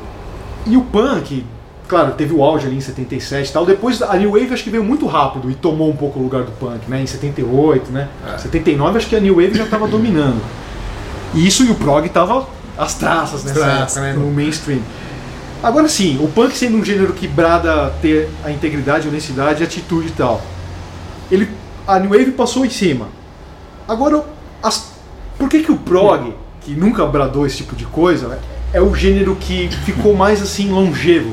e 0.66 0.76
o 0.76 0.82
punk, 0.82 1.44
claro, 1.88 2.12
teve 2.12 2.32
o 2.34 2.42
auge 2.44 2.66
ali 2.66 2.76
em 2.76 2.80
77 2.80 3.48
e 3.48 3.52
tal. 3.52 3.64
Depois 3.66 4.00
a 4.02 4.14
New 4.16 4.32
Wave 4.32 4.52
acho 4.52 4.62
que 4.62 4.70
veio 4.70 4.84
muito 4.84 5.06
rápido 5.06 5.50
e 5.50 5.54
tomou 5.54 5.88
um 5.90 5.96
pouco 5.96 6.18
o 6.20 6.22
lugar 6.22 6.42
do 6.42 6.52
punk, 6.52 6.88
né? 6.88 7.02
Em 7.02 7.06
78, 7.06 7.90
né? 7.90 8.08
79 8.38 8.98
acho 8.98 9.08
que 9.08 9.16
a 9.16 9.20
New 9.20 9.36
Wave 9.36 9.54
já 9.56 9.64
estava 9.64 9.88
dominando. 9.88 10.40
E 11.34 11.46
isso 11.46 11.64
e 11.64 11.70
o 11.70 11.74
prog 11.74 12.08
tava 12.08 12.46
às 12.76 12.94
traças 12.94 13.42
nessa 13.44 13.60
Traças, 13.60 13.96
época, 13.96 14.00
né? 14.00 14.12
No 14.24 14.30
mainstream. 14.30 14.80
Agora 15.62 15.88
sim, 15.88 16.18
o 16.22 16.28
punk 16.28 16.56
sendo 16.56 16.76
um 16.78 16.84
gênero 16.84 17.12
que 17.12 17.26
brada 17.26 17.92
ter 18.00 18.28
a 18.44 18.50
integridade, 18.50 19.06
a 19.06 19.10
honestidade, 19.10 19.62
a 19.62 19.66
atitude 19.66 20.08
e 20.08 20.12
tal. 20.12 20.40
Ele, 21.30 21.48
a 21.86 21.98
New 21.98 22.10
Wave 22.10 22.30
passou 22.32 22.64
em 22.64 22.70
cima. 22.70 23.08
Agora, 23.88 24.24
as- 24.62 24.92
por 25.38 25.48
que 25.48 25.60
que 25.62 25.72
o 25.72 25.76
prog, 25.76 26.32
que 26.60 26.72
nunca 26.74 27.04
bradou 27.06 27.46
esse 27.46 27.56
tipo 27.58 27.74
de 27.74 27.84
coisa, 27.86 28.28
né, 28.28 28.38
é 28.72 28.80
o 28.80 28.94
gênero 28.94 29.34
que 29.36 29.68
ficou 29.84 30.14
mais 30.14 30.40
assim 30.42 30.70
longevo? 30.70 31.32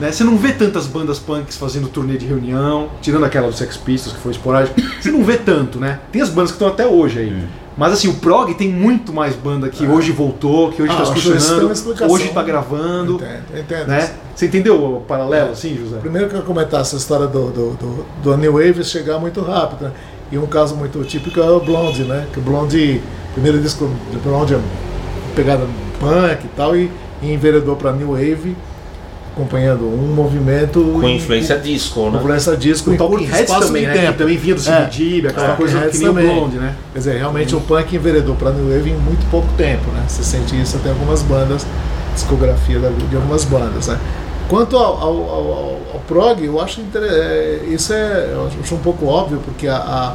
Né? 0.00 0.10
Você 0.10 0.24
não 0.24 0.36
vê 0.36 0.52
tantas 0.52 0.86
bandas 0.86 1.18
punks 1.18 1.56
fazendo 1.56 1.88
turnê 1.88 2.16
de 2.16 2.26
reunião, 2.26 2.88
tirando 3.02 3.24
aquela 3.24 3.48
do 3.48 3.54
Sex 3.54 3.76
Pistols 3.76 4.16
que 4.16 4.22
foi 4.22 4.32
esporádica. 4.32 4.80
Você 5.00 5.10
não 5.10 5.22
vê 5.22 5.36
tanto, 5.36 5.78
né? 5.78 6.00
Tem 6.10 6.22
as 6.22 6.30
bandas 6.30 6.50
que 6.50 6.56
estão 6.56 6.68
até 6.68 6.86
hoje 6.86 7.18
aí. 7.18 7.46
Mas 7.76 7.92
assim, 7.92 8.08
o 8.08 8.14
prog 8.14 8.52
tem 8.54 8.68
muito 8.68 9.12
mais 9.12 9.34
banda 9.34 9.68
que 9.68 9.86
hoje 9.86 10.10
voltou, 10.10 10.70
que 10.70 10.82
hoje 10.82 10.92
Ah, 10.92 11.02
está 11.02 11.14
tem 11.14 11.32
uma 11.32 11.38
funcionando, 11.38 12.12
hoje 12.12 12.26
está 12.26 12.42
gravando. 12.42 13.14
Entendo, 13.14 13.58
entendo. 13.58 13.86
Né? 13.86 14.10
Você 14.34 14.46
entendeu 14.46 14.96
o 14.96 15.00
paralelo, 15.02 15.52
assim, 15.52 15.76
José? 15.76 15.98
Primeiro 15.98 16.28
que 16.28 16.34
eu 16.34 16.42
comentar 16.42 16.80
essa 16.80 16.96
história 16.96 17.26
do, 17.26 17.50
do, 17.50 17.70
do, 17.74 18.06
do 18.22 18.36
New 18.36 18.54
Wave 18.54 18.82
chegar 18.84 19.18
muito 19.18 19.40
rápido, 19.40 19.84
né? 19.84 19.92
E 20.32 20.38
um 20.38 20.46
caso 20.46 20.74
muito 20.76 21.02
típico 21.04 21.40
é 21.40 21.50
o 21.50 21.60
Blonde, 21.60 22.04
né? 22.04 22.26
Que 22.32 22.38
o 22.38 22.42
Blonde, 22.42 23.00
primeiro 23.32 23.58
disco 23.60 23.90
do 24.12 24.18
Blonde 24.22 24.54
é 24.54 24.60
pegada 25.34 25.66
punk 25.98 26.44
e 26.44 26.48
tal, 26.56 26.76
e, 26.76 26.90
e 27.22 27.32
enveredou 27.32 27.76
para 27.76 27.92
New 27.92 28.12
Wave, 28.12 28.56
acompanhando 29.32 29.84
um 29.84 30.12
movimento. 30.14 30.80
Com 31.00 31.08
e- 31.08 31.16
influência 31.16 31.58
disco, 31.58 31.94
com 32.00 32.10
né? 32.10 32.18
influência 32.18 32.56
disco 32.56 32.90
O 32.90 32.94
em 32.94 32.96
curto 32.96 33.24
espaço 33.24 33.66
também, 33.66 33.82
de 33.82 33.88
né? 33.88 33.94
tempo. 33.94 34.12
Que 34.12 34.18
também 34.18 34.36
vinha 34.36 34.54
do 34.54 34.60
É. 34.60 34.64
CBGB, 34.86 35.28
aquela 35.28 35.52
É, 35.52 35.56
coisa 35.56 35.80
que 35.88 35.98
nem 35.98 36.08
o. 36.08 36.12
Blonde, 36.12 36.56
né? 36.58 36.74
Quer 36.92 36.98
dizer, 36.98 37.16
realmente 37.18 37.54
o 37.56 37.60
punk 37.60 37.94
enveredou 37.96 38.34
para 38.34 38.50
New 38.50 38.74
Wave 38.74 38.90
em 38.90 38.96
muito 38.96 39.28
pouco 39.30 39.48
tempo, 39.56 39.90
né? 39.92 40.04
Você 40.08 40.22
sente 40.22 40.60
isso 40.60 40.76
até 40.76 40.90
algumas 40.90 41.22
bandas, 41.22 41.66
discografia 42.14 42.78
de 42.78 43.16
algumas 43.16 43.44
bandas, 43.44 43.86
né? 43.86 43.98
Quanto 44.48 44.76
ao, 44.76 44.84
ao, 44.96 45.02
ao- 45.02 45.52
ao- 45.94 46.00
prog, 46.08 46.44
eu 46.44 46.60
acho 46.60 46.80
inter- 46.80 47.04
é, 47.04 47.60
isso 47.68 47.92
é 47.92 48.30
eu 48.32 48.48
acho 48.64 48.74
um 48.74 48.78
pouco 48.78 49.06
óbvio, 49.06 49.40
porque 49.44 49.68
a, 49.68 49.76
a- 49.76 50.14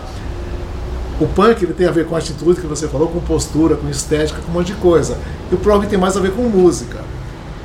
o 1.21 1.25
punk 1.27 1.63
ele 1.63 1.73
tem 1.73 1.87
a 1.87 1.91
ver 1.91 2.05
com 2.05 2.17
atitude 2.17 2.59
que 2.59 2.67
você 2.67 2.85
falou, 2.89 3.07
com 3.07 3.21
postura, 3.21 3.75
com 3.77 3.89
estética, 3.89 4.41
com 4.45 4.51
um 4.51 4.55
monte 4.55 4.67
de 4.67 4.73
coisa. 4.73 5.17
E 5.49 5.55
o 5.55 5.57
prog 5.57 5.85
tem 5.87 5.97
mais 5.97 6.17
a 6.17 6.19
ver 6.19 6.31
com 6.31 6.41
música. 6.41 6.97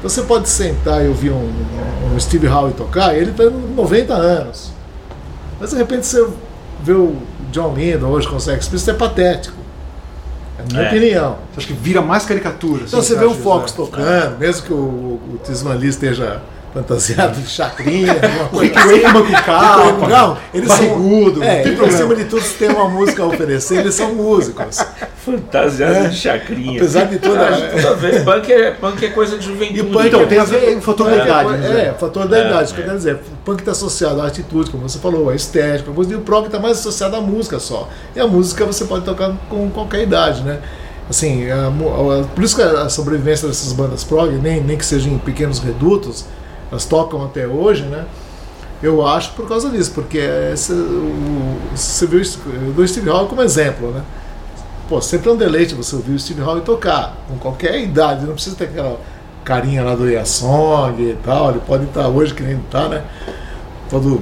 Então 0.00 0.08
você 0.08 0.22
pode 0.22 0.48
sentar 0.48 1.04
e 1.04 1.08
ouvir 1.08 1.30
um, 1.30 1.50
um 2.14 2.18
Steve 2.18 2.48
Howe 2.48 2.72
tocar, 2.72 3.14
ele 3.14 3.32
tem 3.32 3.50
90 3.50 4.14
anos. 4.14 4.72
Mas 5.60 5.70
de 5.70 5.76
repente 5.76 6.06
você 6.06 6.26
vê 6.82 6.92
o 6.92 7.16
John 7.52 7.74
Lennon 7.74 8.08
hoje 8.08 8.26
com 8.26 8.36
o 8.36 8.40
Sex 8.40 8.66
Pistols, 8.66 8.88
é 8.88 8.98
patético. 8.98 9.56
É 10.58 10.62
a 10.62 10.64
minha 10.66 10.82
É. 10.82 10.88
opinião. 10.88 11.36
Você 11.52 11.58
acha 11.58 11.66
que 11.66 11.72
vira 11.74 12.00
mais 12.00 12.24
caricatura? 12.24 12.84
Então 12.86 12.98
assim, 13.00 13.08
você 13.08 13.16
vê 13.18 13.26
o 13.26 13.34
Fox 13.34 13.72
José? 13.72 13.76
tocando, 13.76 14.38
mesmo 14.38 14.66
que 14.66 14.72
o, 14.72 14.76
o 14.76 15.40
Tisman 15.44 15.74
Lee 15.74 15.90
esteja 15.90 16.40
fantasiado 16.72 17.40
de 17.40 17.48
chacrinha, 17.48 18.14
Wakeman 18.52 19.12
com 19.26 19.32
capa, 19.32 20.08
Não, 20.08 20.38
eles 20.54 20.68
barrigudo, 20.68 21.40
são. 21.40 21.48
É, 21.48 21.56
não 21.64 21.76
problema. 21.76 21.94
acima 21.94 22.14
de 22.16 22.24
tudo, 22.24 22.42
se 22.42 22.54
tem 22.54 22.68
uma 22.68 22.88
música 22.88 23.22
a 23.22 23.26
oferecer, 23.26 23.78
eles 23.80 23.94
são 23.94 24.14
músicos. 24.14 24.78
Fantasiado 25.24 25.94
É. 25.94 26.08
de 26.08 26.16
chacrinha. 26.16 26.78
Apesar 26.80 27.04
de 27.04 27.18
toda- 27.18 27.40
Ah, 27.48 27.56
tudo 27.70 27.88
a. 27.88 28.24
Punk 28.24 28.52
é, 28.52 28.70
punk 28.70 29.04
é 29.04 29.08
coisa 29.10 29.36
de 29.38 29.44
juventude. 29.46 29.80
E 29.80 29.82
punk 29.84 30.06
Então, 30.06 30.20
é 30.22 30.26
tem 30.26 30.38
a 30.38 30.44
ver 30.44 30.74
com 30.74 30.80
fator 30.80 31.12
é, 31.12 31.16
da 31.18 31.24
idade? 31.24 31.66
É, 31.66 31.94
fator 31.98 32.26
da 32.28 32.38
É, 32.38 32.46
idade. 32.46 32.64
Isso 32.64 32.74
que 32.74 32.80
é. 32.80 32.82
eu 32.82 32.86
quero 32.86 32.96
dizer. 32.98 33.18
Punk 33.44 33.58
está 33.60 33.72
associado 33.72 34.20
à 34.22 34.26
atitude, 34.26 34.70
como 34.70 34.88
você 34.88 34.98
falou, 34.98 35.28
à 35.28 35.34
estética. 35.34 35.90
E 36.08 36.14
o 36.14 36.20
prog 36.20 36.46
está 36.46 36.58
mais 36.58 36.78
associado 36.78 37.16
à 37.16 37.20
música 37.20 37.58
só. 37.58 37.88
E 38.16 38.20
a 38.20 38.26
música 38.26 38.64
você 38.64 38.84
pode 38.86 39.04
tocar 39.04 39.32
com 39.50 39.68
qualquer 39.70 40.02
idade, 40.02 40.42
né? 40.42 40.58
Assim, 41.08 41.50
a 41.50 41.66
a- 41.66 42.24
por 42.34 42.42
isso 42.42 42.56
que 42.56 42.62
a 42.62 42.88
sobrevivência 42.88 43.46
dessas 43.46 43.72
bandas 43.72 44.02
prog, 44.04 44.30
nem, 44.36 44.60
nem 44.62 44.76
que 44.78 44.84
sejam 44.86 45.12
em 45.12 45.18
pequenos 45.18 45.58
redutos, 45.58 46.24
elas 46.70 46.84
tocam 46.84 47.24
até 47.24 47.46
hoje, 47.46 47.82
né? 47.84 48.04
Eu 48.82 49.06
acho 49.06 49.32
por 49.32 49.46
causa 49.46 49.68
disso, 49.68 49.92
porque 49.94 50.18
esse, 50.52 50.72
o, 50.72 51.56
você 51.74 52.06
viu 52.06 52.20
isso- 52.20 52.40
eu 52.46 52.72
dou 52.72 52.84
o 52.84 52.88
Steve 52.88 53.10
Howe 53.10 53.28
como 53.28 53.42
exemplo, 53.42 53.90
né? 53.90 54.02
Pô, 54.88 55.00
sempre 55.00 55.28
é 55.28 55.32
um 55.32 55.36
deleite 55.36 55.74
você 55.74 55.94
ouvir 55.94 56.12
o 56.14 56.18
Steve 56.18 56.40
Howe 56.42 56.60
tocar, 56.62 57.16
com 57.28 57.36
qualquer 57.36 57.78
idade, 57.80 58.24
não 58.26 58.32
precisa 58.34 58.56
ter 58.56 58.64
aquela 58.64 58.98
carinha 59.44 59.82
lá 59.84 59.94
do 59.94 60.04
Song 60.26 61.00
e 61.02 61.16
tal, 61.24 61.50
ele 61.50 61.60
pode 61.66 61.84
estar 61.84 62.08
hoje 62.08 62.34
que 62.34 62.42
nem 62.42 62.56
está, 62.58 62.88
né? 62.88 63.04
Todo 63.88 64.20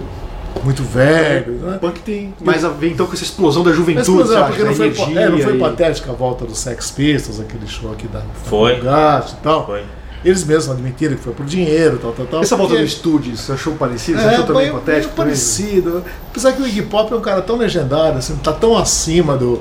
muito 0.64 0.82
velho, 0.82 1.52
né? 1.54 1.76
O 1.76 1.78
punk 1.78 2.00
tem 2.00 2.34
mais 2.42 2.64
a 2.64 2.68
ver 2.68 2.90
então 2.92 3.06
com 3.06 3.12
essa 3.12 3.22
explosão 3.22 3.62
da 3.62 3.70
Mas, 3.70 3.78
juventude, 3.78 4.34
acha, 4.34 4.44
porque 4.46 4.62
da 4.62 4.68
não 4.68 4.74
foi, 4.74 4.86
energia 4.86 5.20
é, 5.20 5.28
não 5.28 5.38
foi 5.38 5.56
e- 5.56 5.58
patética 5.60 6.10
a 6.10 6.14
volta 6.14 6.44
dos 6.44 6.58
Sex 6.58 6.90
Pistols, 6.90 7.38
aquele 7.40 7.66
show 7.66 7.92
aqui 7.92 8.08
da 8.08 8.22
Foi. 8.44 8.80
Gato 8.80 9.34
e 9.38 9.42
tal. 9.42 9.64
Foi. 9.66 9.84
Eles 10.24 10.44
mesmos 10.44 10.70
admitiram 10.74 11.14
que 11.16 11.22
foi 11.22 11.32
por 11.32 11.46
dinheiro, 11.46 11.98
tal, 12.02 12.12
tal, 12.12 12.26
tal. 12.26 12.42
Essa 12.42 12.56
volta 12.56 12.74
do 12.76 12.82
estúdio, 12.82 13.36
você 13.36 13.52
achou 13.52 13.74
parecido? 13.74 14.18
Você 14.20 14.26
É, 14.26 14.30
achou 14.30 14.44
também 14.46 14.62
meio- 14.62 14.74
patético? 14.74 15.04
meio 15.04 15.16
parecido. 15.16 16.04
Apesar 16.30 16.52
que 16.52 16.62
o 16.62 16.66
Iggy 16.66 16.82
Pop 16.82 17.12
é 17.12 17.16
um 17.16 17.20
cara 17.20 17.40
tão 17.40 17.56
legendário, 17.56 18.18
assim, 18.18 18.34
tá 18.36 18.52
tão 18.52 18.76
acima 18.76 19.36
do, 19.36 19.60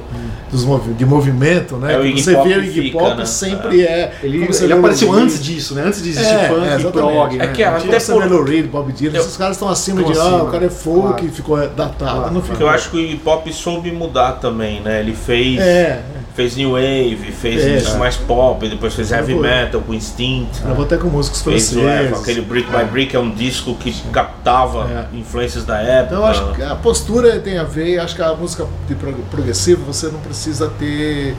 dos 0.51 0.63
movi 0.63 0.93
de 0.93 1.05
movimento, 1.05 1.75
né? 1.77 1.93
É, 1.93 1.99
o 1.99 2.01
que 2.01 2.07
Iggy 2.09 2.23
você 2.23 2.33
Pop 2.33 2.49
vê 2.49 2.55
o 2.55 2.63
Iggy 2.63 2.81
fica, 2.81 2.97
Pop 2.99 3.17
né? 3.17 3.25
sempre 3.25 3.81
é. 3.83 4.13
Ele, 4.23 4.47
você 4.47 4.63
ele 4.65 4.73
o 4.73 4.79
apareceu 4.79 5.11
antes 5.13 5.43
disso, 5.43 5.75
né? 5.75 5.83
Antes 5.85 6.01
de 6.03 6.09
existir 6.09 6.33
É, 6.33 6.47
punk 6.47 6.67
é, 6.67 6.79
e 6.79 6.91
prog, 6.91 7.35
É 7.35 7.37
né? 7.37 7.47
que 7.53 7.63
a- 7.63 7.77
Tipo 7.79 7.95
Até 7.95 8.05
por- 8.05 8.31
Lou 8.31 8.43
Reed, 8.43 8.65
Bob 8.67 8.91
Dylan, 8.91 9.19
esses 9.19 9.37
caras 9.37 9.55
estão 9.57 9.69
acima 9.69 10.03
de, 10.03 10.11
acima, 10.11 10.25
ah, 10.39 10.43
o 10.43 10.47
cara 10.51 10.65
é 10.65 10.69
folk 10.69 11.07
claro. 11.07 11.25
e 11.25 11.29
ficou 11.29 11.57
datado. 11.57 11.95
Claro. 11.97 12.33
Não 12.33 12.41
Porque 12.41 12.53
ficou. 12.53 12.67
eu 12.67 12.73
acho 12.73 12.89
que 12.89 12.97
o 12.97 12.99
hip 12.99 13.21
hop 13.29 13.47
soube 13.51 13.91
mudar 13.91 14.33
também, 14.33 14.81
né? 14.81 14.99
Ele 15.01 15.13
fez. 15.13 15.59
É, 15.59 16.01
fez 16.35 16.55
New 16.55 16.71
Wave, 16.73 17.31
fez 17.31 17.63
É, 17.65 17.77
isso 17.77 17.95
é. 17.95 17.97
mais 17.97 18.15
pop, 18.15 18.67
depois 18.67 18.93
fez 18.93 19.11
heavy 19.11 19.33
metal 19.35 19.81
com 19.81 19.93
Instinct. 19.93 20.46
Gravou 20.63 20.85
até 20.85 20.97
com 20.97 21.07
músicos 21.07 21.41
o, 21.41 21.79
é, 21.79 21.97
franceses. 22.07 22.21
aquele 22.21 22.41
Brick 22.41 22.69
by 22.69 22.83
Brick 22.85 23.15
é 23.15 23.19
um 23.19 23.31
disco 23.31 23.75
que 23.75 23.91
captava 24.11 24.87
É. 25.13 25.15
influências 25.17 25.63
da 25.65 25.77
época. 25.79 26.05
Então 26.15 26.17
eu 26.19 26.25
acho 26.25 26.53
que 26.53 26.63
a 26.63 26.75
postura 26.75 27.39
tem 27.39 27.57
a 27.57 27.63
ver, 27.63 27.99
acho 27.99 28.15
que 28.15 28.21
a 28.21 28.33
música 28.33 28.65
de 28.87 28.95
prog- 28.95 29.21
progressivo 29.31 29.83
você 29.85 30.07
não 30.07 30.19
precisa 30.19 30.67
ter. 30.79 31.35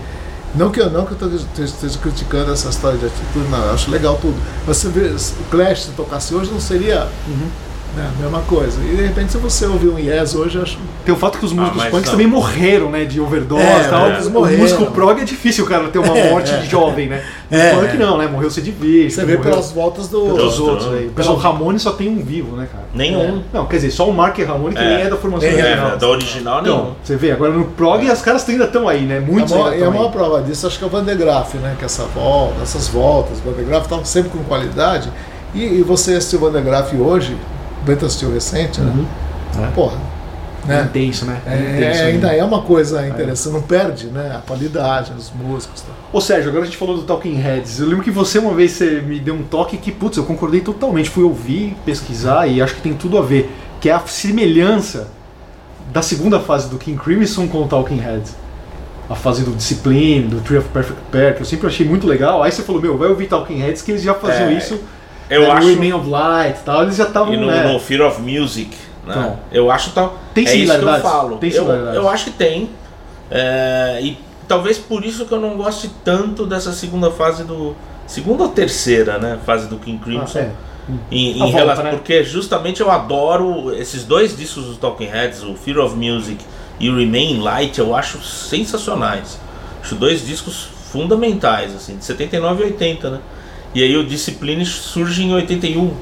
Não 0.54 0.70
que 0.70 0.80
eu 0.80 0.88
não 0.90 1.04
que 1.04 1.12
eu 1.22 1.36
esteja 1.64 1.98
criticando 1.98 2.50
essa 2.52 2.70
história 2.70 2.96
de 2.98 3.04
atitude, 3.04 3.48
não, 3.50 3.62
eu 3.66 3.74
acho 3.74 3.90
legal 3.90 4.16
tudo. 4.20 4.36
Mas 4.66 4.78
se 4.78 4.86
o 4.86 4.92
Clash 5.50 5.82
se 5.84 5.90
tocasse 5.90 6.34
hoje 6.34 6.50
não 6.50 6.59
seria 6.61 7.06
né, 7.99 8.11
a 8.18 8.22
mesma 8.22 8.40
coisa. 8.42 8.80
E 8.82 8.96
de 8.96 9.03
repente 9.03 9.32
se 9.32 9.38
você 9.38 9.66
ouvir 9.66 9.88
um 9.88 9.99
Yes 9.99 10.34
hoje, 10.34 10.61
acho. 10.61 10.78
Tem 11.05 11.14
o 11.14 11.18
fato 11.18 11.38
que 11.38 11.44
os 11.44 11.53
músicos 11.53 11.76
mas 11.78 11.90
punks 11.90 12.07
não. 12.07 12.12
também 12.12 12.26
morreram, 12.26 12.90
né? 12.90 13.05
De 13.05 13.20
overdose 13.20 13.62
É, 13.62 13.80
e 13.82 13.88
tal. 13.88 14.09
eles 14.09 14.26
o 14.26 14.30
músico 14.30 14.86
prog 14.92 15.20
é 15.20 15.24
difícil 15.24 15.66
cara 15.66 15.88
ter 15.88 15.99
uma 15.99 16.16
É, 16.18 16.30
morte 16.30 16.51
é. 16.53 16.59
de 16.59 16.66
jovem, 16.68 17.09
né? 17.09 17.22
É, 17.51 17.72
o 17.74 17.80
punk 17.80 17.94
é. 17.94 17.96
não, 17.99 18.18
né? 18.18 18.26
Morreu 18.26 18.51
Sid 18.51 18.70
Vicious. 18.70 19.14
Você 19.14 19.24
vê 19.24 19.36
morreu 19.36 19.51
pelas 19.51 19.72
voltas 19.72 20.09
do. 20.09 20.20
pelos 20.34 20.59
outros 20.61 20.92
aí. 20.92 21.07
O 21.09 21.11
pessoal 21.12 21.36
pelo- 21.38 21.53
Ramone 21.53 21.78
só 21.78 21.92
tem 21.92 22.09
um 22.09 22.22
vivo, 22.22 22.57
né, 22.57 22.68
cara? 22.70 22.84
Nenhum. 22.94 23.42
Não, 23.53 23.66
quer 23.66 23.76
dizer, 23.76 23.90
só 23.90 24.09
o 24.09 24.14
Mark 24.14 24.38
Ramone 24.38 24.74
que 24.74 24.80
É. 24.80 24.96
nem 24.96 25.07
é 25.07 25.11
da 25.11 25.16
formação 25.16 25.49
é, 25.49 25.53
original. 25.53 25.90
É, 25.92 25.96
da 25.96 26.09
original 26.09 26.62
nenhum. 26.62 26.74
Então, 26.76 26.96
você 27.03 27.16
vê, 27.16 27.32
agora 27.32 27.53
no 27.53 27.64
prog 27.64 28.09
as 28.11 28.22
caras 28.22 28.49
ainda 28.49 28.64
estão 28.64 28.88
aí, 28.88 29.03
né? 29.03 29.18
Muitos 29.20 29.53
e 29.53 29.82
a 29.82 29.90
maior 29.90 30.11
prova 30.11 30.42
disso 30.42 30.66
acho 30.66 30.78
que 30.78 30.84
é 30.84 30.86
o 30.86 30.90
Van 30.90 31.05
de 31.05 31.14
Graaf, 31.14 31.55
né? 31.57 31.74
Que 31.78 31.84
essa 31.84 32.05
volta, 32.05 32.62
essas 32.62 32.88
voltas, 32.88 33.38
o 33.38 33.51
Van 33.51 33.57
de 33.57 33.64
Graaf 33.64 33.84
estavam 33.84 34.05
sempre 34.05 34.30
com 34.30 34.38
qualidade. 34.44 35.11
E, 35.55 35.62
e 35.64 35.82
você 35.82 36.14
assistiu 36.14 36.40
o 36.40 36.42
Van 36.42 36.53
de 36.59 36.61
Graaf 36.62 36.92
hoje, 36.94 37.36
Bento 37.89 38.07
assistiu 38.07 38.32
recente, 38.32 38.80
né? 38.80 39.07
Porra. 39.74 39.97
É 40.64 40.68
Né? 40.68 40.82
intenso, 40.84 41.24
né? 41.24 41.41
É, 41.47 41.55
intenso, 41.55 42.01
né? 42.01 42.07
ainda 42.07 42.32
é 42.34 42.45
uma 42.45 42.61
coisa 42.61 43.07
interessante, 43.07 43.55
não 43.55 43.62
perde 43.62 44.09
né, 44.09 44.36
a 44.36 44.41
qualidade, 44.47 45.12
os 45.16 45.30
músicos. 45.32 45.80
Tá. 45.80 45.93
Ô 46.12 46.20
Sérgio, 46.20 46.51
agora 46.51 46.64
a 46.64 46.66
gente 46.66 46.76
falou 46.76 46.97
do 46.97 47.05
Talking 47.05 47.36
Heads. 47.36 47.80
Eu 47.80 47.86
lembro 47.86 48.05
que 48.05 48.11
você 48.11 48.39
uma 48.39 48.53
vez 48.53 48.72
você 48.72 49.01
me 49.01 49.18
deu 49.18 49.34
um 49.34 49.43
toque 49.43 49.78
que, 49.78 49.91
putz, 49.91 50.18
eu 50.18 50.24
concordei 50.24 50.61
totalmente. 50.61 51.09
Fui 51.09 51.24
ouvir, 51.24 51.74
pesquisar 51.86 52.47
e 52.47 52.61
acho 52.61 52.74
que 52.74 52.82
tem 52.82 52.93
tudo 52.93 53.16
a 53.16 53.22
ver. 53.22 53.51
Que 53.80 53.89
é 53.89 53.93
a 53.95 54.01
semelhança 54.01 55.09
da 55.91 56.03
segunda 56.03 56.39
fase 56.39 56.68
do 56.68 56.76
King 56.76 56.99
Crimson 56.99 57.49
com 57.49 57.62
o 57.62 57.66
Talking 57.66 57.99
Heads. 58.01 58.34
A 59.09 59.14
fase 59.14 59.43
do 59.43 59.53
Discipline, 59.53 60.28
do 60.28 60.41
Tree 60.43 60.59
of 60.59 60.68
Perfect 60.68 61.01
Pair, 61.11 61.34
que 61.34 61.41
eu 61.41 61.47
sempre 61.47 61.66
achei 61.66 61.86
muito 61.86 62.07
legal. 62.07 62.43
Aí 62.43 62.53
você 62.53 62.62
falou, 62.62 62.82
meu, 62.82 62.99
vai 62.99 63.09
ouvir 63.09 63.26
Talking 63.26 63.59
Heads 63.59 63.80
que 63.80 63.93
eles 63.93 64.03
já 64.03 64.12
faziam 64.12 64.51
É, 64.51 64.53
isso. 64.53 64.78
Eu 65.31 65.43
né, 65.43 65.51
acho. 65.51 65.68
Remain 65.68 65.93
of 65.93 66.09
Light 66.09 66.59
e 66.59 66.64
tal, 66.64 66.83
eles 66.83 66.97
já 66.97 67.05
estavam, 67.05 67.35
E 67.35 67.37
no, 67.37 67.47
né? 67.47 67.72
no 67.72 67.79
Fear 67.79 68.07
of 68.07 68.20
Music, 68.20 68.76
né? 69.07 69.14
Então. 69.16 69.39
eu 69.53 69.70
acho 69.70 69.91
tal. 69.91 70.18
Tem 70.35 70.47
é 70.47 70.55
isso 70.57 70.79
que 70.79 70.85
eu 70.85 71.01
falo. 71.01 71.37
Tem 71.39 71.51
eu, 71.51 71.66
eu 71.66 72.09
acho 72.09 72.24
que 72.24 72.31
tem. 72.31 72.70
É, 73.31 73.99
e 74.03 74.18
talvez 74.47 74.79
por 74.79 75.05
isso 75.05 75.26
que 75.26 75.33
eu 75.33 75.41
não 75.41 75.57
goste 75.57 75.91
tanto 76.05 76.47
dessa 76.47 76.72
segunda 76.72 77.11
fase 77.11 77.45
do. 77.45 77.76
Segunda 78.07 78.45
ou 78.45 78.49
terceira, 78.49 79.18
né? 79.18 79.39
Fase 79.45 79.68
do 79.68 79.76
King 79.76 80.03
Crimson. 80.03 80.39
Ah, 80.39 80.43
é. 80.43 80.51
Em, 81.11 81.33
A 81.33 81.37
em 81.37 81.39
volta, 81.39 81.59
relação, 81.59 81.85
né? 81.85 81.91
Porque 81.91 82.24
justamente 82.24 82.81
eu 82.81 82.91
adoro 82.91 83.74
esses 83.74 84.05
dois 84.05 84.35
discos 84.35 84.64
dos 84.64 84.79
Talking 84.79 85.07
Heads, 85.07 85.43
o 85.43 85.55
Fear 85.55 85.79
of 85.79 85.95
Music 85.95 86.43
e 86.81 86.89
o 86.89 86.97
Remain 86.97 87.41
Light, 87.41 87.79
eu 87.79 87.95
acho 87.95 88.22
sensacionais. 88.24 89.39
Acho 89.83 89.95
dois 89.95 90.26
discos 90.26 90.68
fundamentais, 90.91 91.74
assim, 91.74 91.99
de 91.99 92.05
79 92.05 92.62
e 92.62 92.66
80, 92.68 93.11
né? 93.11 93.20
E 93.75 93.83
aí 93.83 93.97
o 93.97 94.05
Discipline 94.05 94.64
surge 94.64 95.23
em 95.23 95.33
81. 95.33 95.93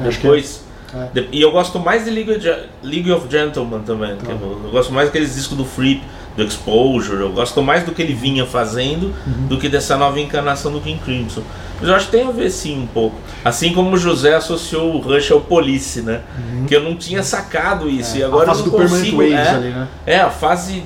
Acho 0.00 0.10
que 0.18 0.22
Depois. 0.22 0.64
É. 0.94 1.24
E 1.32 1.40
eu 1.42 1.50
gosto 1.50 1.78
mais 1.78 2.04
de 2.04 2.10
League 2.10 2.30
of, 2.30 2.62
League 2.82 3.10
of 3.12 3.26
Gentlemen 3.30 3.80
também. 3.80 4.16
eu, 4.28 4.60
eu 4.64 4.70
gosto 4.70 4.92
mais 4.92 5.08
daqueles 5.08 5.34
discos 5.34 5.56
do 5.56 5.64
Freep, 5.64 6.02
do 6.36 6.42
Exposure. 6.44 7.20
Eu 7.20 7.32
gosto 7.32 7.60
mais 7.62 7.82
do 7.84 7.92
que 7.92 8.00
ele 8.02 8.14
vinha 8.14 8.46
fazendo 8.46 9.06
Uhum. 9.26 9.46
do 9.48 9.58
que 9.58 9.68
dessa 9.68 9.96
nova 9.96 10.20
encarnação 10.20 10.70
do 10.72 10.80
King 10.80 11.00
Crimson. 11.04 11.42
Mas 11.80 11.88
eu 11.88 11.94
acho 11.94 12.06
que 12.06 12.12
tem 12.12 12.26
a 12.26 12.30
ver 12.30 12.48
sim 12.50 12.78
um 12.82 12.86
pouco. 12.86 13.16
Assim 13.44 13.72
como 13.74 13.94
o 13.94 13.98
José 13.98 14.34
associou 14.34 14.94
o 14.94 14.98
Rush 15.00 15.30
ao 15.32 15.40
Police, 15.40 16.00
né? 16.02 16.20
Que 16.68 16.74
eu 16.76 16.82
não 16.82 16.94
tinha 16.96 17.22
sacado 17.22 17.88
isso. 17.90 18.16
E 18.16 18.22
agora 18.22 18.50
Uhum. 18.50 18.50
É. 18.50 18.52
a 18.52 18.54
fase 18.54 18.60
eu 18.60 18.64
do 18.64 18.70
não 18.70 18.78
Permanent 18.78 19.04
consigo. 19.10 19.22
Waves 19.22 19.46
é, 19.46 19.50
ali, 19.50 19.68
né? 19.70 19.88
é, 20.06 20.16
a 20.20 20.30
fase 20.30 20.82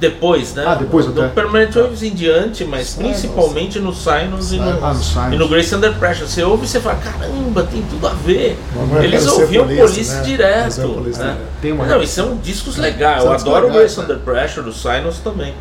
depois, 0.00 0.54
né? 0.54 0.64
Ah, 0.66 0.74
depois 0.76 1.06
do 1.06 1.20
até. 1.20 1.30
Permanent 1.34 1.74
Waves 1.74 2.02
em 2.02 2.10
diante, 2.14 2.64
mas 2.64 2.94
principalmente 2.94 3.80
no 3.80 3.92
Sinus 3.92 4.52
e 4.52 4.56
no, 4.56 4.70
Ah, 4.84 4.94
no 5.28 5.34
e 5.34 5.36
no 5.38 5.48
Grace 5.48 5.74
Under 5.74 5.92
Pressure. 5.94 6.28
Você 6.28 6.42
ouve 6.42 6.64
e 6.64 6.68
você 6.68 6.80
fala, 6.80 6.96
caramba, 6.96 7.64
tem 7.64 7.82
tudo 7.82 8.06
a 8.06 8.10
ver. 8.14 8.58
Eles 9.02 9.26
ouviam 9.26 9.64
Police, 9.66 9.82
Police, 9.82 10.14
né? 10.14 10.22
Direto. 10.22 10.88
Police 10.88 11.18
né? 11.18 11.36
Tem 11.60 11.72
uma 11.72 11.84
Não, 11.86 12.02
e 12.02 12.06
são 12.06 12.36
discos 12.36 12.76
legais. 12.76 13.24
Eu 13.24 13.32
adoro 13.32 13.68
o 13.68 13.72
Grace 13.72 13.98
né? 13.98 14.04
Under 14.04 14.18
Pressure, 14.18 14.68
o 14.68 14.72
Sinus 14.72 15.18
também. 15.18 15.52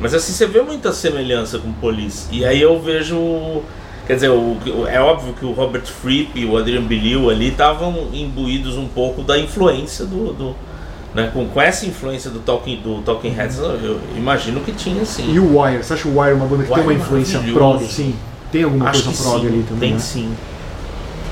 Mas 0.00 0.14
assim, 0.14 0.32
você 0.32 0.46
vê 0.46 0.62
muita 0.62 0.92
semelhança 0.92 1.58
com 1.58 1.70
Police. 1.72 2.26
E 2.30 2.44
aí 2.44 2.60
eu 2.60 2.80
vejo. 2.80 3.62
Quer 4.06 4.14
dizer, 4.14 4.30
o- 4.30 4.56
é 4.90 5.00
óbvio 5.00 5.32
que 5.32 5.44
o 5.44 5.52
Robert 5.52 5.84
Fripp 5.84 6.32
e 6.40 6.44
o 6.44 6.56
Adrian 6.56 6.82
Belew 6.82 7.30
ali 7.30 7.48
estavam 7.50 8.08
imbuídos 8.12 8.76
um 8.76 8.88
pouco 8.88 9.22
da 9.22 9.38
influência 9.38 10.04
do. 10.04 10.32
do- 10.32 10.56
né? 11.14 11.30
com, 11.32 11.46
com 11.48 11.60
essa 11.60 11.84
influência 11.86 12.30
do 12.30 12.40
Talking, 12.40 12.76
do 12.82 13.02
talking 13.02 13.30
Heads, 13.30 13.58
eu, 13.58 13.70
eu 13.82 14.00
imagino 14.16 14.60
que 14.60 14.72
tinha 14.72 15.04
sim. 15.04 15.32
E 15.32 15.38
o 15.38 15.58
Wire, 15.60 15.82
você 15.82 15.94
acha 15.94 16.08
o 16.08 16.18
Wire 16.20 16.34
uma 16.34 16.46
banda 16.46 16.64
que 16.64 16.70
Wire 16.70 16.74
tem 16.82 16.84
uma 16.84 16.92
é 16.92 16.96
influência 16.96 17.40
prog, 17.52 17.84
sim? 17.84 18.14
Tem 18.50 18.62
alguma 18.64 18.88
Acho 18.90 19.04
coisa 19.04 19.22
prog 19.22 19.40
sim, 19.40 19.46
ali 19.46 19.62
também? 19.62 19.80
tem 19.80 19.92
né? 19.92 19.98
sim. 19.98 20.34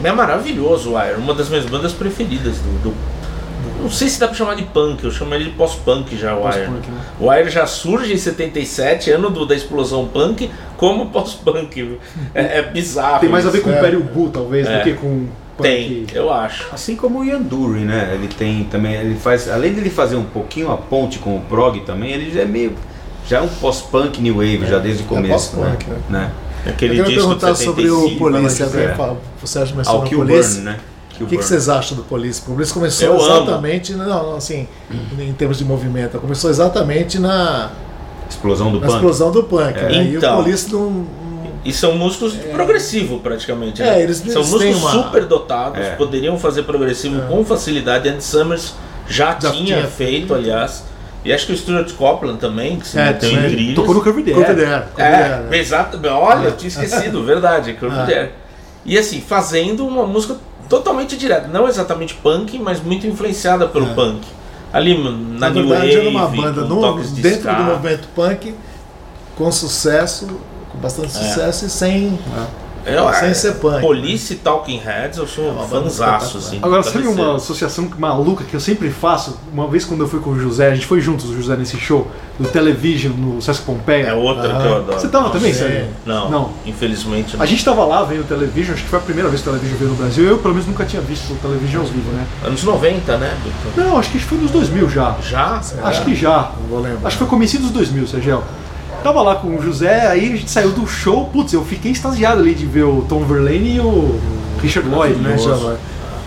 É 0.02 0.12
maravilhoso 0.12 0.90
o 0.90 0.96
Wire, 0.98 1.14
uma 1.18 1.34
das 1.34 1.48
minhas 1.48 1.66
bandas 1.66 1.92
preferidas 1.92 2.56
do, 2.58 2.82
do- 2.90 2.94
Não 3.82 3.90
sei 3.90 4.08
se 4.08 4.18
dá 4.18 4.26
pra 4.28 4.34
chamar 4.36 4.54
de 4.56 4.62
punk, 4.62 5.04
eu 5.04 5.10
chamaria 5.10 5.44
de 5.46 5.52
pós-punk 5.52 6.16
já 6.16 6.34
o 6.34 6.46
Wire. 6.46 6.68
Né? 6.70 6.80
O 7.18 7.28
Wire 7.30 7.50
já 7.50 7.66
surge 7.66 8.12
em 8.12 8.16
77, 8.16 9.10
ano 9.10 9.28
do- 9.30 9.44
da 9.46 9.54
explosão 9.54 10.06
punk, 10.08 10.50
como 10.78 11.06
pós-punk. 11.10 11.98
É, 12.34 12.58
é 12.58 12.62
bizarro. 12.62 13.20
Tem 13.20 13.28
mais 13.28 13.46
a 13.46 13.50
ver 13.50 13.58
isso. 13.58 13.66
com 13.66 13.72
o 13.72 13.74
É. 13.74 13.80
Perry 13.80 13.96
Bull, 13.98 14.30
talvez, 14.30 14.66
É. 14.66 14.78
do 14.78 14.84
que 14.84 14.94
com 14.94 15.26
punk. 15.60 16.06
Tem, 16.06 16.06
eu 16.14 16.32
acho. 16.32 16.66
Assim 16.72 16.96
como 16.96 17.20
o 17.20 17.24
Ian 17.24 17.40
Dury, 17.42 17.80
né? 17.80 18.10
Ele 18.14 18.28
tem 18.28 18.64
também, 18.64 18.94
ele 18.94 19.14
faz, 19.16 19.48
além 19.48 19.72
de 19.74 19.80
ele 19.80 19.90
fazer 19.90 20.16
um 20.16 20.24
pouquinho 20.24 20.70
a 20.70 20.76
ponte 20.76 21.18
com 21.18 21.36
o 21.36 21.40
prog 21.40 21.80
também, 21.80 22.10
ele 22.12 22.30
já 22.32 22.42
é 22.42 22.44
meio 22.44 22.72
já 23.28 23.38
é 23.38 23.40
um 23.42 23.48
pós-punk 23.48 24.20
new 24.20 24.34
wave 24.36 24.66
já 24.66 24.78
desde 24.78 25.02
o 25.04 25.06
começo, 25.06 25.56
né? 25.56 25.76
pós-punk, 25.76 25.90
né? 25.90 25.98
né? 26.08 26.30
Aquele 26.72 26.94
Eu 26.94 27.04
quero 27.04 27.08
disco 27.14 27.28
perguntar 27.28 27.52
de 27.52 27.58
sobre 27.64 27.82
75, 27.84 28.24
o 28.24 28.26
Agora 28.28 28.42
dizer. 28.48 28.96
fala- 28.96 29.16
o 29.42 29.46
Sérgio 29.46 29.72
Ao 29.72 29.76
mencionou 29.78 30.02
o 30.02 30.06
Kilburn, 30.08 30.32
Police. 30.32 30.60
né? 30.60 30.76
O 31.20 31.26
que, 31.26 31.36
que 31.36 31.44
vocês 31.44 31.68
acham 31.68 31.96
do 31.98 32.02
Police? 32.02 32.40
O 32.40 32.54
Police 32.54 32.72
começou 32.72 33.06
Eu 33.08 33.20
amo. 33.20 33.42
exatamente, 33.42 33.92
não, 33.92 34.06
não, 34.30 34.36
assim, 34.36 34.66
em 35.18 35.32
termos 35.34 35.58
de 35.58 35.64
movimento, 35.66 36.18
começou 36.18 36.48
exatamente 36.50 37.18
na, 37.18 37.70
Explosão 38.28 38.72
do 38.72 38.80
na 38.80 38.86
punk. 38.86 38.94
explosão 38.96 39.30
do 39.30 39.42
punk. 39.42 39.78
É. 39.78 39.82
né? 39.82 40.04
E 40.04 40.14
o 40.14 40.18
Então. 40.18 40.36
Police 40.42 40.72
não. 40.72 41.04
E 41.64 41.72
são 41.72 41.94
músicos 41.94 42.32
progressivo 42.34 43.18
praticamente. 43.18 43.82
É, 43.82 43.86
né? 43.86 44.02
eles- 44.02 44.18
são 44.18 44.40
eles 44.40 44.50
músicos 44.50 44.76
uma- 44.76 44.90
super 44.92 45.24
dotados, 45.26 45.78
É. 45.84 45.90
poderiam 45.94 46.38
fazer 46.38 46.62
progressivo 46.62 47.20
com 47.28 47.44
facilidade. 47.44 48.08
Andy 48.08 48.24
Summers 48.24 48.74
já, 49.08 49.36
Já 49.38 49.50
tinha, 49.50 49.64
tinha 49.76 49.86
feito, 49.86 50.32
aliás. 50.34 50.84
E 51.22 51.30
acho 51.30 51.44
que 51.46 51.52
o 51.52 51.56
Stuart 51.56 51.92
Copeland 51.92 52.38
também, 52.38 52.78
que 52.78 52.88
se 52.88 52.98
É, 52.98 53.06
meteu 53.12 53.30
em 53.30 53.34
também. 53.34 53.50
trilhas. 53.50 53.74
Tocou 53.74 53.94
no 53.94 54.02
Curve 54.02 54.22
Curve 54.22 54.42
Dare. 54.54 54.56
Dare, 54.56 54.84
Curve 54.86 55.02
É, 55.02 55.28
né? 55.50 55.58
exato. 55.58 56.00
Olha, 56.08 56.46
eu 56.46 56.56
tinha 56.56 56.68
esquecido, 56.72 57.22
verdade, 57.24 57.74
Curve. 57.74 57.94
Dare. 57.96 58.30
E 58.86 58.96
assim, 58.96 59.20
fazendo 59.20 59.86
uma 59.86 60.06
música 60.06 60.36
totalmente 60.66 61.14
direta, 61.18 61.46
não 61.48 61.68
exatamente 61.68 62.14
punk, 62.14 62.58
mas 62.58 62.80
muito 62.82 63.06
influenciada 63.06 63.66
pelo 63.66 63.90
É. 63.90 63.94
punk. 63.94 64.20
Ali 64.72 64.96
na, 64.96 65.10
Na 65.10 65.50
New 65.50 65.68
verdade, 65.68 65.94
Wave, 65.94 66.00
era 66.00 66.08
uma 66.08 66.26
banda 66.28 66.60
no- 66.62 67.02
de 67.02 67.20
dentro 67.20 67.40
ska. 67.40 67.52
do 67.52 67.62
movimento 67.64 68.08
punk, 68.14 68.54
com 69.36 69.52
sucesso, 69.52 70.26
com 70.72 70.78
bastante 70.78 71.12
sucesso 71.12 71.66
e 71.66 71.70
sem, 71.70 72.18
Eu, 72.86 73.12
sem 73.12 73.28
é, 73.28 73.34
ser 73.34 73.52
punk. 73.56 73.80
Police 73.82 74.32
e 74.32 74.36
Talking 74.36 74.78
Heads, 74.78 75.18
eu 75.18 75.26
sou 75.26 75.52
banda 75.52 75.68
fanzaço, 75.68 76.38
assim. 76.38 76.58
Agora, 76.62 76.82
sabe 76.82 77.02
ser. 77.04 77.08
uma 77.08 77.36
associação 77.36 77.90
maluca 77.98 78.42
que 78.44 78.54
eu 78.54 78.60
sempre 78.60 78.88
faço? 78.90 79.38
Uma 79.52 79.68
vez 79.68 79.84
quando 79.84 80.00
eu 80.00 80.08
fui 80.08 80.18
com 80.20 80.30
o 80.30 80.38
José, 80.40 80.68
a 80.70 80.74
gente 80.74 80.86
foi 80.86 80.98
juntos, 81.00 81.28
o 81.28 81.36
José, 81.36 81.56
nesse 81.56 81.76
show 81.78 82.06
do 82.38 82.48
Television 82.48 83.12
no 83.12 83.42
Sesc 83.42 83.64
Pompeia. 83.64 84.06
É 84.06 84.14
outra 84.14 84.56
Ah. 84.56 84.60
que 84.62 84.66
eu 84.66 84.76
adoro. 84.76 84.98
Você 84.98 85.08
tava 85.08 85.28
também, 85.28 85.52
Sim. 85.52 85.58
Sérgio? 85.58 85.86
Não, 86.06 86.30
Não. 86.30 86.50
infelizmente 86.64 87.36
não. 87.36 87.42
A 87.42 87.46
gente 87.46 87.62
tava 87.62 87.84
lá 87.84 88.02
vendo 88.04 88.22
o 88.22 88.24
Television, 88.24 88.72
acho 88.72 88.82
que 88.84 88.88
foi 88.88 88.98
a 88.98 89.02
primeira 89.02 89.28
vez 89.28 89.42
que 89.42 89.48
o 89.48 89.52
Television 89.52 89.78
veio 89.78 89.90
no 89.90 89.96
Brasil. 89.96 90.24
Eu, 90.26 90.38
pelo 90.38 90.54
menos, 90.54 90.66
nunca 90.66 90.86
tinha 90.86 91.02
visto 91.02 91.32
o 91.34 91.36
Television 91.36 91.82
ao 91.82 91.86
vivo, 91.88 92.10
né? 92.12 92.26
Anos 92.46 92.64
90, 92.64 93.18
né, 93.18 93.36
Victor? 93.44 93.84
Não, 93.84 93.98
acho 93.98 94.10
que 94.10 94.18
foi 94.20 94.38
nos 94.38 94.50
2000 94.52 94.88
já. 94.88 95.16
Já? 95.22 95.60
Acho 95.82 96.02
que 96.02 96.14
já. 96.14 96.52
Não 96.58 96.68
vou 96.70 96.80
lembrar. 96.80 97.08
Acho 97.08 97.16
que 97.18 97.24
foi 97.24 97.28
comecinho 97.28 97.64
dos 97.64 97.72
2000, 97.72 98.06
Sérgio. 98.08 98.42
Tava 99.02 99.22
lá 99.22 99.36
com 99.36 99.56
o 99.56 99.62
José, 99.62 100.06
aí 100.06 100.32
a 100.32 100.36
gente 100.36 100.50
saiu 100.50 100.70
do 100.70 100.86
show, 100.86 101.26
putz, 101.26 101.52
eu 101.52 101.64
fiquei 101.64 101.92
extasiado 101.92 102.40
ali 102.40 102.54
de 102.54 102.66
ver 102.66 102.84
o 102.84 103.02
Tom 103.08 103.24
Verlaine 103.24 103.76
e 103.76 103.80
o 103.80 104.20
Richard 104.60 104.88
Lloyd, 104.88 105.18
né? 105.20 105.36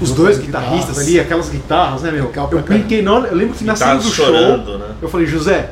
Os 0.01 0.11
dois 0.11 0.37
guitarristas 0.37 0.97
guitarras. 0.97 1.07
ali, 1.07 1.19
aquelas 1.19 1.49
guitarras, 1.49 2.01
né, 2.01 2.11
meu? 2.11 2.31
Eu 2.51 2.61
brinquei, 2.61 3.01
não, 3.01 3.25
eu 3.25 3.35
lembro 3.35 3.55
que 3.55 3.63
na 3.63 3.73
Guitarras 3.73 4.03
do 4.03 4.11
show, 4.11 4.25
chorando, 4.25 4.77
né? 4.77 4.87
eu 5.01 5.07
falei, 5.07 5.27
José, 5.27 5.69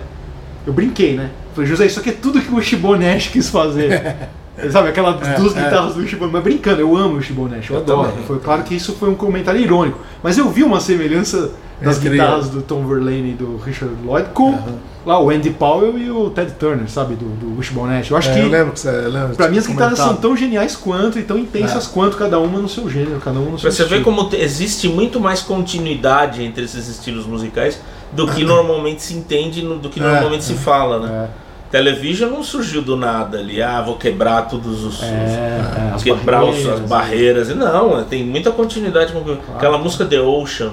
eu 0.65 0.71
brinquei, 0.71 1.15
né? 1.15 1.31
Eu 1.49 1.55
falei, 1.55 1.69
José, 1.69 1.85
isso 1.87 1.99
aqui 1.99 2.11
é 2.11 2.13
tudo 2.13 2.39
que 2.39 2.53
o 2.53 2.61
Shibone 2.61 3.05
Ash 3.05 3.27
quis 3.27 3.49
fazer. 3.49 4.15
Sabe, 4.69 4.89
aquelas 4.89 5.15
duas 5.39 5.55
é. 5.55 5.63
guitarras 5.63 5.95
do 5.95 6.01
Wishbone, 6.01 6.31
mas 6.31 6.43
brincando, 6.43 6.81
eu 6.81 6.95
amo 6.95 7.15
o 7.15 7.17
Wishbone 7.17 7.55
Nash, 7.55 7.69
eu, 7.69 7.77
Eu 7.77 7.81
adoro. 7.81 8.09
também. 8.09 8.25
Foi 8.25 8.39
claro 8.39 8.63
que 8.63 8.75
isso 8.75 8.93
foi 8.93 9.09
um 9.09 9.15
comentário 9.15 9.59
irônico, 9.59 9.99
mas 10.21 10.37
eu 10.37 10.49
vi 10.49 10.63
uma 10.63 10.79
semelhança 10.79 11.51
das 11.81 11.97
guitarras 11.97 12.49
do 12.49 12.61
Tom 12.61 12.85
Verlaine 12.85 13.31
e 13.31 13.33
do 13.33 13.57
Richard 13.57 13.95
Lloyd 14.05 14.29
com 14.33 14.59
lá 15.05 15.19
o 15.19 15.29
Andy 15.29 15.49
Powell 15.49 15.97
e 15.97 16.11
o 16.11 16.29
Ted 16.29 16.51
Turner, 16.53 16.89
sabe, 16.89 17.15
do, 17.15 17.25
do 17.25 17.57
Wishbone 17.57 17.93
Nash. 17.93 18.09
Eu 18.11 18.17
acho 18.17 18.29
É, 18.29 18.33
que 18.33 18.39
eu 18.39 18.49
lembro 18.49 18.73
que 18.73 18.79
você 18.79 18.91
lembra. 18.91 19.29
Pra 19.35 19.47
mim 19.49 19.57
as 19.57 19.65
guitarras 19.67 19.97
são 19.97 20.15
tão 20.15 20.35
geniais 20.37 20.75
quanto 20.75 21.17
e 21.17 21.23
tão 21.23 21.37
intensas 21.37 21.87
quanto 21.87 22.17
cada 22.17 22.37
uma 22.39 22.59
no 22.59 22.69
seu 22.69 22.89
gênero, 22.89 23.19
cada 23.19 23.39
uma 23.39 23.51
no 23.51 23.59
seu 23.59 23.69
Pra 23.69 23.71
você 23.71 23.83
ver 23.85 23.97
estilo. 23.99 24.03
como 24.15 24.29
te- 24.29 24.37
existe 24.37 24.87
muito 24.87 25.19
mais 25.19 25.41
continuidade 25.41 26.43
entre 26.43 26.63
esses 26.63 26.87
estilos 26.87 27.25
musicais 27.25 27.79
do 28.11 28.27
que 28.27 28.43
normalmente 28.45 29.01
se 29.01 29.13
entende, 29.13 29.61
do 29.61 29.89
que 29.89 29.99
É, 29.99 30.03
normalmente 30.03 30.43
se 30.43 30.53
fala, 30.53 30.99
né? 30.99 31.27
É, 31.37 31.51
Television 31.71 32.29
não 32.29 32.43
surgiu 32.43 32.81
do 32.81 32.97
nada 32.97 33.37
ali, 33.39 33.61
ah, 33.63 33.81
vou 33.81 33.95
quebrar 33.95 34.41
todos 34.49 34.83
os. 34.83 35.01
é, 35.01 35.05
é, 35.07 35.91
as 35.95 36.03
quebrar 36.03 36.43
os- 36.43 36.49
barreiras, 36.57 36.81
as 36.81 36.89
barreiras. 36.89 37.55
Não, 37.55 38.03
tem 38.03 38.25
muita 38.25 38.51
continuidade 38.51 39.13
com 39.13 39.37
aquela 39.55 39.77
música 39.77 40.05
The 40.05 40.19
Ocean 40.19 40.71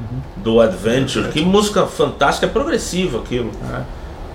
Uhum. 0.00 0.18
Do 0.42 0.60
Adventure. 0.60 1.28
Que 1.28 1.42
música 1.44 1.86
fantástica, 1.86 2.46
é 2.46 2.48
progressiva 2.48 3.18
aquilo. 3.18 3.50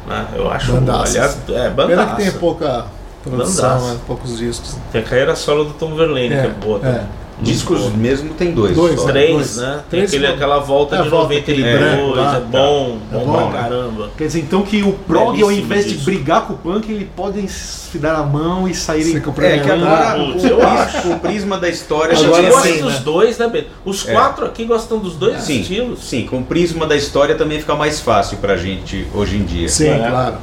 Né? 0.08 0.26
Eu 0.36 0.50
acho. 0.52 0.72
Bandaça, 0.74 1.12
aliás, 1.18 1.38
é, 1.50 1.54
Pena 1.54 1.70
bandaça. 1.72 2.16
que 2.16 2.22
tem 2.24 2.32
pouca 2.34 2.86
produção, 3.24 3.88
né? 3.90 3.98
poucos 4.06 4.38
discos. 4.38 4.76
Tem 4.92 5.02
a 5.02 5.04
carreira 5.04 5.36
solo 5.36 5.66
do 5.66 5.74
Tom 5.74 5.96
Verlaine, 5.96 6.34
É, 6.36 6.42
que 6.42 6.48
é 6.48 6.50
boa. 6.52 6.80
também. 6.80 6.96
é. 7.02 7.06
Discos 7.42 7.92
mesmo 7.94 8.34
tem 8.34 8.52
dois. 8.54 8.74
Dois, 8.76 8.98
só. 9.00 9.08
né? 9.08 9.12
Três, 9.12 9.32
Dois. 9.34 9.58
né? 9.58 9.72
Tem 9.90 10.00
Três 10.00 10.10
aquele, 10.14 10.28
aquela 10.28 10.60
volta 10.60 10.96
É, 10.96 11.02
de 11.02 11.10
volta 11.10 11.34
aquele 11.36 11.64
92, 11.64 11.80
branco 11.98 12.16
lá, 12.16 12.38
é 12.38 12.40
bom, 12.40 12.98
É 13.12 13.16
bom, 13.18 13.26
bom, 13.26 13.34
pra 13.34 13.46
né? 13.46 13.52
caramba. 13.62 14.10
Quer 14.18 14.28
dizer, 14.28 14.40
então 14.40 14.62
que 14.62 14.82
o 14.84 14.94
prog, 14.94 15.42
ao 15.44 15.52
invés 15.52 15.84
de 15.86 15.92
disco. 15.96 16.06
brigar 16.06 16.48
com 16.48 16.54
o 16.54 16.58
punk, 16.58 16.90
ele 16.90 17.10
pode 17.14 17.46
se 17.50 17.98
dar 17.98 18.16
a 18.16 18.24
mão 18.24 18.68
e 18.68 18.74
saírem 18.74 19.12
Se 19.12 19.18
É 19.18 19.20
que 19.60 19.70
agora, 19.70 20.16
Putz, 20.16 20.42
com, 20.44 20.48
eu 20.48 20.58
o 20.60 20.66
acho. 20.66 21.12
o 21.12 21.20
prisma 21.20 21.58
da 21.58 21.68
história, 21.68 22.14
A 22.14 22.16
gente 22.16 22.26
Agora 22.28 22.50
gosta 22.50 22.68
sim, 22.70 22.82
dos 22.82 22.94
né? 22.94 23.02
dois, 23.04 23.38
né, 23.38 23.48
Beto? 23.50 23.68
Os 23.84 24.08
É. 24.08 24.14
quatro 24.14 24.46
aqui 24.46 24.64
gostam 24.64 24.98
dos 24.98 25.16
dois 25.18 25.42
Sim, 25.42 25.60
estilos. 25.60 26.00
sim, 26.04 26.26
com 26.26 26.38
o 26.40 26.44
prisma 26.44 26.86
da 26.88 26.96
história 26.96 27.36
também 27.36 27.60
fica 27.60 27.76
mais 27.76 28.00
fácil 28.00 28.38
pra 28.38 28.56
gente 28.56 29.06
hoje 29.14 29.36
em 29.36 29.44
dia. 29.44 29.68
Sim, 29.68 29.88
É. 29.90 30.34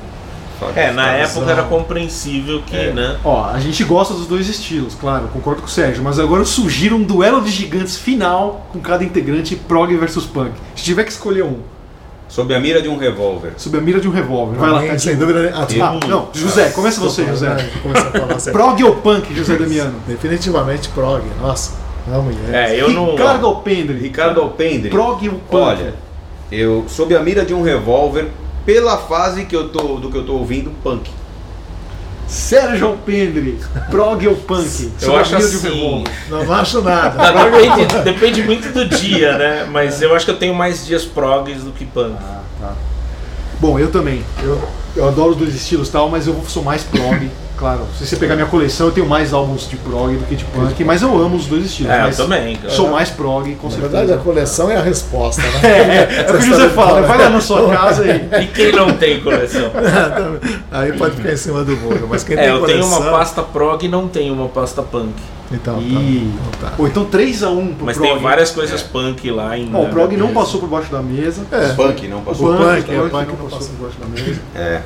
claro. 0.62 0.78
É, 0.78 0.92
na 0.92 1.08
época 1.12 1.50
era 1.50 1.62
compreensível 1.64 2.62
que, 2.66 2.76
É. 2.76 2.92
né? 2.92 3.16
Ó, 3.24 3.44
a 3.44 3.58
gente 3.60 3.82
gosta 3.84 4.14
dos 4.14 4.26
dois 4.26 4.48
estilos, 4.48 4.94
claro, 4.94 5.28
concordo 5.32 5.60
com 5.62 5.66
o 5.66 5.70
Sérgio, 5.70 6.02
mas 6.02 6.18
agora 6.18 6.44
surgiram 6.44 6.96
um 6.98 7.02
duelo 7.02 7.40
de 7.40 7.50
gigantes 7.50 7.96
final 7.96 8.66
com 8.72 8.80
cada 8.80 9.02
integrante 9.04 9.56
prog 9.56 9.94
versus 9.96 10.24
punk. 10.26 10.52
Se 10.74 10.84
tiver 10.84 11.04
que 11.04 11.10
escolher 11.12 11.42
um, 11.44 11.56
Sob 12.28 12.54
a 12.54 12.58
mira 12.58 12.80
de 12.80 12.88
um 12.88 12.96
revólver. 12.96 13.52
sob 13.58 13.76
a 13.76 13.80
mira 13.82 14.00
de 14.00 14.08
um 14.08 14.10
revólver, 14.10 14.56
vai 14.56 14.70
lá, 14.88 14.98
sem 14.98 15.16
dúvida. 15.16 15.52
Ah, 15.54 15.66
Eu- 15.70 15.84
Ah, 15.84 16.00
não, 16.08 16.28
José, 16.32 16.70
começa 16.70 16.98
você, 16.98 17.26
José. 17.26 17.48
Vou 17.82 17.92
começar 17.92 18.08
a 18.08 18.20
falar 18.20 18.38
sério. 18.38 18.58
Prog 18.58 18.82
ou 18.84 18.96
punk, 18.96 19.34
José 19.34 19.54
Damiano? 19.56 19.96
Definitivamente 20.08 20.88
prog. 20.88 21.22
Nossa, 21.42 21.72
amo 22.10 22.30
É, 22.50 22.74
eu 22.80 22.88
não. 22.90 23.10
Ricardo 23.10 23.46
Alpendre, 23.46 23.98
Ricardo 23.98 24.40
Alpendre. 24.40 24.88
prog 24.88 25.28
ou 25.28 25.34
punk? 25.40 25.62
Olha, 25.62 25.94
eu 26.50 26.86
sob 26.88 27.14
a 27.14 27.20
mira 27.20 27.44
de 27.44 27.52
um 27.52 27.62
revólver, 27.62 28.28
pela 28.64 28.96
fase 28.96 29.44
que 29.44 29.54
eu 29.54 29.68
tô, 29.68 29.96
do 29.96 30.10
que 30.10 30.16
eu 30.16 30.24
tô 30.24 30.34
ouvindo, 30.34 30.70
punk. 30.82 31.10
Sérgio 32.26 32.86
Alpendre, 32.86 33.58
prog 33.90 34.26
ou 34.26 34.36
punk? 34.36 34.90
Eu 35.02 35.16
acho 35.16 35.36
assim. 35.36 36.04
Não 36.30 36.52
acho 36.52 36.80
nada. 36.80 37.22
Ah, 37.22 37.50
depende, 37.50 38.02
depende 38.04 38.42
muito 38.42 38.72
do 38.72 38.86
dia, 38.88 39.36
né? 39.36 39.68
Mas 39.70 40.00
eu 40.00 40.14
acho 40.14 40.24
que 40.24 40.30
eu 40.30 40.38
tenho 40.38 40.54
mais 40.54 40.86
dias 40.86 41.04
progs 41.04 41.62
do 41.62 41.72
que 41.72 41.84
punk. 41.84 42.16
Bom, 43.60 43.78
eu 43.78 43.90
também. 43.90 44.24
Eu, 44.42 44.60
eu 44.96 45.06
adoro 45.06 45.32
os 45.32 45.36
dois 45.36 45.54
estilos 45.54 45.88
e 45.88 45.92
tal, 45.92 46.08
mas 46.08 46.26
eu 46.26 46.42
sou 46.48 46.62
mais 46.62 46.84
prog. 46.84 47.30
Claro, 47.62 47.82
se 47.96 48.04
você 48.04 48.16
pegar 48.16 48.34
minha 48.34 48.48
coleção, 48.48 48.88
eu 48.88 48.92
tenho 48.92 49.06
mais 49.08 49.32
álbuns 49.32 49.68
de 49.68 49.76
prog 49.76 50.16
do 50.16 50.24
que 50.26 50.34
de 50.34 50.44
punk, 50.46 50.82
mas 50.82 51.00
eu 51.00 51.16
amo 51.16 51.36
os 51.36 51.46
dois 51.46 51.64
estilos. 51.66 51.92
É, 51.92 52.08
eu 52.08 52.16
também, 52.16 52.56
cara. 52.56 52.74
Sou 52.74 52.90
mais 52.90 53.08
prog, 53.08 53.54
com 53.54 53.68
Na 53.68 53.72
certeza. 53.72 53.96
verdade, 53.98 54.12
a 54.12 54.16
coleção 54.20 54.68
é 54.68 54.76
a 54.76 54.82
resposta, 54.82 55.40
né? 55.42 55.60
É, 55.62 56.24
é 56.26 56.32
o 56.32 56.38
que 56.38 56.42
o 56.42 56.46
José 56.46 56.68
fala, 56.70 57.02
vai 57.02 57.16
lá 57.18 57.30
na 57.30 57.40
sua 57.40 57.70
casa 57.70 58.04
e. 58.04 58.42
E 58.42 58.46
quem 58.48 58.72
não 58.72 58.92
tem 58.96 59.20
coleção? 59.20 59.70
Aí 60.72 60.92
pode 60.94 61.14
ficar 61.14 61.32
em 61.32 61.36
cima 61.36 61.62
do 61.62 61.76
muro. 61.76 62.08
Mas 62.10 62.24
quem 62.24 62.36
É, 62.36 62.40
tem 62.40 62.48
eu 62.50 62.58
coleção... 62.58 62.80
tenho 62.90 63.00
uma 63.00 63.10
pasta 63.12 63.42
prog 63.44 63.84
e 63.86 63.88
não 63.88 64.08
tenho 64.08 64.34
uma 64.34 64.48
pasta 64.48 64.82
punk. 64.82 65.12
Então, 65.52 65.74
tá. 65.74 65.80
Ih. 65.80 66.32
Então 66.34 66.60
tá. 66.68 66.76
Pô, 66.76 66.86
então 66.88 67.04
3x1 67.04 67.74
pro 67.76 67.86
Mas 67.86 67.96
prog. 67.96 68.10
tem 68.10 68.18
várias 68.18 68.50
coisas 68.50 68.82
punk 68.82 69.30
lá 69.30 69.56
em. 69.56 69.70
Ó, 69.72 69.82
o 69.82 69.88
prog 69.88 70.16
não 70.16 70.32
passou 70.32 70.58
por 70.58 70.68
baixo 70.68 70.90
da 70.90 71.00
mesa. 71.00 71.42
É. 71.52 71.68
Punk 71.74 72.08
não 72.08 72.18
O 72.18 72.22
passou. 72.22 72.56
punk, 72.56 72.82
punk, 72.82 72.90
é, 72.92 72.98
o 72.98 73.06
o 73.06 73.10
punk 73.10 73.26
não 73.28 73.36
não 73.36 73.48
passou 73.48 73.68
por 73.76 73.84
baixo 73.86 73.98
da 74.00 74.06
mesa. 74.08 74.40
É. 74.56 74.80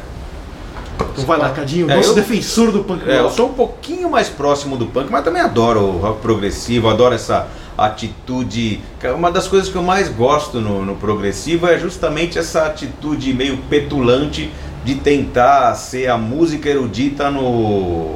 Então 1.12 1.24
vai 1.24 1.38
lá, 1.38 1.50
Cadinho, 1.50 1.90
É, 1.90 1.96
nosso 1.96 2.10
eu- 2.10 2.14
defensor 2.14 2.70
do 2.72 2.84
punk 2.84 3.08
É, 3.08 3.20
eu 3.20 3.30
sou 3.30 3.46
um 3.48 3.52
pouquinho 3.54 4.10
mais 4.10 4.28
próximo 4.28 4.76
do 4.76 4.86
punk, 4.86 5.10
mas 5.10 5.24
também 5.24 5.40
adoro 5.42 5.80
o 5.80 5.98
rock 5.98 6.20
progressivo, 6.20 6.88
adoro 6.88 7.14
essa 7.14 7.46
atitude. 7.76 8.80
Uma 9.14 9.30
das 9.30 9.46
coisas 9.48 9.68
que 9.68 9.76
eu 9.76 9.82
mais 9.82 10.08
gosto 10.08 10.60
no, 10.60 10.84
no 10.84 10.94
progressivo 10.96 11.66
é 11.66 11.78
justamente 11.78 12.38
essa 12.38 12.66
atitude 12.66 13.32
meio 13.32 13.56
petulante 13.68 14.50
de 14.84 14.94
tentar 14.96 15.74
ser 15.74 16.08
a 16.08 16.16
música 16.16 16.68
erudita 16.68 17.30
no 17.30 18.10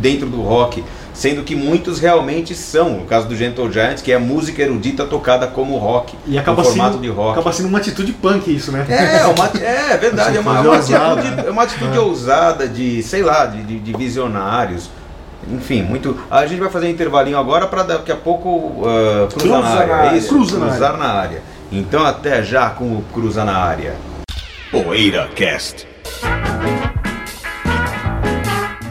dentro 0.00 0.28
do 0.28 0.40
rock. 0.42 0.84
Sendo 1.14 1.44
que 1.44 1.54
muitos 1.54 2.00
realmente 2.00 2.56
são, 2.56 2.90
no 2.98 3.04
caso 3.04 3.28
do 3.28 3.36
Gentle 3.36 3.70
Giants, 3.72 4.02
que 4.02 4.10
é 4.12 4.18
música 4.18 4.60
erudita 4.60 5.04
tocada 5.06 5.46
como 5.46 5.76
rock, 5.78 6.14
E 6.26 6.36
acaba 6.36 6.60
no 6.60 6.68
formato 6.68 6.94
sendo, 6.94 7.02
de 7.02 7.08
rock. 7.08 7.38
acaba 7.38 7.52
sendo 7.52 7.68
uma 7.68 7.78
atitude 7.78 8.12
punk 8.14 8.52
isso, 8.52 8.72
né? 8.72 8.84
É, 8.88 9.24
uma, 9.26 9.46
é 9.64 9.96
verdade, 9.96 10.36
é 10.36 10.40
uma, 10.40 10.58
é 10.58 10.60
uma 10.60 10.74
Atitude 10.76 10.92
ousada, 10.96 11.20
atitude, 11.20 11.46
é 11.46 11.50
uma 11.50 11.62
atitude 11.62 11.98
ousada 11.98 12.68
de, 12.68 13.02
sei 13.04 13.22
lá, 13.22 13.46
de, 13.46 13.62
de- 13.62 13.78
de 13.78 13.92
visionários. 13.96 14.90
Enfim, 15.52 15.82
muito. 15.82 16.18
A 16.30 16.46
gente 16.46 16.58
vai 16.58 16.68
fazer 16.70 16.86
um 16.86 16.90
intervalinho 16.90 17.38
agora 17.38 17.66
para 17.68 17.82
daqui 17.84 18.10
a 18.10 18.16
pouco 18.16 18.82
ah, 18.84 19.28
cruzar 19.32 19.60
Cruza 19.60 19.60
na 19.60 19.68
área. 19.68 19.86
na 19.86 20.02
É 20.02 20.06
área. 20.08 20.18
isso? 20.18 20.28
Cruza 20.30 20.58
na 20.58 20.66
cruzar 20.68 20.96
na 20.98 21.06
área. 21.06 21.42
Então 21.70 22.04
até 22.04 22.42
já 22.42 22.70
com 22.70 22.84
o 22.86 23.04
Cruza 23.12 23.44
na 23.44 23.56
área. 23.56 23.94
Poeira 24.72 25.28
Cast. 25.36 25.86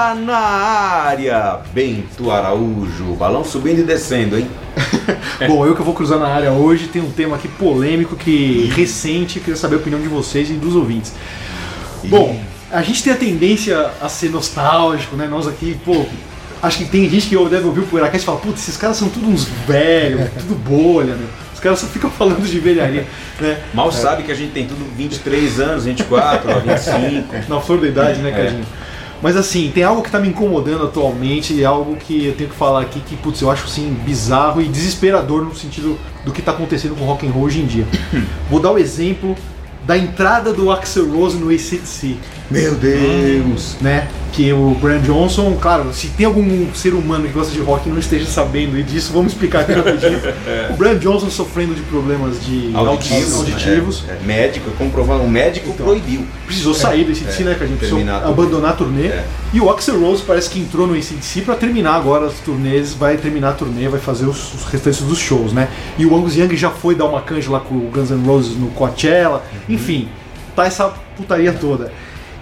Cruza 0.00 0.14
na 0.14 0.38
área! 0.38 1.58
Bento 1.74 2.30
Araújo. 2.30 3.14
Balão 3.18 3.44
subindo 3.44 3.80
e 3.80 3.82
descendo, 3.82 4.38
hein? 4.38 4.48
Bom, 5.46 5.66
eu 5.66 5.76
que 5.76 5.82
vou 5.82 5.92
cruzar 5.92 6.18
na 6.18 6.26
área 6.26 6.52
hoje, 6.52 6.88
tem 6.88 7.02
um 7.02 7.10
tema 7.10 7.36
aqui 7.36 7.48
polêmico 7.48 8.16
que 8.16 8.72
recente, 8.74 9.40
queria 9.40 9.56
saber 9.56 9.74
a 9.74 9.78
opinião 9.78 10.00
de 10.00 10.08
vocês 10.08 10.48
e 10.48 10.54
dos 10.54 10.74
ouvintes. 10.74 11.12
Bom, 12.04 12.40
a 12.70 12.80
gente 12.82 13.02
tem 13.02 13.12
a 13.12 13.16
tendência 13.16 13.90
a 14.00 14.08
ser 14.08 14.30
nostálgico, 14.30 15.16
né? 15.16 15.26
Nós 15.28 15.46
aqui, 15.46 15.78
pô, 15.84 16.06
acho 16.62 16.78
que 16.78 16.84
tem 16.86 17.08
gente 17.10 17.28
que 17.28 17.36
deve 17.48 17.66
ouvir 17.66 17.80
o 17.80 17.86
Poeiracast 17.86 18.22
e 18.22 18.26
fala, 18.26 18.38
putz, 18.38 18.62
esses 18.62 18.78
caras 18.78 18.96
são 18.96 19.08
tudo 19.10 19.28
uns 19.28 19.44
velhos, 19.66 20.30
tudo 20.40 20.54
bolha, 20.54 21.14
né? 21.14 21.26
Os 21.52 21.60
caras 21.60 21.78
só 21.78 21.86
ficam 21.86 22.10
falando 22.10 22.42
de 22.42 22.58
velharia, 22.58 23.06
né? 23.38 23.60
Mal 23.74 23.92
sabe 23.92 24.22
que 24.22 24.32
a 24.32 24.34
gente 24.34 24.52
tem 24.52 24.66
tudo 24.66 24.82
23 24.96 25.60
anos, 25.60 25.84
24, 25.84 26.50
ó, 26.50 26.58
25. 26.60 27.50
Na 27.50 27.60
flor 27.60 27.80
da 27.80 27.86
idade, 27.86 28.20
né, 28.20 28.30
É. 28.30 28.79
Mas 29.22 29.36
assim, 29.36 29.70
tem 29.72 29.82
algo 29.82 30.02
que 30.02 30.10
tá 30.10 30.18
me 30.18 30.28
incomodando 30.28 30.84
atualmente 30.84 31.52
e 31.52 31.64
algo 31.64 31.96
que 31.96 32.26
eu 32.26 32.34
tenho 32.34 32.48
que 32.48 32.56
falar 32.56 32.80
aqui 32.80 33.00
que, 33.00 33.16
putz, 33.16 33.40
eu 33.42 33.50
acho 33.50 33.66
assim 33.66 33.92
bizarro 34.04 34.62
e 34.62 34.68
desesperador 34.68 35.44
no 35.44 35.54
sentido 35.54 35.98
do 36.24 36.32
que 36.32 36.40
tá 36.40 36.52
acontecendo 36.52 36.94
com 36.96 37.04
o 37.04 37.06
rock 37.06 37.26
and 37.26 37.30
roll 37.30 37.44
hoje 37.44 37.60
em 37.60 37.66
dia. 37.66 37.86
Vou 38.50 38.60
dar 38.60 38.72
o 38.72 38.78
exemplo 38.78 39.36
da 39.86 39.96
entrada 39.96 40.52
do 40.52 40.70
Axel 40.70 41.10
Rose 41.10 41.36
no 41.36 41.50
ACDC. 41.50 42.16
Meu 42.50 42.74
Deus! 42.74 43.76
né? 43.80 44.08
Que 44.32 44.52
o 44.52 44.76
Brian 44.80 45.00
Johnson, 45.00 45.56
claro, 45.60 45.92
se 45.92 46.06
tem 46.08 46.24
algum 46.24 46.72
ser 46.72 46.94
humano 46.94 47.26
que 47.26 47.32
gosta 47.32 47.52
de 47.52 47.58
rock 47.60 47.88
e 47.88 47.92
não 47.92 47.98
esteja 47.98 48.26
sabendo 48.26 48.80
disso, 48.84 49.12
vamos 49.12 49.32
explicar 49.32 49.62
aqui 49.62 49.72
rapidinho. 49.72 50.20
O 50.70 50.74
Brian 50.76 50.96
Johnson 50.98 51.28
sofrendo 51.30 51.74
de 51.74 51.82
problemas 51.82 52.40
de 52.44 52.70
Auditivos. 52.74 53.34
auditivos. 53.34 54.04
É, 54.08 54.12
é, 54.12 54.18
médico, 54.24 54.70
comprovado, 54.78 55.22
um 55.22 55.28
médico 55.28 55.70
Então. 55.70 55.84
proibiu. 55.84 56.24
Precisou 56.46 56.72
sair 56.74 57.04
do 57.04 57.10
ACDC, 57.10 57.42
É, 57.42 57.44
né? 57.46 57.54
Que 57.58 57.64
a 57.64 57.66
gente 57.66 57.78
precisou 57.78 58.08
a 58.08 58.28
abandonar 58.28 58.70
a 58.70 58.74
turnê. 58.74 59.06
É. 59.08 59.24
E 59.52 59.60
o 59.60 59.68
Axel 59.68 60.00
Rose 60.00 60.22
parece 60.24 60.48
que 60.48 60.60
entrou 60.60 60.86
no 60.86 60.94
ACDC 60.94 61.42
pra 61.42 61.56
terminar 61.56 61.94
agora 61.96 62.26
as 62.26 62.34
turnês, 62.34 62.94
vai 62.94 63.16
terminar 63.16 63.50
a 63.50 63.52
turnê, 63.52 63.88
vai 63.88 63.98
fazer 64.00 64.26
os, 64.26 64.54
os 64.54 64.64
restantes 64.66 65.00
dos 65.02 65.18
shows, 65.18 65.52
né? 65.52 65.68
E 65.98 66.06
o 66.06 66.16
Angus 66.16 66.36
Young 66.36 66.56
já 66.56 66.70
foi 66.70 66.94
dar 66.94 67.06
uma 67.06 67.20
canja 67.20 67.50
lá 67.50 67.58
com 67.60 67.74
o 67.74 67.90
Guns 67.92 68.10
N' 68.10 68.24
Roses 68.24 68.56
no 68.56 68.68
Coachella, 68.68 69.42
Uhum. 69.68 69.74
enfim, 69.74 70.08
tá 70.54 70.66
essa 70.66 70.92
putaria 71.16 71.52
toda. 71.52 71.92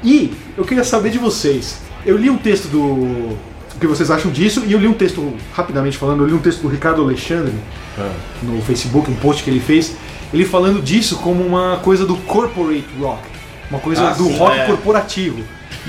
E 0.02 0.32
eu 0.56 0.64
queria 0.64 0.84
saber 0.84 1.10
de 1.10 1.18
vocês. 1.18 1.78
Eu 2.06 2.16
li 2.16 2.30
um 2.30 2.36
texto 2.38 2.68
do. 2.68 2.78
O 2.84 3.80
que 3.80 3.86
vocês 3.86 4.10
acham 4.10 4.30
disso? 4.30 4.64
E 4.66 4.72
eu 4.72 4.78
li 4.80 4.88
um 4.88 4.92
texto, 4.94 5.32
rapidamente 5.52 5.96
falando, 5.96 6.22
eu 6.24 6.26
li 6.28 6.32
um 6.34 6.38
texto 6.40 6.62
do 6.62 6.68
Ricardo 6.68 7.00
Alexandre 7.02 7.52
no 8.42 8.60
Facebook, 8.62 9.10
um 9.10 9.14
post 9.16 9.42
que 9.44 9.50
ele 9.50 9.60
fez, 9.60 9.94
ele 10.32 10.44
falando 10.44 10.82
disso 10.82 11.16
como 11.16 11.44
uma 11.44 11.76
coisa 11.76 12.04
do 12.04 12.16
corporate 12.16 12.84
rock, 12.98 13.20
uma 13.70 13.78
coisa 13.78 14.08
Ah, 14.08 14.12
do 14.14 14.24
sim, 14.24 14.36
rock 14.36 14.58
é. 14.58 14.66
corporativo. 14.66 15.42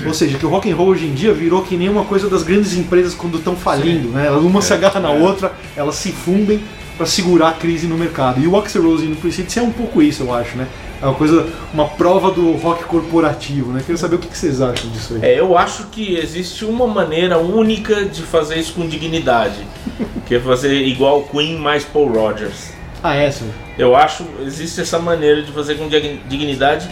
Ou 0.06 0.14
seja, 0.14 0.38
que 0.38 0.46
o 0.46 0.48
rock 0.48 0.70
and 0.70 0.76
roll 0.76 0.88
hoje 0.88 1.06
em 1.06 1.14
dia 1.14 1.32
virou 1.34 1.62
que 1.62 1.76
nem 1.76 1.88
uma 1.88 2.04
coisa 2.04 2.28
das 2.28 2.42
grandes 2.42 2.74
empresas 2.74 3.12
quando 3.12 3.38
estão 3.38 3.54
falindo, 3.56 4.08
né? 4.08 4.26
Elas 4.26 4.42
uma 4.42 4.62
se 4.62 4.72
agarra 4.72 4.98
na 5.00 5.10
outra, 5.10 5.52
elas 5.76 5.96
se 5.96 6.10
fundem 6.12 6.60
para 7.00 7.06
segurar 7.06 7.48
a 7.48 7.52
crise 7.52 7.86
no 7.86 7.96
mercado. 7.96 8.38
E 8.42 8.46
o 8.46 8.54
Axl 8.58 8.82
Rose 8.82 9.06
no 9.06 9.16
Precedence 9.16 9.58
é 9.58 9.62
um 9.62 9.72
pouco 9.72 10.02
isso, 10.02 10.22
eu 10.22 10.34
acho, 10.34 10.54
né? 10.54 10.66
É 11.00 11.06
uma 11.06 11.14
coisa, 11.14 11.48
uma 11.72 11.88
prova 11.88 12.30
do 12.30 12.52
rock 12.56 12.84
corporativo, 12.84 13.72
né? 13.72 13.80
Queria 13.80 13.96
saber 13.96 14.16
o 14.16 14.18
que 14.18 14.36
vocês 14.36 14.60
acham 14.60 14.90
disso 14.90 15.14
aí. 15.14 15.20
É, 15.30 15.40
eu 15.40 15.56
acho 15.56 15.84
que 15.86 16.14
existe 16.16 16.62
uma 16.66 16.86
maneira 16.86 17.38
única 17.38 18.04
de 18.04 18.20
fazer 18.20 18.56
isso 18.58 18.74
com 18.74 18.86
dignidade, 18.86 19.66
que 20.28 20.34
é 20.34 20.40
fazer 20.40 20.74
igual 20.74 21.22
Queen 21.22 21.56
mais 21.56 21.84
Paul 21.86 22.12
Rogers. 22.12 22.72
Ah, 23.02 23.14
é, 23.14 23.30
senhor? 23.30 23.54
Eu 23.78 23.96
acho 23.96 24.26
existe 24.44 24.78
essa 24.82 24.98
maneira 24.98 25.42
de 25.42 25.50
fazer 25.52 25.76
com 25.76 25.88
dig- 25.88 26.20
dignidade, 26.28 26.86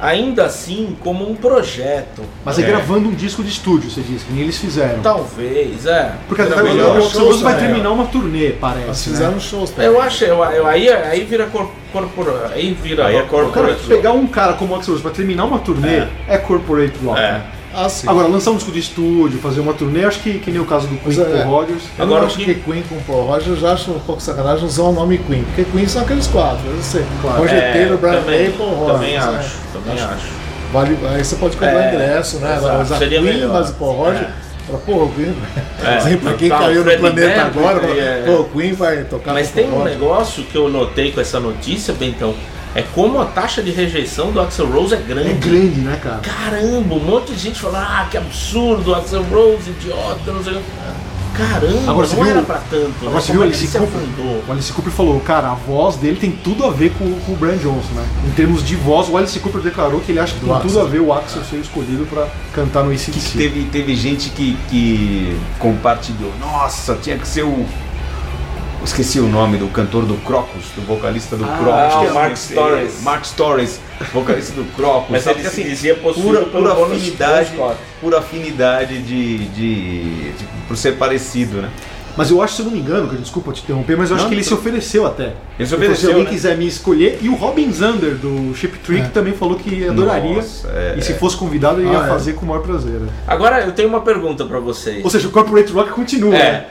ainda 0.00 0.44
assim 0.44 0.96
como 1.02 1.28
um 1.30 1.34
projeto. 1.34 2.22
Mas 2.44 2.58
é, 2.58 2.62
É. 2.62 2.66
gravando 2.66 3.08
um 3.08 3.14
disco 3.14 3.42
de 3.42 3.48
estúdio, 3.50 3.90
você 3.90 4.00
disse, 4.00 4.24
que 4.24 4.32
nem 4.32 4.42
eles 4.42 4.58
fizeram. 4.58 5.00
Talvez, 5.02 5.86
é. 5.86 6.12
Porque 6.28 6.42
até 6.42 6.54
agora 6.58 7.00
o 7.00 7.08
Rose 7.08 7.42
vai 7.42 7.54
né? 7.54 7.60
terminar 7.60 7.90
uma 7.90 8.06
turnê, 8.06 8.50
parece. 8.50 8.86
né? 9.10 9.16
fizeram 9.16 9.40
shows. 9.40 9.72
Eu 9.78 10.00
acho, 10.00 10.24
eu, 10.24 10.42
eu- 10.44 10.66
aí, 10.66 10.88
aí 10.88 11.24
vira 11.24 11.46
cor, 11.46 11.70
corpora, 11.92 12.50
aí 12.54 12.72
vira 12.74 13.06
Aí 13.06 13.16
é 13.16 13.22
O 13.22 13.26
cara 13.26 13.42
corporate. 13.44 13.86
pegar 13.86 14.12
um 14.12 14.26
cara 14.26 14.52
como 14.54 14.74
o 14.74 14.76
Axl 14.76 14.90
Rose 14.92 15.02
pra 15.02 15.10
terminar 15.10 15.44
uma 15.44 15.58
turnê 15.58 16.04
é, 16.28 16.36
corporate 16.38 16.94
rock. 17.04 17.18
É. 17.18 17.32
né? 17.32 17.44
Ah, 17.78 17.88
sim. 17.90 18.08
Agora, 18.08 18.26
lançar 18.26 18.52
um 18.52 18.56
disco 18.56 18.72
de 18.72 18.78
estúdio, 18.78 19.38
fazer 19.38 19.60
uma 19.60 19.74
turnê, 19.74 20.04
acho 20.06 20.20
que, 20.20 20.38
que 20.38 20.50
nem 20.50 20.60
o 20.60 20.64
caso 20.64 20.86
do 20.86 20.96
Queen 20.96 21.20
é- 21.20 21.24
com 21.42 21.48
o 21.48 21.50
Rogers. 21.52 21.82
Eu 21.98 22.04
Agora, 22.04 22.24
acho 22.24 22.36
que- 22.38 22.44
que 22.46 22.54
Queen 22.54 22.82
com 22.88 22.96
Paul 23.02 23.26
Rogers, 23.26 23.48
eu 23.48 23.56
já 23.56 23.72
acho 23.74 23.90
um 23.90 23.98
pouco 24.00 24.22
sacanagem 24.22 24.64
usar 24.64 24.82
o 24.84 24.92
nome 24.92 25.18
Queen, 25.18 25.44
porque 25.44 25.64
Queen 25.64 25.86
são 25.86 26.00
aqueles 26.02 26.26
quatro, 26.26 26.66
eu 26.66 26.82
sei. 26.82 27.04
Claro. 27.20 27.38
Roger 27.38 27.58
É, 27.58 27.72
Taylor, 27.72 27.98
Brian 27.98 28.12
também, 28.22 28.38
May 28.40 28.48
e 28.48 28.52
Paul 28.52 28.70
Rogers. 28.74 28.92
Também 28.98 29.12
né? 29.12 29.18
acho, 29.18 29.56
também 29.74 30.02
acho. 30.02 30.26
Vale, 30.72 30.98
aí 31.14 31.24
você 31.24 31.36
pode 31.36 31.56
comprar 31.56 31.84
É, 31.84 31.94
ingresso, 31.94 32.38
né? 32.38 32.56
exato, 32.56 32.82
Usar 32.82 32.96
seria 32.98 33.20
Queen, 33.20 33.32
melhor. 33.34 33.52
mas 33.52 33.70
o 33.70 33.74
Paul 33.74 33.92
Rogers. 33.96 34.20
É. 34.22 34.46
Fala, 34.66 34.78
pô, 34.84 34.92
o 35.04 35.12
Queen. 35.14 35.36
É. 35.84 35.88
Assim, 35.96 36.16
pra 36.16 36.32
quem 36.32 36.48
Tá, 36.48 36.58
caiu 36.58 36.82
no 36.84 36.90
planeta 36.98 37.12
Mercury, 37.44 37.58
agora, 37.58 37.86
é. 37.86 38.22
pô, 38.26 38.32
o 38.40 38.44
Queen 38.46 38.72
vai 38.72 39.04
tocar 39.04 39.32
Mas 39.34 39.50
tem 39.50 39.68
um 39.70 39.76
Rogers. 39.78 39.90
negócio 39.98 40.42
que 40.44 40.56
eu 40.56 40.68
notei 40.68 41.12
com 41.12 41.20
essa 41.20 41.38
notícia, 41.38 41.92
Bentão, 41.94 42.34
é 42.76 42.82
como 42.94 43.20
a 43.20 43.24
taxa 43.26 43.62
de 43.62 43.70
rejeição 43.70 44.30
do 44.30 44.40
Axel 44.40 44.66
Rose 44.70 44.94
é 44.94 44.98
grande. 44.98 45.30
É 45.30 45.34
grande, 45.34 45.80
né, 45.80 45.98
cara? 46.02 46.18
Caramba, 46.22 46.94
um 46.94 47.00
monte 47.00 47.32
de 47.32 47.38
gente 47.38 47.58
falando, 47.60 47.82
ah, 47.88 48.06
que 48.10 48.16
absurdo, 48.16 48.94
Axel 48.94 49.22
Rose, 49.24 49.70
idiota, 49.70 50.32
não 50.32 50.42
sei 50.44 50.52
o 50.54 50.56
que. 50.56 51.06
Caramba, 51.36 51.90
Agora, 51.90 52.06
você 52.06 52.16
não 52.16 52.22
viu- 52.24 52.32
era 52.32 52.42
pra 52.42 52.56
tanto. 52.70 52.94
Agora 53.02 53.14
né? 53.16 53.20
você 53.20 53.26
Como 53.26 53.40
viu 53.40 53.42
é 53.42 53.46
o 53.46 53.50
que 53.50 53.56
Alice 53.58 53.78
Cooper? 53.78 54.00
O 54.48 54.52
Alice 54.52 54.72
Cooper 54.72 54.92
falou, 54.92 55.20
cara, 55.20 55.50
a 55.50 55.54
voz 55.54 55.96
dele 55.96 56.16
tem 56.18 56.30
tudo 56.30 56.64
a 56.64 56.70
ver 56.70 56.92
com, 56.98 57.12
com 57.20 57.32
o 57.32 57.36
Brian 57.36 57.58
Johnson, 57.58 57.92
né? 57.94 58.06
Em 58.26 58.30
termos 58.30 58.64
de 58.64 58.74
voz, 58.74 59.06
o 59.10 59.18
Alice 59.18 59.38
Cooper 59.40 59.60
declarou 59.60 60.00
que 60.00 60.12
ele 60.12 60.18
acha 60.18 60.32
que 60.32 60.40
Do 60.40 60.46
tem 60.46 60.54
Axl. 60.56 60.66
tudo 60.68 60.80
a 60.80 60.84
ver 60.84 61.00
o 61.00 61.12
Axel 61.12 61.42
ser 61.44 61.56
escolhido 61.56 62.06
pra 62.06 62.26
cantar 62.54 62.84
no 62.84 62.90
ACDC. 62.90 63.36
Teve, 63.36 63.64
teve 63.64 63.94
gente 63.94 64.30
que, 64.30 64.56
que 64.70 65.38
compartilhou. 65.58 66.32
Nossa, 66.40 66.94
tinha 67.02 67.18
que 67.18 67.28
ser 67.28 67.42
o. 67.44 67.66
Esqueci 68.86 69.18
o 69.18 69.26
nome 69.28 69.58
do 69.58 69.66
cantor 69.66 70.04
do 70.06 70.14
Crocus, 70.18 70.66
do 70.76 70.80
vocalista 70.82 71.36
do 71.36 71.44
Ah, 71.44 71.58
Crocus. 71.58 72.10
o 72.10 72.14
Mark 72.14 72.32
Storrs. 72.34 73.02
Mark 73.02 73.24
Storrs, 73.24 73.80
vocalista 74.14 74.52
do 74.54 74.64
Crocus. 74.76 75.10
Mas 75.10 75.26
ele 75.26 75.42
que, 75.42 75.50
se 75.50 75.64
dizia 75.64 75.96
pura, 75.96 76.42
pura 76.46 76.72
afinidade, 76.72 77.50
pura 78.00 78.18
afinidade 78.20 79.02
de, 79.02 79.38
de, 79.48 80.30
de- 80.32 80.44
por 80.68 80.76
ser 80.76 80.92
parecido, 80.96 81.60
né? 81.62 81.68
Mas 82.16 82.30
eu 82.30 82.40
acho, 82.40 82.54
se 82.54 82.62
eu 82.62 82.66
não 82.66 82.72
me 82.72 82.78
engano, 82.78 83.08
cara, 83.08 83.20
desculpa 83.20 83.52
te 83.52 83.62
interromper, 83.62 83.94
mas 83.96 84.08
eu 84.08 84.16
acho 84.16 84.24
Não, 84.24 84.30
que 84.30 84.36
ele 84.36 84.42
tô- 84.42 84.48
se 84.48 84.54
ofereceu 84.54 85.04
até. 85.04 85.34
Ele 85.58 85.68
se 85.68 85.74
ofereceu, 85.74 85.96
se 85.96 86.06
alguém 86.06 86.24
né? 86.24 86.30
quiser 86.30 86.56
me 86.56 86.66
escolher. 86.66 87.18
E 87.20 87.28
o 87.28 87.34
Robin 87.34 87.70
Zander, 87.72 88.14
do 88.14 88.54
Chip 88.54 88.78
Trick, 88.78 89.10
também 89.10 89.34
falou 89.34 89.56
que 89.56 89.86
adoraria. 89.86 90.36
Nossa, 90.36 90.68
é, 90.68 90.94
e 90.96 91.02
se 91.02 91.12
é. 91.12 91.14
fosse 91.16 91.36
convidado, 91.36 91.80
ele 91.82 91.90
ia 91.90 92.00
Ah, 92.00 92.06
é. 92.06 92.08
fazer 92.08 92.32
com 92.34 92.46
o 92.46 92.48
maior 92.48 92.62
prazer. 92.62 92.92
né? 93.00 93.08
Agora 93.26 93.60
eu 93.60 93.72
tenho 93.72 93.88
uma 93.90 94.00
pergunta 94.00 94.46
pra 94.46 94.58
vocês. 94.60 95.04
Ou 95.04 95.10
seja, 95.10 95.28
o 95.28 95.30
Corporate 95.30 95.70
Rock 95.72 95.90
continua. 95.90 96.34
É. 96.34 96.52
né? 96.52 96.66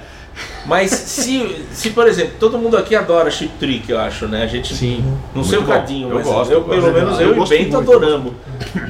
Mas 0.65 0.89
se, 0.91 1.63
se, 1.71 1.91
por 1.91 2.07
exemplo, 2.07 2.33
todo 2.39 2.57
mundo 2.57 2.75
aqui 2.75 2.95
adora 2.95 3.29
Chip 3.29 3.53
Trick, 3.59 3.89
eu 3.89 3.99
acho, 3.99 4.27
né? 4.27 4.43
A 4.43 4.47
gente. 4.47 4.75
Sim. 4.75 5.03
Não 5.33 5.43
sei 5.43 5.59
o. 5.59 5.63
Cadinho, 5.63 6.09
Eu 6.09 6.15
mas 6.15 6.25
gosto, 6.25 6.51
eu, 6.51 6.57
eu 6.59 6.63
pelo 6.65 6.81
gosto. 6.81 6.93
menos 6.93 7.19
Eu 7.19 7.35
eu, 7.35 7.43
e 7.45 7.47
Bento 7.47 7.73
muito. 7.75 7.77
adoramos. 7.91 8.33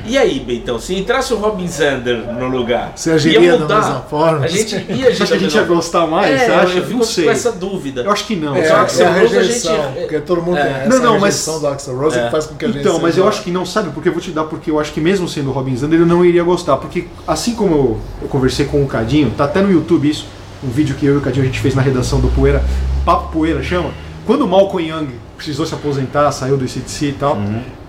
E 0.05 0.17
aí, 0.17 0.39
Bentão, 0.39 0.79
se 0.79 0.95
entrasse 0.95 1.33
o 1.33 1.37
Robin 1.37 1.67
Zander 1.67 2.17
no 2.33 2.47
lugar, 2.47 2.93
Você 2.95 3.11
agiria 3.11 3.39
ia 3.39 3.51
da 3.53 3.57
mudar? 3.59 3.79
mesma 3.79 4.01
forma? 4.01 4.45
A 4.45 4.47
gente 4.47 4.73
ia 4.75 5.11
que 5.11 5.23
a 5.33 5.37
gente 5.37 5.53
ia 5.55 5.63
gostar 5.63 6.07
mais? 6.07 6.29
É, 6.33 6.37
Você 6.45 6.51
eu- 6.51 6.55
acha? 6.59 6.77
eu 6.77 6.83
fico 6.85 6.97
não 6.99 7.03
sei. 7.05 7.25
com 7.25 7.31
essa 7.31 7.51
dúvida. 7.51 8.01
Eu 8.01 8.11
acho 8.11 8.25
que 8.25 8.35
não. 8.35 8.55
É, 8.55 8.63
Só 8.63 8.73
é 8.73 8.77
que 8.77 8.81
Axl 8.83 9.03
a 9.03 9.07
Rose 9.19 9.37
a 9.37 9.39
rejeição, 9.41 9.75
gente- 9.75 9.99
porque 10.01 10.19
todo 10.21 10.41
mundo 10.41 10.57
É. 10.57 10.63
tem 10.63 10.73
essa 10.73 10.89
Não, 10.89 10.99
não, 11.13 11.19
mas- 11.19 11.45
do 11.45 11.67
Axl 11.67 11.91
Rose 11.95 12.17
É. 12.17 12.25
que 12.25 12.31
faz 12.31 12.45
com 12.45 12.55
que 12.55 12.65
a 12.65 12.67
gente 12.69 12.79
Então, 12.79 12.99
mas 12.99 13.17
eu 13.17 13.27
acho 13.27 13.41
que 13.43 13.51
não 13.51 13.65
sabe, 13.65 13.89
porque 13.91 14.07
eu 14.09 14.13
vou 14.13 14.21
te 14.21 14.31
dar, 14.31 14.45
porque 14.45 14.71
eu 14.71 14.79
acho 14.79 14.91
que 14.93 15.01
mesmo 15.01 15.27
sendo 15.27 15.49
o 15.49 15.53
Robin 15.53 15.75
Zander, 15.75 15.99
ele 15.99 16.07
não 16.07 16.23
iria 16.23 16.43
gostar. 16.43 16.77
Porque 16.77 17.05
assim 17.27 17.53
como 17.55 17.75
eu, 17.75 17.99
eu 18.21 18.27
conversei 18.27 18.65
com 18.65 18.81
o 18.83 18.87
Cadinho, 18.87 19.31
tá 19.35 19.43
até 19.45 19.61
no 19.61 19.71
YouTube 19.71 20.09
isso, 20.09 20.25
um 20.65 20.69
vídeo 20.69 20.95
que 20.95 21.05
eu 21.05 21.15
e 21.15 21.17
o 21.17 21.21
Cadinho 21.21 21.43
a 21.43 21.47
gente 21.47 21.59
fez 21.59 21.75
na 21.75 21.81
redação 21.81 22.19
do 22.19 22.27
Poeira, 22.29 22.63
Papo 23.05 23.31
Poeira 23.31 23.61
chama. 23.63 23.89
Quando 24.25 24.41
o 24.41 24.47
Malcolm 24.47 24.87
Young 24.89 25.07
precisou 25.37 25.65
se 25.67 25.73
aposentar, 25.75 26.31
saiu 26.31 26.57
do 26.57 26.65
ICDC 26.65 27.05
e 27.05 27.11
tal, 27.11 27.37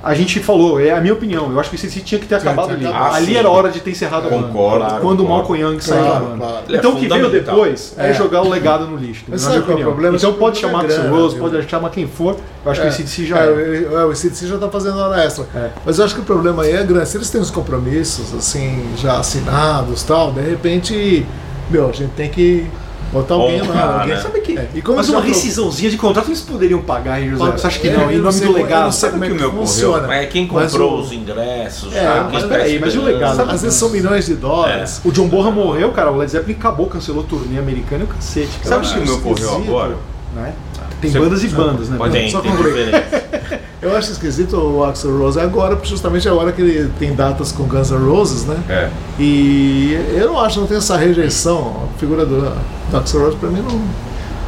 a 0.02 0.14
gente 0.14 0.38
falou, 0.40 0.78
é 0.78 0.90
a 0.90 1.00
minha 1.00 1.14
opinião, 1.14 1.50
eu 1.50 1.58
acho 1.58 1.70
que 1.70 1.76
o 1.76 1.78
ICDC 1.78 2.00
tinha 2.00 2.20
que 2.20 2.26
ter 2.26 2.34
acabado 2.34 2.72
ali. 2.72 2.86
acabar. 2.86 3.14
ali 3.14 3.26
sim. 3.26 3.36
era 3.36 3.48
hora 3.48 3.70
de 3.70 3.80
ter 3.80 3.92
encerrado 3.92 4.26
a 4.26 4.30
banda. 4.30 4.48
Concordo, 4.48 4.84
Claro, 4.84 5.00
Quando 5.02 5.20
o 5.20 5.22
concordo. 5.22 5.28
Malcolm 5.48 5.62
Young 5.62 5.80
saiu 5.80 6.02
da 6.04 6.10
Claro, 6.10 6.24
banda. 6.26 6.36
claro. 6.36 6.56
É 6.68 6.76
Então 6.76 6.92
o 6.92 6.96
que 6.96 7.08
veio 7.08 7.30
depois 7.30 7.94
é, 7.96 8.10
É. 8.10 8.12
jogar 8.12 8.42
o 8.42 8.50
legado 8.50 8.86
no 8.86 8.96
lixo, 8.98 9.24
Mas 9.28 9.42
na 9.44 9.48
minha 9.48 9.58
é 9.58 9.60
o 9.60 9.64
opinião. 9.64 9.88
problema? 9.90 10.16
Então 10.18 10.32
pode 10.34 10.58
chamar 10.58 10.82
é 10.82 10.86
Axl 10.86 11.00
grande, 11.00 11.16
Rose, 11.16 11.34
viu? 11.36 11.44
pode 11.50 11.70
chamar 11.70 11.88
quem 11.90 12.06
for, 12.06 12.36
eu 12.66 12.70
acho 12.70 12.80
que 12.82 12.86
o 12.86 12.90
ICDC 12.90 13.24
já 13.26 13.38
é, 13.38 13.46
é. 13.46 13.48
o- 13.50 13.98
é, 13.98 14.04
o 14.04 14.12
ICDC 14.12 14.46
já 14.46 14.58
tá 14.58 14.68
fazendo 14.68 14.98
hora 14.98 15.24
extra. 15.24 15.46
É. 15.54 15.70
Mas 15.86 15.98
eu 15.98 16.04
acho 16.04 16.14
que 16.14 16.20
o 16.20 16.24
problema 16.24 16.64
aí 16.64 16.72
é 16.72 16.82
grande. 16.84 17.08
Se 17.08 17.16
eles 17.16 17.30
têm 17.30 17.40
os 17.40 17.50
compromissos, 17.50 18.34
assim, 18.34 18.84
já 18.98 19.16
assinados 19.18 20.02
tal, 20.02 20.30
de 20.32 20.42
repente, 20.42 21.24
meu, 21.70 21.88
a 21.88 21.92
gente 21.92 22.10
tem 22.12 22.28
que 22.30 22.66
botar 23.12 23.34
alguém 23.34 23.62
Honrar, 23.62 23.76
lá. 23.86 24.00
Alguém, 24.00 24.14
né? 24.16 24.20
Sabe 24.20 24.40
que, 24.40 24.58
É, 24.58 24.68
e 24.74 24.82
como 24.82 24.96
mas 24.98 25.08
uma 25.08 25.20
rescisãozinha 25.20 25.90
de 25.90 25.96
contrato 25.96 26.28
eles 26.28 26.40
poderiam 26.40 26.80
pagar, 26.82 27.20
hein, 27.22 27.30
José? 27.30 27.50
Você 27.52 27.66
acha 27.66 27.78
que 27.78 27.88
é, 27.88 27.96
não? 27.96 28.10
Em 28.10 28.18
nome 28.18 28.40
do 28.40 28.52
legado. 28.52 28.84
não 28.84 28.92
sabe 28.92 29.12
como 29.12 29.24
é 29.24 29.28
o 29.28 29.30
que 29.30 29.36
que 29.36 29.42
me 29.42 29.48
ocorreu? 29.48 29.66
funciona. 29.66 30.06
Mas 30.08 30.22
é 30.22 30.26
quem 30.26 30.48
Mas 30.50 30.70
comprou 30.72 30.92
o- 30.96 31.00
os 31.00 31.12
ingressos, 31.12 31.94
É, 31.94 32.02
sabe? 32.04 32.32
mas 32.32 32.42
tá 32.42 32.48
peraí, 32.48 32.78
mas 32.78 32.96
o 32.96 33.02
legado? 33.02 33.40
Às 33.50 33.62
vezes 33.62 33.78
são 33.78 33.88
milhões 33.90 34.26
de 34.26 34.34
dólares. 34.34 35.00
O 35.04 35.10
John 35.12 35.28
Bonham 35.28 35.52
morreu, 35.52 35.92
cara. 35.92 36.10
O 36.10 36.16
Led 36.16 36.30
Zeppelin 36.30 36.54
acabou, 36.58 36.86
cancelou 36.86 37.22
a 37.22 37.26
turnê 37.26 37.58
americana 37.58 38.02
e 38.02 38.04
o 38.04 38.08
cacete, 38.08 38.58
cara. 38.62 38.82
Sabe 38.82 38.86
o 38.86 38.92
que 39.04 39.10
me 39.10 39.16
ocorreu 39.16 39.54
agora? 39.56 39.96
Né? 40.34 40.52
Tem 41.00 41.10
Você- 41.10 41.18
bandas 41.18 41.44
e 41.44 41.48
bandas, 41.48 41.88
né? 41.88 41.96
Pode- 41.98 42.12
Tem, 42.12 42.30
Só 42.30 42.40
tem. 42.40 42.52
Eu 43.82 43.94
acho 43.96 44.10
esquisito 44.10 44.56
o 44.56 44.82
Axl 44.84 45.16
Rose 45.16 45.38
agora, 45.38 45.76
porque 45.76 45.88
justamente 45.88 46.26
é 46.26 46.30
a 46.30 46.34
hora 46.34 46.50
que 46.50 46.60
ele 46.60 46.90
tem 46.98 47.14
datas 47.14 47.52
com 47.52 47.64
Guns 47.64 47.90
N' 47.90 47.98
Roses, 48.08 48.44
né? 48.44 48.56
É. 48.68 48.90
E 49.20 49.92
eu 50.18 50.26
não 50.28 50.40
acho, 50.40 50.58
não 50.60 50.66
tem 50.66 50.76
essa 50.78 50.96
rejeição. 50.96 51.88
A 51.94 51.98
figura 51.98 52.24
do, 52.26 52.40
do 52.90 52.96
Axl 52.96 53.18
Rose 53.18 53.36
pra 53.36 53.48
mim 53.50 53.60
não, 53.60 53.80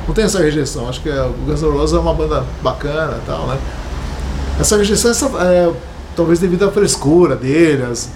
não 0.08 0.14
tem 0.14 0.24
essa 0.24 0.40
rejeição. 0.40 0.88
Acho 0.88 1.00
que 1.02 1.08
é- 1.08 1.22
o 1.22 1.32
Guns 1.46 1.62
N' 1.62 1.70
Roses 1.70 1.94
é 1.96 2.00
uma 2.00 2.14
banda 2.14 2.42
bacana 2.62 3.18
e 3.22 3.26
tal, 3.26 3.46
né? 3.46 3.58
Essa 4.58 4.76
rejeição 4.76 5.10
essa, 5.12 5.26
é 5.26 5.70
talvez 6.16 6.40
devido 6.40 6.64
à 6.64 6.70
frescura 6.72 7.36
dele, 7.36 7.84
as, 7.84 8.10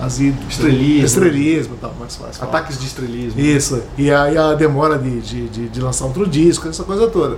as 0.00 0.18
Estrelismo. 0.18 1.04
estrelismo 1.04 1.74
e 1.74 1.78
tal, 1.78 1.94
mais 2.00 2.16
fácil. 2.16 2.42
Ataques 2.42 2.80
de 2.80 2.86
estrelismo. 2.86 3.38
Isso, 3.40 3.80
e 3.96 4.10
aí 4.10 4.36
a 4.36 4.54
demora 4.54 4.98
de, 4.98 5.20
de, 5.20 5.48
de, 5.48 5.68
de 5.68 5.80
lançar 5.80 6.06
outro 6.06 6.26
disco, 6.26 6.66
essa 6.68 6.82
coisa 6.82 7.06
toda. 7.06 7.36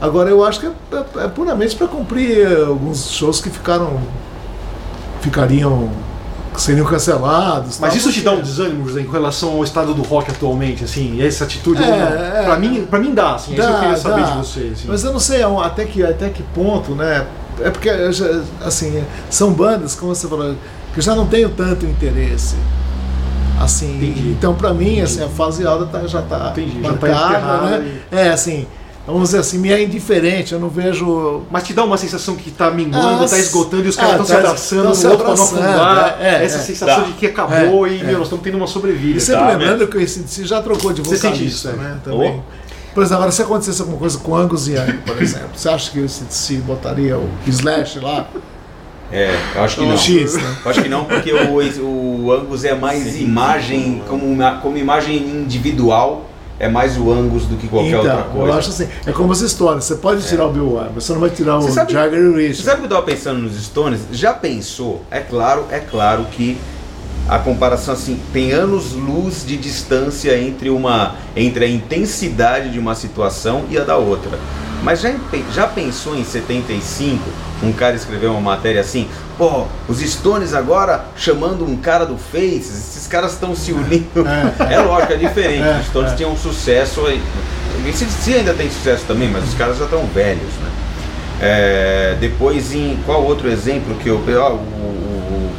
Agora 0.00 0.30
eu 0.30 0.42
acho 0.44 0.60
que 0.60 0.66
é, 0.66 0.70
é- 0.92 1.24
é 1.24 1.28
puramente 1.28 1.76
para 1.76 1.86
cumprir 1.86 2.46
alguns 2.66 3.10
shows 3.10 3.40
que 3.40 3.50
ficaram. 3.50 4.00
ficariam. 5.20 5.90
que 6.52 6.60
seriam 6.60 6.84
cancelados. 6.84 7.78
Mas 7.78 7.90
tal. 7.90 7.96
isso 7.98 8.12
te 8.12 8.22
dá 8.22 8.32
um 8.32 8.40
desânimo, 8.40 8.88
José, 8.88 9.02
em 9.02 9.08
relação 9.08 9.50
ao 9.52 9.62
estado 9.62 9.94
do 9.94 10.02
rock 10.02 10.32
atualmente, 10.32 10.82
assim, 10.82 11.14
e 11.14 11.24
essa 11.24 11.44
atitude? 11.44 11.80
É, 11.82 11.86
é. 12.40 12.42
pra, 12.44 12.56
mim, 12.58 12.86
pra 12.90 12.98
mim 12.98 13.14
dá, 13.14 13.36
assim, 13.36 13.52
é 13.52 13.58
isso 13.58 13.62
que 13.62 13.68
eu 13.68 13.72
Dá, 13.72 13.78
queria 13.80 13.96
saber 13.96 14.22
dá. 14.22 14.30
de 14.32 14.38
vocês. 14.38 14.72
Assim. 14.72 14.84
Mas 14.88 15.04
eu 15.04 15.12
não 15.12 15.20
sei 15.20 15.42
até 15.44 15.84
que, 15.84 16.02
até 16.02 16.28
que 16.28 16.42
ponto, 16.42 16.92
né? 16.96 17.24
É 17.60 17.70
porque, 17.70 17.88
assim, 18.64 19.04
são 19.30 19.52
bandas, 19.52 19.94
como 19.94 20.12
você 20.12 20.26
falou, 20.26 20.54
que 20.92 20.98
eu 20.98 21.02
já 21.02 21.14
não 21.14 21.26
tenho 21.26 21.50
tanto 21.50 21.86
interesse. 21.86 22.56
Assim, 23.60 23.96
Entendi. 23.98 24.30
então 24.30 24.54
para 24.54 24.72
mim 24.74 25.00
assim, 25.02 25.22
a 25.22 25.28
fase 25.28 25.66
alta 25.66 25.84
tá- 25.86 26.06
já 26.06 26.20
está 26.20 26.48
Entendi, 26.48 26.82
já 26.82 26.94
tá 26.94 27.06
marcada, 27.08 27.78
né? 27.78 28.00
É 28.10 28.28
assim, 28.30 28.66
vamos 29.06 29.24
dizer 29.30 29.38
assim, 29.38 29.58
me 29.58 29.72
é 29.72 29.82
indiferente, 29.82 30.52
eu 30.52 30.60
não 30.60 30.68
vejo 30.68 31.42
Mas 31.50 31.64
te 31.64 31.72
dá 31.72 31.82
uma 31.84 31.96
sensação 31.96 32.36
que 32.36 32.50
tá 32.50 32.70
minguando, 32.70 33.24
Ah, 33.24 33.28
tá 33.28 33.38
esgotando 33.38 33.84
e 33.84 33.88
os 33.88 33.98
ah, 33.98 34.02
caras 34.02 34.12
estão 34.20 34.26
se 34.26 34.32
tá- 34.32 34.38
abraçando 34.38 34.82
tão 34.82 34.90
um 34.90 34.94
se 34.94 35.06
outro 35.06 35.24
pra 35.24 35.34
não 35.34 35.44
abraçando, 35.44 35.64
afundar. 35.64 36.18
é, 36.20 36.24
é, 36.40 36.44
Essa 36.44 36.58
é. 36.58 36.60
sensação 36.60 37.00
Dá. 37.02 37.06
de 37.06 37.12
que 37.14 37.26
acabou 37.26 37.86
É, 37.86 37.90
e 37.90 38.00
é. 38.00 38.04
meu, 38.04 38.18
nós 38.18 38.26
estamos 38.26 38.44
tendo 38.44 38.56
uma 38.56 38.66
sobrevida. 38.66 39.18
E 39.18 39.20
sempre 39.20 39.40
Tá, 39.42 39.48
lembrando 39.48 39.86
que 39.88 39.96
o 39.96 40.00
ACDC 40.00 40.44
já 40.46 40.62
trocou 40.62 40.92
de 40.92 41.02
Você 41.02 41.16
sente 41.16 41.32
vocalista, 41.34 41.68
isso, 41.70 41.78
é. 41.80 41.82
né? 41.82 41.96
Também. 42.04 42.42
Por 42.94 43.02
exemplo, 43.02 43.16
agora 43.18 43.30
se 43.32 43.42
acontecesse 43.42 43.80
alguma 43.80 43.98
coisa 43.98 44.18
com 44.18 44.36
Angus 44.36 44.66
Young, 44.66 44.98
por 45.06 45.20
exemplo, 45.22 45.50
você 45.54 45.68
acha 45.68 45.90
que 45.90 46.00
o 46.00 46.04
ACDC 46.04 46.56
botaria 46.58 47.16
o 47.18 47.28
Slash 47.46 48.00
lá? 48.00 48.26
É, 49.12 49.34
eu 49.56 49.62
acho 49.64 49.76
que 49.76 49.82
O 49.82 49.86
não. 49.88 49.96
X, 49.96 50.34
né? 50.34 50.56
Eu 50.64 50.70
acho 50.70 50.82
que 50.82 50.88
não, 50.88 51.04
porque 51.04 51.32
o, 51.32 52.24
o 52.26 52.32
Angus 52.32 52.64
é 52.64 52.74
mais 52.76 53.16
imagem, 53.20 54.02
como, 54.08 54.24
uma- 54.24 54.58
como 54.58 54.76
imagem 54.76 55.16
individual, 55.16 56.29
é 56.60 56.68
mais 56.68 56.96
o 56.98 57.10
Angus 57.10 57.46
do 57.46 57.56
que 57.56 57.66
qualquer 57.66 57.96
outra 57.96 58.12
Então, 58.20 58.24
coisa. 58.32 58.46
eu 58.48 58.52
acho 58.58 58.68
assim, 58.70 58.88
é 59.06 59.10
como 59.12 59.32
as 59.32 59.40
histórias, 59.40 59.84
você 59.84 59.96
pode 59.96 60.22
tirar 60.28 60.46
o 60.46 60.52
Bill 60.52 60.74
Wyman, 60.74 60.90
mas 60.94 61.04
você 61.04 61.12
não 61.14 61.20
vai 61.20 61.30
tirar 61.30 61.56
o 61.58 61.62
Você 61.62 61.72
sabe- 61.72 61.92
Jagger 61.92 62.20
e 62.20 62.22
o 62.28 62.32
Você 62.34 62.38
Richard. 62.48 62.62
sabe 62.62 62.76
o 62.76 62.78
que 62.80 62.84
eu 62.84 62.90
tava 62.90 63.02
pensando 63.06 63.40
nos 63.40 63.60
Stones? 63.64 64.00
Já 64.12 64.34
pensou? 64.34 65.02
É 65.10 65.20
claro, 65.20 65.64
é 65.70 65.78
claro 65.80 66.26
que 66.30 66.56
a 67.30 67.38
comparação 67.38 67.94
assim 67.94 68.20
tem 68.32 68.50
anos 68.50 68.92
luz 68.92 69.46
de 69.46 69.56
distância 69.56 70.36
entre 70.36 70.68
uma 70.68 71.14
entre 71.36 71.64
a 71.64 71.68
intensidade 71.68 72.70
de 72.70 72.78
uma 72.78 72.96
situação 72.96 73.66
e 73.70 73.78
a 73.78 73.84
da 73.84 73.96
outra. 73.96 74.36
Mas 74.82 75.00
já, 75.00 75.14
já 75.52 75.66
pensou 75.68 76.16
em 76.16 76.24
75 76.24 77.22
um 77.62 77.72
cara 77.72 77.94
escreveu 77.94 78.32
uma 78.32 78.40
matéria 78.40 78.80
assim, 78.80 79.06
pô, 79.38 79.66
os 79.86 80.00
Stones 80.00 80.54
agora 80.54 81.04
chamando 81.14 81.64
um 81.64 81.76
cara 81.76 82.04
do 82.04 82.16
Faces, 82.16 82.70
esses 82.70 83.06
caras 83.06 83.34
estão 83.34 83.54
se 83.54 83.72
unindo. 83.72 84.26
É, 84.68 84.80
lógico, 84.80 85.12
é 85.12 85.16
diferente. 85.16 85.68
É, 85.68 85.78
os 85.80 85.86
Stones 85.86 86.12
é. 86.12 86.16
tinham 86.16 86.36
sucesso 86.36 87.06
aí. 87.06 87.22
Se, 87.92 88.06
se 88.06 88.34
ainda 88.34 88.54
tem 88.54 88.68
sucesso 88.70 89.04
também, 89.06 89.28
mas 89.28 89.44
os 89.44 89.54
caras 89.54 89.78
já 89.78 89.84
estão 89.84 90.04
velhos, 90.06 90.52
né? 90.62 90.70
É, 91.42 92.16
depois 92.18 92.74
em 92.74 92.98
qual 93.06 93.24
outro 93.24 93.48
exemplo 93.48 93.94
que 93.96 94.08
eu 94.08 94.20
ó, 94.36 94.52
o, 94.52 94.56
o 94.56 95.52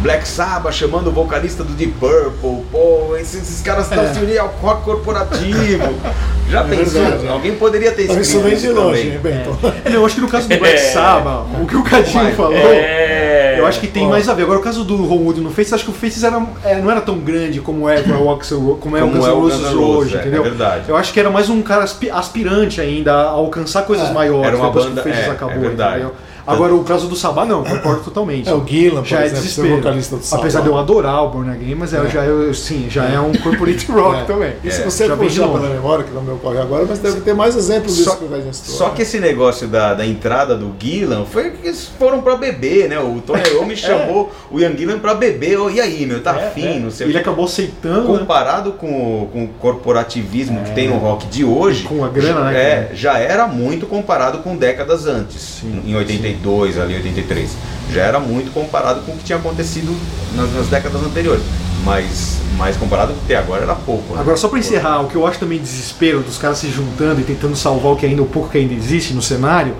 Black 0.00 0.26
Sabbath 0.26 0.72
chamando 0.74 1.08
o 1.08 1.10
vocalista 1.12 1.62
do 1.62 1.72
Deep 1.74 1.92
Purple, 2.00 2.64
pô, 2.72 3.16
esses, 3.16 3.42
esses 3.42 3.60
caras 3.62 3.84
estão 3.90 4.02
É. 4.02 4.12
se 4.14 4.18
unindo 4.20 4.40
ao 4.40 4.48
rock 4.48 4.82
corporativo. 4.84 5.94
Já 6.48 6.64
pensou? 6.64 7.00
verdade. 7.02 7.28
Alguém 7.28 7.54
poderia 7.54 7.92
ter 7.92 8.04
Então, 8.04 8.18
isso 8.20 8.38
escrito 8.38 8.48
vem 8.48 8.56
de 8.58 8.68
longe. 8.72 9.18
Bento? 9.22 9.56
É, 9.84 9.90
não, 9.90 9.96
eu 10.00 10.06
acho 10.06 10.14
que 10.16 10.20
no 10.20 10.28
caso 10.28 10.48
do 10.48 10.56
Black 10.58 10.74
É. 10.74 10.78
Sabbath, 10.78 11.46
o 11.62 11.66
que 11.66 11.76
o 11.76 11.84
Cadinho 11.84 12.34
falou, 12.34 12.54
É. 12.56 13.56
eu 13.58 13.66
acho 13.66 13.78
que 13.78 13.86
tem 13.86 14.08
mais 14.08 14.28
a 14.28 14.34
ver. 14.34 14.42
Agora, 14.44 14.58
o 14.58 14.62
caso 14.62 14.82
do 14.84 14.96
Ron 14.96 15.18
Wood 15.18 15.40
no 15.42 15.50
Faces, 15.50 15.74
acho 15.74 15.84
que 15.84 15.90
o 15.90 15.94
Faces 15.94 16.24
era, 16.24 16.42
é, 16.64 16.76
não 16.80 16.90
era 16.90 17.00
tão 17.02 17.18
grande 17.18 17.60
como 17.60 17.88
é 17.88 18.00
o 18.00 18.24
Ro- 18.24 18.76
como 18.80 18.96
é 18.96 19.00
Como 19.00 19.16
é 19.26 19.30
o 19.32 19.40
Roses 19.40 19.60
Guns 19.60 19.70
N' 19.70 19.74
Roses, 19.76 19.96
hoje, 19.96 20.16
é, 20.16 20.20
entendeu? 20.20 20.40
é 20.40 20.48
verdade. 20.48 20.84
Eu 20.88 20.96
acho 20.96 21.12
que 21.12 21.20
era 21.20 21.30
mais 21.30 21.48
um 21.50 21.60
cara 21.62 21.84
aspi- 21.84 22.10
aspirante 22.10 22.80
ainda 22.80 23.12
a 23.14 23.28
alcançar 23.28 23.82
coisas 23.82 24.08
É, 24.08 24.12
maiores 24.12 24.46
era 24.48 24.56
uma 24.56 24.66
depois 24.66 24.86
banda- 24.86 25.02
que 25.02 25.08
o 25.08 25.12
Faces 25.12 25.28
é, 25.28 25.30
acabou, 25.30 25.54
é 25.54 25.58
verdade. 25.58 25.94
entendeu? 25.98 26.14
Agora, 26.52 26.74
o 26.74 26.84
caso 26.84 27.06
do 27.08 27.16
Sabá, 27.16 27.44
não, 27.44 27.62
concordo 27.64 28.02
totalmente. 28.02 28.48
É 28.48 28.54
o 28.54 28.64
Gillan, 28.66 29.00
por 29.02 29.06
já 29.08 29.20
é 29.20 29.26
exemplo, 29.26 29.42
ser 29.42 29.48
desespero. 29.48 29.76
vocalista 29.76 30.16
do 30.16 30.22
Sabbath. 30.24 30.40
Apesar 30.44 30.60
de 30.62 30.66
eu 30.68 30.78
adorar 30.78 31.24
o 31.24 31.28
Born 31.30 31.50
Again, 31.50 31.74
mas 31.74 31.94
é, 31.94 31.98
É. 31.98 32.08
já 32.08 32.24
é, 32.24 32.52
sim, 32.54 32.86
já 32.90 33.04
é 33.04 33.18
um 33.20 33.32
corporate 33.32 33.86
rock 33.92 34.20
É. 34.20 34.24
também. 34.24 34.52
E 34.64 34.70
se 34.70 34.82
É. 34.82 34.84
você 34.84 35.06
Já 35.06 35.16
puxar 35.16 35.48
pela 35.48 35.68
memória, 35.68 36.04
que 36.04 36.12
não 36.12 36.22
me 36.22 36.32
ocorre 36.32 36.58
agora, 36.58 36.84
mas 36.88 36.98
deve 36.98 37.20
ter 37.20 37.34
mais 37.34 37.56
exemplos 37.56 37.96
disso 37.96 38.10
Só, 38.10 38.16
que 38.16 38.24
a 38.34 38.40
gente 38.40 38.56
citou, 38.56 38.74
só 38.76 38.88
né? 38.88 38.92
que 38.96 39.02
esse 39.02 39.20
negócio 39.20 39.68
da, 39.68 39.94
da 39.94 40.06
entrada 40.06 40.56
do 40.56 40.72
Gillan 40.78 41.24
foi 41.24 41.50
que 41.50 41.66
eles 41.68 41.90
foram 41.98 42.20
pra 42.20 42.36
beber, 42.36 42.88
né? 42.88 42.98
O 42.98 43.20
Tony 43.24 43.42
Iommi 43.54 43.76
chamou 43.76 44.30
o 44.50 44.58
Ian 44.60 44.76
Gillan 44.76 44.98
pra 44.98 45.14
beber. 45.14 45.58
Ô, 45.58 45.70
e 45.70 45.80
aí, 45.80 46.04
meu, 46.06 46.22
tá 46.22 46.36
É, 46.38 46.52
é. 46.60 46.78
não 46.78 46.90
sei 46.90 47.06
o 47.06 47.10
Ele 47.10 47.18
acabou 47.18 47.44
aceitando, 47.44 48.12
né? 48.12 48.18
Comparado 48.18 48.72
com, 48.72 48.86
o- 48.86 49.26
com 49.32 49.44
o 49.44 49.48
corporativismo 49.58 50.62
que 50.64 50.72
tem 50.72 50.88
no 50.88 50.96
rock 50.98 51.26
de 51.26 51.44
hoje, 51.44 51.84
Com 51.84 52.04
a 52.04 52.08
grana, 52.08 52.50
né, 52.50 52.58
é, 52.58 52.90
já 52.94 53.18
era 53.18 53.46
muito 53.46 53.86
comparado 53.86 54.38
com 54.38 54.56
décadas 54.56 55.06
antes, 55.06 55.62
em 55.64 55.94
82, 56.40 56.78
ali 56.78 56.94
83. 56.94 57.50
Já 57.92 58.02
era 58.02 58.20
muito 58.20 58.52
comparado 58.52 59.02
com 59.02 59.12
o 59.12 59.16
que 59.16 59.24
tinha 59.24 59.38
acontecido 59.38 59.94
nas, 60.34 60.52
nas 60.52 60.66
décadas 60.68 61.02
anteriores. 61.02 61.42
Mas, 61.84 62.38
mas 62.58 62.76
comparado 62.76 63.12
com 63.12 63.18
o 63.18 63.20
que 63.22 63.28
tem 63.28 63.36
agora 63.36 63.62
era 63.62 63.74
pouco. 63.74 64.14
né? 64.14 64.20
Agora, 64.20 64.36
só 64.36 64.48
pra 64.48 64.58
encerrar, 64.58 65.00
o 65.00 65.08
que 65.08 65.16
eu 65.16 65.26
acho 65.26 65.38
também 65.38 65.58
desespero 65.58 66.20
dos 66.20 66.36
caras 66.36 66.58
se 66.58 66.68
juntando 66.70 67.20
e 67.20 67.24
tentando 67.24 67.56
salvar 67.56 67.92
o 67.92 67.96
que 67.96 68.04
ainda, 68.04 68.22
o 68.22 68.26
pouco 68.26 68.50
que 68.50 68.58
ainda 68.58 68.74
existe 68.74 69.14
no 69.14 69.22
cenário, 69.22 69.74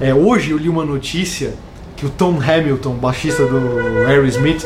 é 0.00 0.14
hoje 0.14 0.50
eu 0.52 0.58
li 0.58 0.68
uma 0.68 0.84
notícia 0.84 1.52
que 1.96 2.06
o 2.06 2.08
Tom 2.08 2.40
Hamilton, 2.40 2.94
baixista 2.94 3.44
do 3.44 4.06
Aerosmith, 4.06 4.64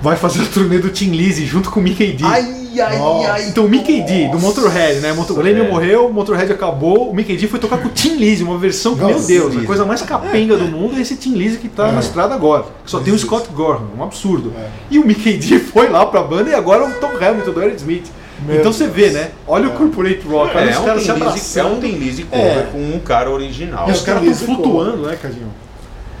vai 0.00 0.16
fazer 0.16 0.42
a 0.42 0.46
turnê 0.46 0.78
do 0.78 0.88
Tim 0.88 1.10
Lizzy 1.10 1.44
junto 1.46 1.70
com 1.70 1.80
o 1.80 1.82
Mickey 1.82 2.12
D. 2.12 2.24
Ai, 2.24 2.65
ai, 2.80 2.98
Nossa. 2.98 3.32
ai. 3.32 3.48
Então 3.48 3.64
o 3.64 3.68
Mickey 3.68 4.02
D, 4.02 4.28
do. 4.28 4.38
Motorhead, 4.38 5.00
né? 5.00 5.12
Motor... 5.12 5.38
O 5.38 5.42
Lemmy 5.42 5.60
É. 5.60 5.68
morreu, 5.68 6.06
o 6.06 6.12
Motorhead 6.12 6.52
acabou, 6.52 7.10
o 7.10 7.14
Mickey 7.14 7.36
D 7.36 7.46
foi 7.48 7.58
tocar 7.58 7.78
com 7.78 7.88
o 7.88 7.90
Tim 7.90 8.16
Lizzy, 8.16 8.42
uma 8.44 8.58
versão 8.58 8.94
que, 8.96 9.04
meu 9.04 9.20
Deus, 9.20 9.56
a 9.56 9.62
coisa 9.64 9.84
mais 9.84 10.02
capenga 10.02 10.56
do 10.56 10.64
mundo 10.66 10.96
é 10.96 11.00
esse 11.00 11.16
Tim 11.16 11.34
Lizzy 11.34 11.58
que 11.58 11.68
tá 11.68 11.88
É. 11.88 11.92
na 11.92 12.00
estrada 12.00 12.34
agora. 12.34 12.64
Que 12.84 12.90
só 12.90 13.00
tem 13.00 13.12
o. 13.12 13.18
Scott 13.18 13.48
Gorham, 13.52 13.88
um 13.98 14.02
absurdo. 14.02 14.52
É. 14.58 14.68
E 14.90 14.98
o 14.98 15.06
Mickey 15.06 15.34
D 15.38 15.58
foi 15.72 15.88
lá 15.88 16.06
pra 16.06 16.22
banda 16.22 16.50
e 16.50 16.54
agora 16.54 16.84
o 16.86 16.92
Tom 16.94 17.10
Hamilton 17.20 17.50
do 17.52 17.60
Aerosmith. 17.60 18.04
Meu 18.46 18.56
então 18.60 18.70
você 18.72 18.84
Deus. 18.86 18.94
vê, 18.94 19.10
né? 19.10 19.30
Olha 19.48 19.68
o 19.68 19.72
corporate 19.72 20.20
rock, 20.28 20.54
olha 20.56 20.68
É, 20.68 20.72
os 20.72 20.78
um 20.78 20.84
caras 20.84 21.02
se 21.02 21.12
Tin 21.12 21.24
Lizzy- 21.24 21.58
é 21.58 21.64
um. 21.64 21.80
Tin 21.80 21.86
Lizzy 21.92 22.22
cover 22.24 22.46
É. 22.58 22.68
com 22.70 22.78
um 22.78 23.00
cara 23.00 23.30
original. 23.30 23.88
E 23.88 23.92
os 23.92 24.02
É, 24.02 24.04
caras 24.06 24.22
estão 24.24 24.54
flutuando, 24.54 25.06
né, 25.06 25.16
Cadinho? 25.20 25.48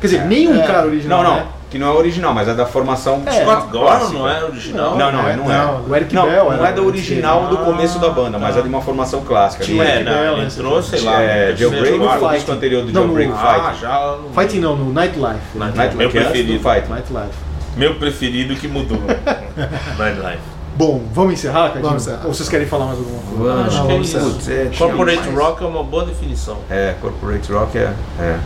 Quer 0.00 0.06
dizer, 0.06 0.24
nenhum 0.24 0.60
É. 0.62 0.66
cara 0.66 0.86
original. 0.86 1.22
Não, 1.22 1.30
não, 1.30 1.36
Né? 1.40 1.46
Que 1.70 1.78
não 1.78 1.88
é 1.88 1.90
original, 1.90 2.32
mas 2.32 2.46
é 2.48 2.54
da 2.54 2.64
formação 2.64 3.22
É. 3.26 3.32
Scott 3.32 3.66
Gorham 3.68 3.86
clássica. 3.86 4.12
não 4.18 4.28
é 4.28 4.44
original? 4.44 4.96
Não, 4.96 5.12
não, 5.12 5.28
é, 5.28 5.36
não 5.36 5.52
é. 5.52 5.58
Não, 5.58 5.84
O 5.88 5.96
Eric 5.96 6.14
Não, 6.14 6.22
Bell 6.26 6.52
não 6.52 6.64
é 6.66 6.72
da 6.72 6.82
original 6.82 7.46
do 7.48 7.58
começo 7.58 7.98
da 7.98 8.08
banda, 8.10 8.38
mas 8.38 8.56
é 8.56 8.62
de 8.62 8.68
uma 8.68 8.80
formação 8.80 9.22
clássica. 9.22 9.64
Tinha 9.64 9.82
É, 9.84 9.94
Eric 9.96 10.04
não, 10.04 10.12
Bell, 10.12 10.32
ele 10.34 10.40
né, 10.42 10.46
entrou, 10.46 10.82
sei 10.82 11.00
lá. 11.00 11.20
É, 11.22 11.56
Jailbreak, 11.56 11.98
quarto. 11.98 12.16
o 12.16 12.28
Fight. 12.28 12.34
disco 12.36 12.52
anterior 12.52 12.84
do 12.84 12.92
Não, 12.92 13.06
no- 13.08 13.34
Ah, 13.34 13.64
Fight. 13.70 13.80
já. 13.80 14.16
Fighting 14.34 14.60
não, 14.60 14.76
no 14.76 14.92
Nightlife. 14.92 15.40
Night- 15.56 15.76
Nightlife, 15.76 15.96
meu 15.96 16.08
é 16.08 16.10
preferido. 16.10 16.52
Fight. 16.70 16.88
Nightlife. 16.88 17.38
Meu 17.76 17.94
preferido 17.96 18.54
que 18.56 18.68
mudou. 18.68 18.98
Nightlife. 19.98 20.38
Bom, 20.76 21.02
vamos 21.12 21.32
encerrar, 21.34 21.68
Cadinho? 21.68 21.84
Vamos 21.84 22.02
encerrar. 22.06 22.26
Ou 22.26 22.34
vocês 22.34 22.48
querem 22.48 22.66
falar 22.66 22.86
mais 22.86 22.98
alguma 22.98 23.20
coisa? 23.22 23.54
Vamos, 23.54 23.74
Acho 23.74 23.86
que 23.86 23.92
é 23.92 23.96
isso. 23.98 24.50
É, 24.50 24.70
Corporate 24.76 25.16
mais. 25.28 25.38
Rock 25.38 25.64
é 25.64 25.66
uma 25.66 25.82
boa 25.82 26.04
definição. 26.04 26.58
É, 26.70 26.94
Corporate 27.00 27.50
Rock 27.52 27.78
é. 27.78 27.92
é. 28.20 28.38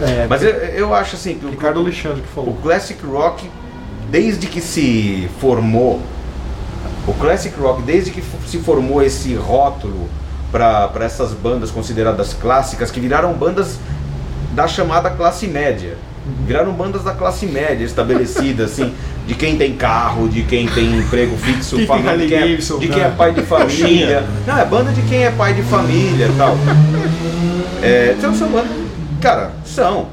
É, 0.00 0.26
Mas 0.28 0.42
eu, 0.42 0.50
eu 0.50 0.94
acho 0.94 1.16
assim 1.16 1.34
que 1.34 1.46
o, 1.46 1.50
Ricardo 1.50 1.80
Alexandre 1.80 2.22
que 2.22 2.28
o 2.28 2.30
falou. 2.34 2.58
Classic 2.62 3.04
Rock, 3.04 3.48
desde 4.10 4.46
que 4.46 4.60
se 4.60 5.28
formou, 5.40 6.00
o 7.06 7.14
Classic 7.14 7.54
Rock, 7.58 7.82
desde 7.82 8.10
que 8.10 8.22
se 8.46 8.58
formou 8.58 9.02
esse 9.02 9.34
rótulo 9.34 10.08
para 10.52 10.90
essas 11.00 11.32
bandas 11.32 11.70
consideradas 11.70 12.34
clássicas, 12.34 12.90
que 12.90 13.00
viraram 13.00 13.32
bandas 13.32 13.78
da 14.52 14.66
chamada 14.66 15.10
classe 15.10 15.46
média. 15.46 15.96
Viraram 16.46 16.72
bandas 16.72 17.04
da 17.04 17.12
classe 17.12 17.46
média 17.46 17.84
estabelecida, 17.84 18.64
assim, 18.64 18.92
de 19.26 19.34
quem 19.34 19.56
tem 19.56 19.74
carro, 19.74 20.28
de 20.28 20.42
quem 20.42 20.66
tem 20.66 20.98
emprego 20.98 21.36
fixo, 21.36 21.76
tem 21.76 21.86
família, 21.86 22.18
de 22.18 22.28
quem, 22.28 22.38
é, 22.38 22.56
de 22.56 22.88
né? 22.88 22.94
quem 22.94 23.02
é 23.02 23.10
pai 23.10 23.32
de 23.32 23.42
família. 23.46 24.24
Não, 24.46 24.58
é 24.58 24.64
banda 24.64 24.92
de 24.92 25.02
quem 25.02 25.24
é 25.24 25.30
pai 25.30 25.54
de 25.54 25.62
família 25.62 26.28
tal. 26.36 26.56
É, 27.82 28.14
então 28.18 28.34
são 28.34 28.46
bandas. 28.50 28.79
Cara, 29.20 29.50
são. 29.64 30.06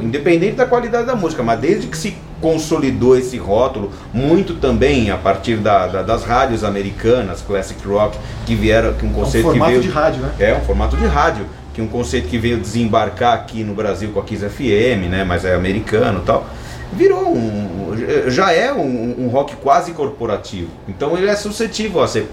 Independente 0.00 0.54
da 0.54 0.64
qualidade 0.64 1.06
da 1.06 1.16
música, 1.16 1.42
mas 1.42 1.58
desde 1.58 1.88
que 1.88 1.98
se 1.98 2.16
consolidou 2.40 3.18
esse 3.18 3.36
rótulo, 3.36 3.90
muito 4.12 4.54
também 4.54 5.10
a 5.10 5.16
partir 5.16 5.56
da- 5.56 5.86
da- 5.88 6.02
das 6.02 6.22
rádios 6.22 6.62
americanas, 6.62 7.42
classic 7.42 7.84
rock, 7.86 8.16
que 8.44 8.54
vieram, 8.54 8.92
que 8.94 9.04
um 9.04 9.08
É 9.08 9.10
um 9.10 9.14
conceito 9.14 9.44
que 9.44 9.50
formato 9.50 9.70
veio 9.72 9.82
de 9.82 9.88
rádio, 9.88 10.22
né? 10.22 10.30
é 10.38 10.54
um 10.54 10.60
formato 10.60 10.96
de 10.96 11.06
rádio, 11.06 11.46
que 11.74 11.82
um 11.82 11.88
conceito 11.88 12.28
que 12.28 12.38
veio 12.38 12.58
desembarcar 12.58 13.34
aqui 13.34 13.64
no 13.64 13.74
Brasil 13.74 14.10
com 14.12 14.20
a 14.20 14.22
Kiss 14.22 14.44
FM, 14.48 15.08
né? 15.10 15.24
Mas 15.24 15.44
é 15.44 15.54
americano, 15.54 16.20
e 16.22 16.26
tal. 16.26 16.46
Virou 16.92 17.34
um, 17.34 17.96
já 18.28 18.52
é 18.52 18.72
um, 18.72 19.16
um 19.18 19.28
rock 19.28 19.56
quase 19.56 19.92
corporativo. 19.92 20.68
Então 20.88 21.16
ele 21.18 21.28
é 21.28 21.34
suscetível 21.34 22.00
a 22.02 22.06
ser 22.06 22.30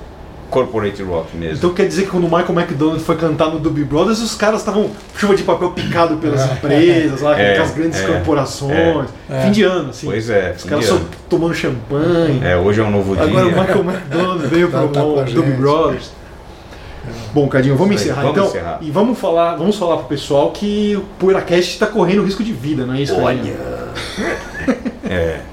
corporate 0.54 1.02
rock 1.04 1.36
mesmo. 1.36 1.56
Então 1.58 1.74
quer 1.74 1.88
dizer 1.88 2.04
que 2.04 2.10
quando 2.10 2.26
o 2.26 2.30
Michael 2.30 2.54
McDonald 2.60 3.02
foi 3.04 3.18
cantar 3.18 3.50
no 3.50 3.60
Doobie 3.60 3.84
Brothers, 3.84 4.22
os 4.22 4.36
caras 4.36 4.60
estavam 4.60 4.92
chuva 5.18 5.36
de 5.36 5.44
papel 5.44 5.72
picado 5.72 6.18
pelas 6.18 6.46
empresas, 6.52 7.22
lá, 7.22 7.38
É, 7.42 7.56
com 7.58 7.64
as 7.64 7.72
grandes 7.72 8.00
é, 8.00 8.06
corporações. 8.08 9.10
é. 9.30 9.42
Fim 9.42 9.52
de 9.52 9.64
ano, 9.64 9.90
assim. 9.90 10.06
pois 10.06 10.30
é, 10.30 10.54
Os 10.56 10.64
caras 10.64 10.86
só 10.86 11.00
tomando 11.28 11.54
champanhe. 11.56 12.40
É, 12.44 12.56
hoje 12.56 12.80
é 12.80 12.84
um 12.84 12.92
novo 12.92 13.14
Agora 13.14 13.46
o 13.48 13.52
dia. 13.52 13.62
Michael 13.62 13.84
McDonald 13.84 14.48
veio 14.48 14.70
Tá- 14.72 14.78
para 14.80 14.88
tá 14.90 15.02
com 15.02 15.20
a 15.20 15.24
o 15.24 15.26
Doobie. 15.26 15.52
Brothers. 15.54 16.12
Bom, 17.34 17.48
Cadinho, 17.50 17.76
vamos 17.76 17.96
encerrar 17.96 18.22
vamos 18.22 18.38
então. 18.38 18.48
encerrar. 18.50 18.78
E 18.82 18.90
vamos 18.92 19.18
falar, 19.20 19.56
vamos 19.56 19.76
falar 19.76 19.98
pro 19.98 20.06
pessoal 20.06 20.52
que 20.52 20.96
o 20.96 21.02
PoeiraCast 21.20 21.72
está 21.74 21.88
correndo 21.88 22.24
risco 22.24 22.44
de 22.44 22.54
vida, 22.54 22.86
não 22.86 22.94
é 22.94 23.02
isso, 23.02 23.16
Cadinho? 23.16 23.56
É. 25.10 25.40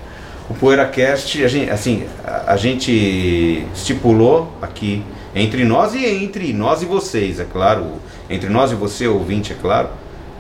PoeiraCast, 0.61 1.43
a 1.43 1.49
gente, 1.49 1.71
assim, 1.71 2.05
a, 2.25 2.53
a 2.53 2.57
gente 2.57 3.65
estipulou 3.75 4.53
aqui 4.61 5.03
entre 5.35 5.65
nós 5.65 5.95
e 5.95 6.05
entre 6.05 6.53
nós 6.53 6.83
e 6.83 6.85
vocês, 6.87 7.41
é 7.41 7.45
claro, 7.51 7.87
entre 8.29 8.49
nós 8.51 8.71
e 8.71 8.75
você, 8.75 9.07
ouvinte, 9.09 9.53
é 9.53 9.57
claro, 9.61 9.89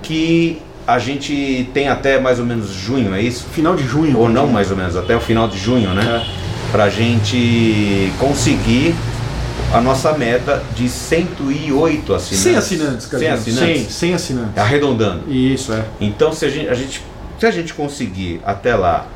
que 0.02 0.60
a 0.86 0.98
gente 0.98 1.68
tem 1.72 1.88
até 1.88 2.20
mais 2.20 2.38
ou 2.38 2.44
menos 2.44 2.68
junho, 2.70 3.14
é 3.14 3.22
isso? 3.22 3.44
Final 3.52 3.74
de 3.76 3.84
junho. 3.86 4.18
Ou 4.18 4.28
não 4.28 4.46
mais 4.46 4.70
ou 4.70 4.76
menos, 4.76 4.96
até 4.96 5.16
o 5.16 5.20
final 5.20 5.46
de 5.48 5.56
junho, 5.58 5.90
né? 5.94 6.26
Pra 6.72 6.88
gente 6.88 8.12
conseguir 8.18 8.94
a 9.72 9.80
nossa 9.80 10.12
meta 10.12 10.62
de 10.74 10.88
108 10.88 12.12
assinantes. 12.14 12.42
100 12.42 12.56
assinantes, 12.56 13.06
cara. 13.06 13.18
100 13.22 13.30
assinantes. 13.30 13.82
100, 13.82 13.88
100 13.90 14.14
assinantes. 14.14 14.58
Arredondando. 14.58 15.32
Isso, 15.32 15.72
é. 15.72 15.84
Então, 16.00 16.32
se 16.32 16.44
a 16.44 16.48
gente, 16.50 16.68
a 16.68 16.74
gente- 16.74 17.02
se 17.38 17.46
a 17.46 17.50
gente 17.50 17.72
conseguir 17.74 18.40
até 18.44 18.74
lá, 18.74 19.06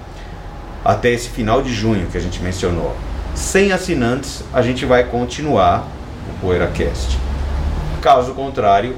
até 0.84 1.10
esse 1.10 1.28
final 1.28 1.62
de 1.62 1.72
junho 1.72 2.06
que 2.10 2.18
a 2.18 2.20
gente 2.20 2.40
mencionou, 2.42 2.94
100 3.34 3.72
assinantes, 3.72 4.44
a 4.52 4.62
gente 4.62 4.84
vai 4.84 5.04
continuar 5.04 5.88
o 6.30 6.40
PoeiraCast. 6.40 7.18
Caso 8.00 8.32
contrário, 8.34 8.96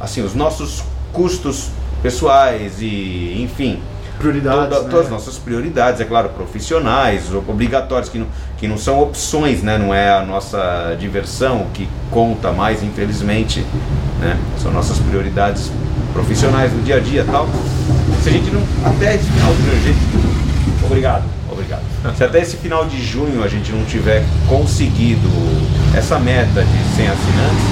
assim, 0.00 0.22
os 0.22 0.34
nossos 0.34 0.84
custos 1.12 1.70
pessoais 2.02 2.74
e, 2.80 3.40
enfim, 3.42 3.80
Prioridades. 4.18 4.68
toda- 4.68 4.82
né? 4.84 4.90
todas 4.90 5.06
as 5.06 5.10
nossas 5.10 5.38
prioridades, 5.38 6.00
é 6.00 6.04
claro, 6.04 6.28
profissionais, 6.28 7.32
obrigatórios, 7.34 8.08
que 8.08 8.18
não, 8.18 8.26
que 8.58 8.68
não 8.68 8.76
são 8.78 9.00
opções, 9.00 9.62
né? 9.62 9.76
Não 9.78 9.92
é 9.92 10.10
a 10.10 10.22
nossa 10.24 10.94
diversão 11.00 11.66
que 11.74 11.88
conta 12.10 12.52
mais, 12.52 12.82
infelizmente, 12.82 13.64
né? 14.20 14.38
São 14.62 14.70
nossas 14.70 14.98
prioridades 14.98 15.72
profissionais 16.12 16.72
no 16.72 16.82
dia 16.82 16.96
a 16.96 17.00
dia 17.00 17.22
e 17.22 17.24
tal. 17.24 17.48
Se 18.22 18.28
a 18.28 18.32
gente 18.32 18.50
não. 18.50 18.62
Até 18.88 19.16
esse 19.16 19.24
final 19.24 19.52
gente. 19.82 20.53
Obrigado, 20.84 21.24
obrigado. 21.50 21.82
Se 22.16 22.24
até 22.24 22.40
esse 22.40 22.56
final 22.56 22.84
de 22.84 23.02
junho 23.02 23.42
a 23.42 23.48
gente 23.48 23.72
não 23.72 23.84
tiver 23.84 24.22
conseguido 24.48 25.28
essa 25.96 26.18
meta 26.18 26.62
de 26.64 26.96
100 26.96 27.08
assinantes, 27.08 27.64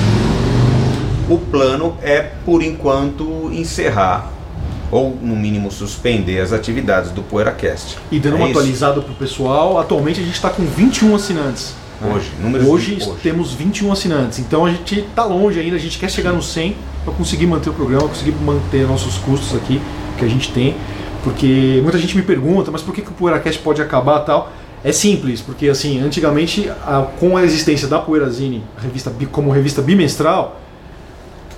o 1.29 1.39
plano 1.39 1.97
é, 2.03 2.31
por 2.45 2.63
enquanto, 2.63 3.51
encerrar 3.53 4.31
ou, 4.91 5.17
no 5.23 5.35
mínimo, 5.35 5.71
suspender 5.71 6.41
as 6.41 6.53
atividades 6.53 7.11
do 7.11 7.23
PoeiraCast. 7.23 7.97
E 8.11 8.21
dando 8.21 8.37
É 8.37 8.39
uma 8.41 8.49
atualizada 8.49 9.01
pro 9.01 9.15
pessoal, 9.15 9.79
atualmente 9.79 10.21
a 10.21 10.23
gente 10.23 10.35
está 10.35 10.51
com 10.51 10.65
21 10.65 11.17
assinantes. 11.17 11.75
Hoje, 12.05 12.31
números 12.41 12.67
Hoje, 12.67 12.99
hoje. 13.01 13.13
temos 13.23 13.55
21 13.55 13.93
assinantes. 13.93 14.39
Então 14.41 14.67
a 14.67 14.71
gente 14.71 15.03
tá 15.15 15.25
longe 15.25 15.59
ainda, 15.59 15.77
a 15.77 15.79
gente 15.79 15.99
quer 15.99 16.11
chegar 16.11 16.33
no 16.33 16.43
100 16.43 16.77
para 17.05 17.15
conseguir 17.15 17.47
manter 17.47 17.71
o 17.71 17.73
programa, 17.73 18.09
conseguir 18.09 18.33
manter 18.33 18.87
nossos 18.87 19.17
custos 19.19 19.57
aqui 19.57 19.81
que 20.19 20.25
a 20.25 20.29
gente 20.29 20.53
tem. 20.53 20.77
Porque 21.23 21.79
muita 21.83 21.99
gente 21.99 22.16
me 22.16 22.23
pergunta, 22.23 22.70
mas 22.70 22.83
por 22.83 22.93
que, 22.95 23.03
que 23.03 23.11
o 23.11 23.14
PoeiraCast 23.14 23.61
pode 23.62 23.81
acabar 23.81 24.20
tal? 24.20 24.51
É 24.85 24.91
simples, 24.91 25.41
porque 25.41 25.68
assim, 25.68 26.01
antigamente, 26.01 26.68
a- 26.85 27.07
com 27.20 27.37
a 27.37 27.45
existência 27.45 27.87
da 27.87 28.01
Poeirazine 28.01 28.64
revista, 28.83 29.12
como 29.31 29.51
revista 29.53 29.81
bimestral, 29.81 30.59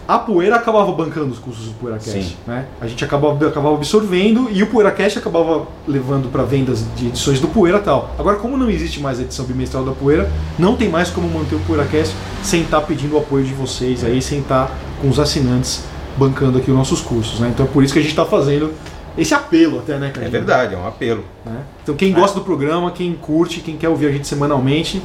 a 0.07 0.19
Poeira 0.19 0.57
acabava 0.57 0.93
bancando 0.93 1.33
os 1.33 1.39
custos 1.39 1.65
do 1.65 1.73
PoeiraCast. 1.75 2.37
Né? 2.47 2.67
A 2.79 2.87
gente 2.87 3.03
acabava, 3.03 3.49
acabava 3.49 3.75
absorvendo 3.77 4.51
e 4.53 4.62
o 4.62 4.67
PoeiraCast 4.67 5.19
acabava 5.19 5.67
levando 5.89 6.31
para 6.31 6.43
vendas 6.43 6.85
de 6.95 7.07
edições 7.07 7.41
do 7.41 7.49
Poeira 7.49 7.79
tal. 7.79 8.15
Agora, 8.19 8.37
como 8.37 8.59
não 8.59 8.69
existe 8.69 9.01
mais 9.01 9.19
a 9.19 9.23
edição 9.23 9.47
bimestral 9.47 9.83
da 9.83 9.93
Poeira, 9.93 10.31
não 10.59 10.77
tem 10.77 10.91
mais 10.91 11.09
como 11.09 11.27
manter 11.27 11.55
o 11.55 11.61
PoeiraCast 11.61 12.15
sem 12.43 12.61
estar 12.61 12.83
pedindo 12.83 13.15
o 13.15 13.19
apoio 13.19 13.47
de 13.47 13.55
vocês 13.55 14.05
aí, 14.05 14.21
sem 14.21 14.41
estar 14.41 14.71
com 15.01 15.09
os 15.09 15.19
assinantes 15.19 15.85
bancando 16.19 16.59
aqui 16.59 16.71
os 16.71 16.77
nossos 16.77 17.01
custos. 17.01 17.41
Né? 17.41 17.49
Então 17.55 17.65
é 17.65 17.69
por 17.71 17.83
isso 17.83 17.95
que 17.95 17.99
a 17.99 18.03
gente 18.03 18.11
está 18.11 18.27
fazendo 18.27 18.73
esse 19.17 19.33
apelo 19.35 19.79
até, 19.81 19.97
né, 19.99 20.11
cara? 20.12 20.27
É 20.27 20.31
verdade, 20.31 20.75
é 20.75 20.79
um 20.79 20.87
apelo. 20.87 21.25
né? 21.45 21.61
Então 21.83 21.95
quem 21.95 22.12
gosta 22.12 22.39
do 22.39 22.45
programa, 22.45 22.91
quem 22.91 23.12
curte, 23.15 23.61
quem 23.61 23.77
quer 23.77 23.89
ouvir 23.89 24.07
a 24.07 24.11
gente 24.11 24.27
semanalmente, 24.27 25.03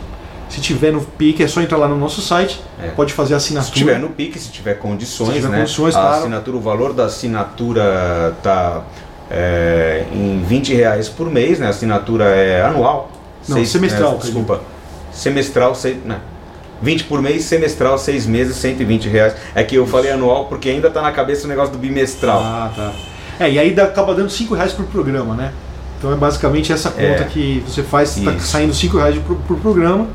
se 0.50 0.60
tiver 0.62 0.92
no 0.92 1.02
pique, 1.02 1.44
é 1.44 1.48
só 1.48 1.62
entrar 1.62 1.78
lá 1.78 1.88
no 1.88 1.96
nosso 1.96 2.22
site, 2.22 2.60
É. 2.82 2.88
pode 2.90 3.14
fazer 3.14 3.36
a 3.36 3.38
assinatura. 3.38 3.72
Se 3.74 3.80
tiver 3.80 4.00
no 4.00 4.10
pique, 4.10 4.40
se 4.40 4.50
tiver 4.50 4.74
condições, 4.76 5.28
Se 5.30 5.34
tiver 5.36 5.50
né? 5.50 5.60
condições, 5.60 5.96
a 5.96 6.00
claro. 6.02 6.16
assinatura, 6.22 6.58
o 6.58 6.62
valor 6.62 6.92
da 6.94 7.06
assinatura 7.06 8.36
tá 8.42 8.84
é, 9.30 10.06
em 10.12 10.42
20 10.44 10.74
reais 10.74 11.08
por 11.08 11.30
mês, 11.30 11.60
né? 11.60 11.68
A 11.68 11.70
assinatura 11.70 12.26
é 12.26 12.64
anual. 12.64 13.12
Não, 13.48 13.64
semestral, 13.64 14.14
né, 14.14 14.18
desculpa. 14.22 14.62
Semestral, 15.12 15.76
seis, 15.76 15.98
né? 16.04 16.20
20 16.82 17.04
por 17.04 17.22
mês, 17.22 17.44
semestral, 17.44 17.98
6 17.98 18.26
meses, 18.26 18.56
120 18.56 19.10
reais. 19.10 19.36
É 19.54 19.64
que 19.64 19.76
eu 19.76 19.86
falei 19.86 20.12
anual 20.12 20.46
porque 20.46 20.70
ainda 20.70 20.90
tá 20.90 21.02
na 21.02 21.12
cabeça 21.12 21.46
o 21.46 21.50
negócio 21.50 21.74
do 21.74 21.78
bimestral. 21.78 22.40
Ah, 22.42 22.72
tá. 22.74 22.92
É, 23.40 23.50
e 23.50 23.58
aí 23.60 23.72
dá- 23.72 23.86
acaba 23.86 24.14
dando 24.14 24.30
5 24.30 24.54
reais 24.54 24.74
por 24.74 24.86
programa, 24.86 25.34
né? 25.36 25.52
Então 25.98 26.12
é 26.12 26.16
basicamente 26.16 26.72
essa 26.72 26.90
conta 26.92 27.04
É. 27.04 27.24
que 27.24 27.64
você 27.68 27.84
faz, 27.84 28.16
tá 28.16 28.32
Isso. 28.34 28.48
saindo 28.48 28.74
5 28.74 28.98
reais 28.98 29.18
por, 29.20 29.36
por 29.38 29.58
programa. 29.58 30.08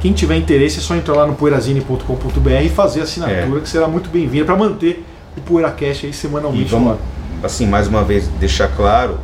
Quem 0.00 0.12
tiver 0.12 0.36
interesse 0.36 0.78
é 0.78 0.82
só 0.82 0.96
entrar 0.96 1.14
lá 1.14 1.26
no 1.26 1.34
poeirazine.com.br 1.34 2.50
e 2.64 2.68
fazer 2.68 3.00
a 3.00 3.02
assinatura, 3.04 3.60
que 3.60 3.68
será 3.68 3.86
muito 3.86 4.10
bem-vinda 4.10 4.44
para 4.44 4.56
manter 4.56 5.04
o 5.36 5.40
PoeiraCast 5.40 6.06
aí 6.06 6.10
E 6.10 6.14
semanalmente. 6.14 6.64
no 6.64 6.68
vamos, 6.70 6.98
assim, 7.42 7.66
mais 7.66 7.86
uma 7.86 8.02
vez, 8.02 8.26
deixar 8.40 8.68
claro, 8.68 9.18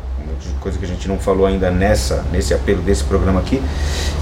coisa 0.59 0.77
que 0.77 0.85
a 0.85 0.87
gente 0.87 1.07
não 1.07 1.17
falou 1.17 1.45
ainda 1.45 1.71
nessa, 1.71 2.23
nesse 2.31 2.53
apelo 2.53 2.81
desse 2.81 3.03
programa 3.03 3.39
aqui, 3.39 3.61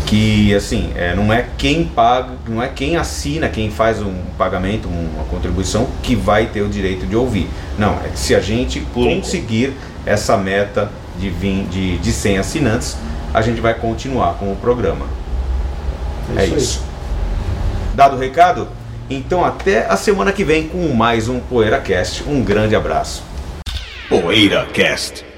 que 0.05 0.53
assim, 0.55 0.91
é, 0.95 1.15
não 1.15 1.31
é 1.33 1.45
quem 1.57 1.83
paga, 1.83 2.33
não 2.47 2.61
é 2.61 2.67
quem 2.67 2.95
assina, 2.95 3.49
quem 3.49 3.69
faz 3.69 4.01
um 4.01 4.13
pagamento, 4.37 4.87
uma 4.87 5.25
contribuição, 5.25 5.87
que 6.01 6.15
vai 6.15 6.47
ter 6.47 6.61
o 6.61 6.69
direito 6.69 7.05
de 7.05 7.15
ouvir. 7.15 7.49
Não, 7.77 7.93
é 8.03 8.09
que 8.09 8.19
se 8.19 8.33
a 8.33 8.39
gente 8.39 8.79
conseguir 8.93 9.73
essa 10.05 10.37
meta 10.37 10.89
de, 11.19 11.29
20, 11.29 11.67
de, 11.67 11.97
de 11.97 12.11
100 12.11 12.37
assinantes, 12.37 12.97
a 13.33 13.41
gente 13.41 13.59
vai 13.59 13.73
continuar 13.73 14.35
com 14.35 14.51
o 14.51 14.55
programa. 14.55 15.05
É 16.35 16.41
aí. 16.41 16.55
isso. 16.55 16.81
Dado 17.95 18.15
o 18.15 18.19
recado? 18.19 18.67
Então 19.09 19.43
até 19.43 19.85
a 19.87 19.95
semana 19.95 20.31
que 20.31 20.43
vem 20.43 20.67
com 20.67 20.93
mais 20.93 21.27
um 21.27 21.39
PoeiraCast. 21.39 22.23
Um 22.27 22.43
grande 22.43 22.75
abraço. 22.75 23.23
PoeiraCast. 24.09 25.36